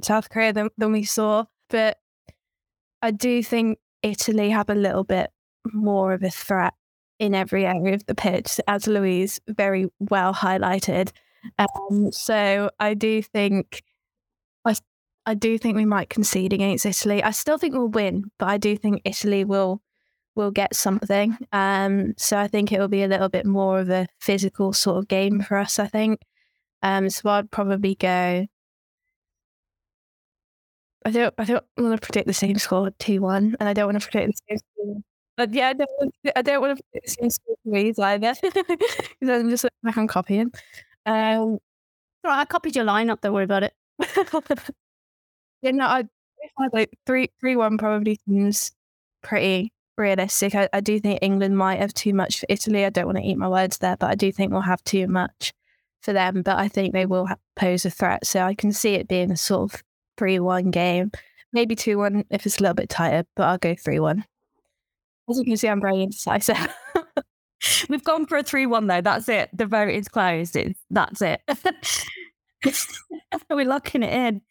South 0.02 0.30
Korea 0.30 0.54
than, 0.54 0.70
than 0.78 0.92
we 0.92 1.04
saw. 1.04 1.46
But 1.70 1.98
I 3.02 3.12
do 3.12 3.44
think 3.44 3.80
Italy 4.04 4.50
have 4.50 4.70
a 4.70 4.76
little 4.76 5.04
bit 5.04 5.30
more 5.74 6.14
of 6.14 6.24
a 6.24 6.30
threat 6.30 6.74
in 7.20 7.36
every 7.36 7.66
area 7.66 7.96
of 7.96 8.06
the 8.06 8.16
pitch, 8.16 8.60
as 8.68 8.88
Louise 8.88 9.40
very 9.48 9.88
well 10.00 10.34
highlighted. 10.34 11.12
Um, 11.58 12.12
so 12.12 12.70
I 12.80 12.94
do 12.94 13.22
think 13.22 13.84
I 14.66 14.76
I 15.26 15.34
do 15.34 15.58
think 15.58 15.76
we 15.76 15.86
might 15.86 16.10
concede 16.10 16.54
against 16.54 16.86
Italy. 16.86 17.22
I 17.22 17.32
still 17.32 17.58
think 17.58 17.74
we'll 17.74 17.88
win, 17.88 18.32
but 18.40 18.50
I 18.50 18.58
do 18.58 18.76
think 18.78 19.02
Italy 19.06 19.44
will 19.44 19.82
we'll 20.36 20.52
get 20.52 20.76
something. 20.76 21.38
Um, 21.52 22.14
so 22.18 22.38
I 22.38 22.48
think 22.48 22.72
it 22.72 22.80
will 22.80 22.88
be 22.88 23.04
a 23.04 23.08
little 23.08 23.30
bit 23.30 23.46
more 23.46 23.80
of 23.80 23.90
a 23.90 24.08
physical 24.20 24.74
sort 24.74 24.98
of 24.98 25.08
game 25.08 25.42
for 25.42 25.58
us. 25.58 25.80
I 25.80 25.88
think. 25.88 26.22
Um, 26.82 27.10
so 27.10 27.30
I'd 27.30 27.52
probably 27.52 27.96
go. 27.96 28.48
I 31.06 31.12
don't. 31.12 31.34
I 31.38 31.46
don't 31.46 31.64
want 31.78 32.00
to 32.00 32.06
predict 32.06 32.28
the 32.28 32.34
same 32.34 32.58
score 32.58 32.92
two 33.00 33.22
one, 33.22 33.56
and 33.60 33.70
I 33.70 33.74
don't 33.74 33.86
want 33.86 34.02
to 34.02 34.08
predict 34.08 34.34
the 34.34 34.42
same 34.50 34.58
score. 34.58 35.02
But 35.38 35.54
yeah, 35.54 35.70
I 35.70 35.74
don't. 35.74 35.90
Want 36.00 36.14
to, 36.26 36.38
I 36.38 36.42
don't 36.42 36.62
want 36.62 36.78
to 36.78 36.84
predict 36.84 37.06
the 37.08 37.12
same 37.22 37.30
score 37.30 37.56
threes 37.64 38.00
either, 38.00 38.34
because 38.42 39.30
I'm 39.30 39.50
just 39.50 39.64
like 39.84 39.98
I'm 39.98 40.08
copying. 40.08 40.52
Um, 41.06 41.60
right, 42.24 42.40
I 42.40 42.46
copied 42.46 42.76
your 42.76 42.86
lineup. 42.86 43.22
Don't 43.22 43.34
worry 43.34 43.46
about 43.46 43.64
it. 43.64 43.74
yeah, 45.62 45.72
no, 45.72 45.86
I, 45.86 46.04
I 46.60 46.68
like 46.74 46.90
three 47.06 47.30
three 47.40 47.56
one 47.56 47.78
probably 47.78 48.20
seems 48.28 48.72
pretty 49.22 49.72
realistic. 49.98 50.56
I, 50.56 50.68
I 50.74 50.82
do 50.82 51.00
think 51.00 51.20
England 51.22 51.58
might 51.58 51.80
have 51.80 51.94
too 51.94 52.14
much 52.14 52.40
for 52.40 52.46
Italy. 52.50 52.86
I 52.86 52.90
don't 52.90 53.06
want 53.06 53.18
to 53.20 53.24
eat 53.24 53.38
my 53.38 53.48
words 53.50 53.78
there, 53.78 53.98
but 53.98 54.10
I 54.10 54.16
do 54.16 54.32
think 54.32 54.52
we'll 54.52 54.62
have 54.62 54.84
too 54.84 55.08
much 55.08 55.54
for 56.02 56.14
them. 56.14 56.42
But 56.42 56.58
I 56.58 56.68
think 56.68 56.94
they 56.94 57.06
will 57.06 57.28
pose 57.56 57.86
a 57.86 57.90
threat. 57.90 58.26
So 58.26 58.42
I 58.42 58.56
can 58.56 58.72
see 58.74 58.96
it 58.96 59.08
being 59.08 59.32
a 59.32 59.38
sort 59.38 59.74
of 59.74 59.84
3 60.20 60.40
1 60.40 60.70
game. 60.70 61.12
Maybe 61.54 61.76
2 61.76 61.98
1 61.98 62.26
if 62.30 62.46
it's 62.46 62.60
a 62.60 62.62
little 62.62 62.76
bit 62.76 62.90
tighter, 62.90 63.26
but 63.36 63.44
I'll 63.44 63.58
go 63.58 63.74
3 63.74 64.00
1. 64.00 64.26
As 65.30 65.40
you 65.40 65.46
can 65.46 65.58
see, 65.58 65.70
I'm 65.70 65.82
very 65.82 66.04
indecisive. 66.04 66.68
We've 67.90 68.04
gone 68.04 68.26
for 68.26 68.38
a 68.38 68.44
3 68.44 68.66
1 68.66 68.88
though. 68.88 69.02
That's 69.02 69.30
it. 69.30 69.50
The 69.54 69.66
vote 69.66 69.90
is 69.90 70.10
closed. 70.10 70.56
It's, 70.56 70.80
that's 70.92 71.22
it. 71.22 71.42
We're 73.50 73.66
locking 73.66 74.04
it 74.04 74.14
in. 74.14 74.42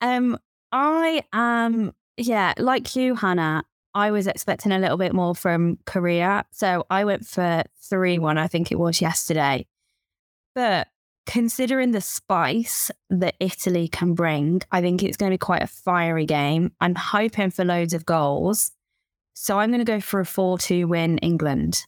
Um, 0.00 0.38
I 0.70 1.24
am, 1.32 1.92
yeah, 2.16 2.54
like 2.56 2.94
you, 2.94 3.16
Hannah, 3.16 3.64
I 3.94 4.12
was 4.12 4.28
expecting 4.28 4.70
a 4.70 4.78
little 4.78 4.98
bit 4.98 5.12
more 5.12 5.34
from 5.34 5.78
Korea. 5.84 6.44
So 6.52 6.86
I 6.88 7.04
went 7.04 7.26
for 7.26 7.64
3 7.90 8.20
1, 8.20 8.38
I 8.38 8.46
think 8.46 8.70
it 8.70 8.78
was 8.78 9.00
yesterday. 9.00 9.66
But 10.54 10.86
considering 11.28 11.92
the 11.92 12.00
spice 12.00 12.90
that 13.10 13.34
Italy 13.38 13.86
can 13.86 14.14
bring, 14.14 14.62
I 14.72 14.80
think 14.80 15.02
it's 15.02 15.18
going 15.18 15.30
to 15.30 15.34
be 15.34 15.38
quite 15.38 15.62
a 15.62 15.66
fiery 15.66 16.24
game. 16.24 16.72
I'm 16.80 16.94
hoping 16.94 17.50
for 17.50 17.66
loads 17.66 17.92
of 17.92 18.06
goals. 18.06 18.72
So 19.34 19.58
I'm 19.58 19.70
going 19.70 19.84
to 19.84 19.92
go 19.92 20.00
for 20.00 20.20
a 20.20 20.26
4 20.26 20.58
2 20.58 20.88
win 20.88 21.18
England. 21.18 21.84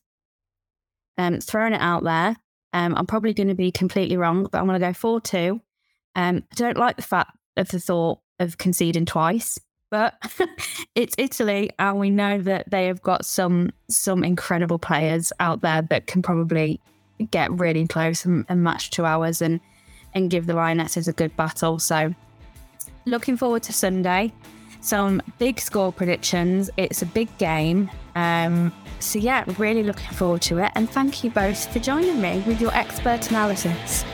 Um, 1.17 1.41
throwing 1.41 1.73
it 1.73 1.81
out 1.81 2.05
there. 2.05 2.37
Um, 2.75 2.95
I'm 2.95 3.07
probably 3.07 3.33
going 3.33 3.49
to 3.49 3.55
be 3.55 3.73
completely 3.73 4.19
wrong, 4.19 4.47
but 4.53 4.59
I'm 4.59 4.67
going 4.67 4.79
to 4.79 4.87
go 4.87 4.93
4 4.93 5.21
2. 5.23 5.61
Um, 6.15 6.45
I 6.53 6.55
don't 6.55 6.77
like 6.77 6.97
the 6.97 7.03
fact 7.03 7.33
of 7.57 7.69
the 7.69 7.81
thought 7.81 8.21
of 8.39 8.59
conceding 8.59 9.07
twice 9.07 9.59
but 9.91 10.15
it's 10.95 11.17
Italy, 11.19 11.71
and 11.79 11.99
we 11.99 12.11
know 12.11 12.41
that 12.41 12.71
they 12.71 12.87
have 12.87 13.03
got 13.03 13.25
some 13.25 13.73
some 13.89 14.23
incredible 14.23 14.79
players 14.79 15.33
out 15.41 15.63
there 15.63 15.83
that 15.83 16.07
can 16.07 16.23
probably 16.23 16.81
get 17.31 17.51
really 17.53 17.87
close 17.87 18.25
and, 18.25 18.45
and 18.49 18.63
match 18.63 18.91
to 18.91 19.05
ours 19.05 19.43
and 19.43 19.61
and 20.13 20.29
give 20.31 20.47
the 20.47 20.55
Lionesses 20.55 21.07
a 21.07 21.13
good 21.13 21.37
battle. 21.37 21.79
So, 21.79 22.15
looking 23.07 23.37
forward 23.37 23.63
to 23.65 23.73
Sunday. 23.73 24.33
Some 24.81 25.23
big 25.39 25.61
score 25.61 25.93
predictions. 25.93 26.71
It's 26.77 27.03
a 27.03 27.07
big 27.07 27.37
game. 27.39 27.91
Um, 28.15 28.73
so 28.99 29.19
yeah, 29.19 29.45
really 29.59 29.83
looking 29.83 30.11
forward 30.13 30.43
to 30.43 30.59
it. 30.59 30.73
And 30.75 30.89
thank 30.89 31.23
you 31.23 31.31
both 31.31 31.71
for 31.73 31.79
joining 31.79 32.21
me 32.21 32.43
with 32.47 32.61
your 32.61 32.75
expert 32.75 33.29
analysis. 33.29 34.05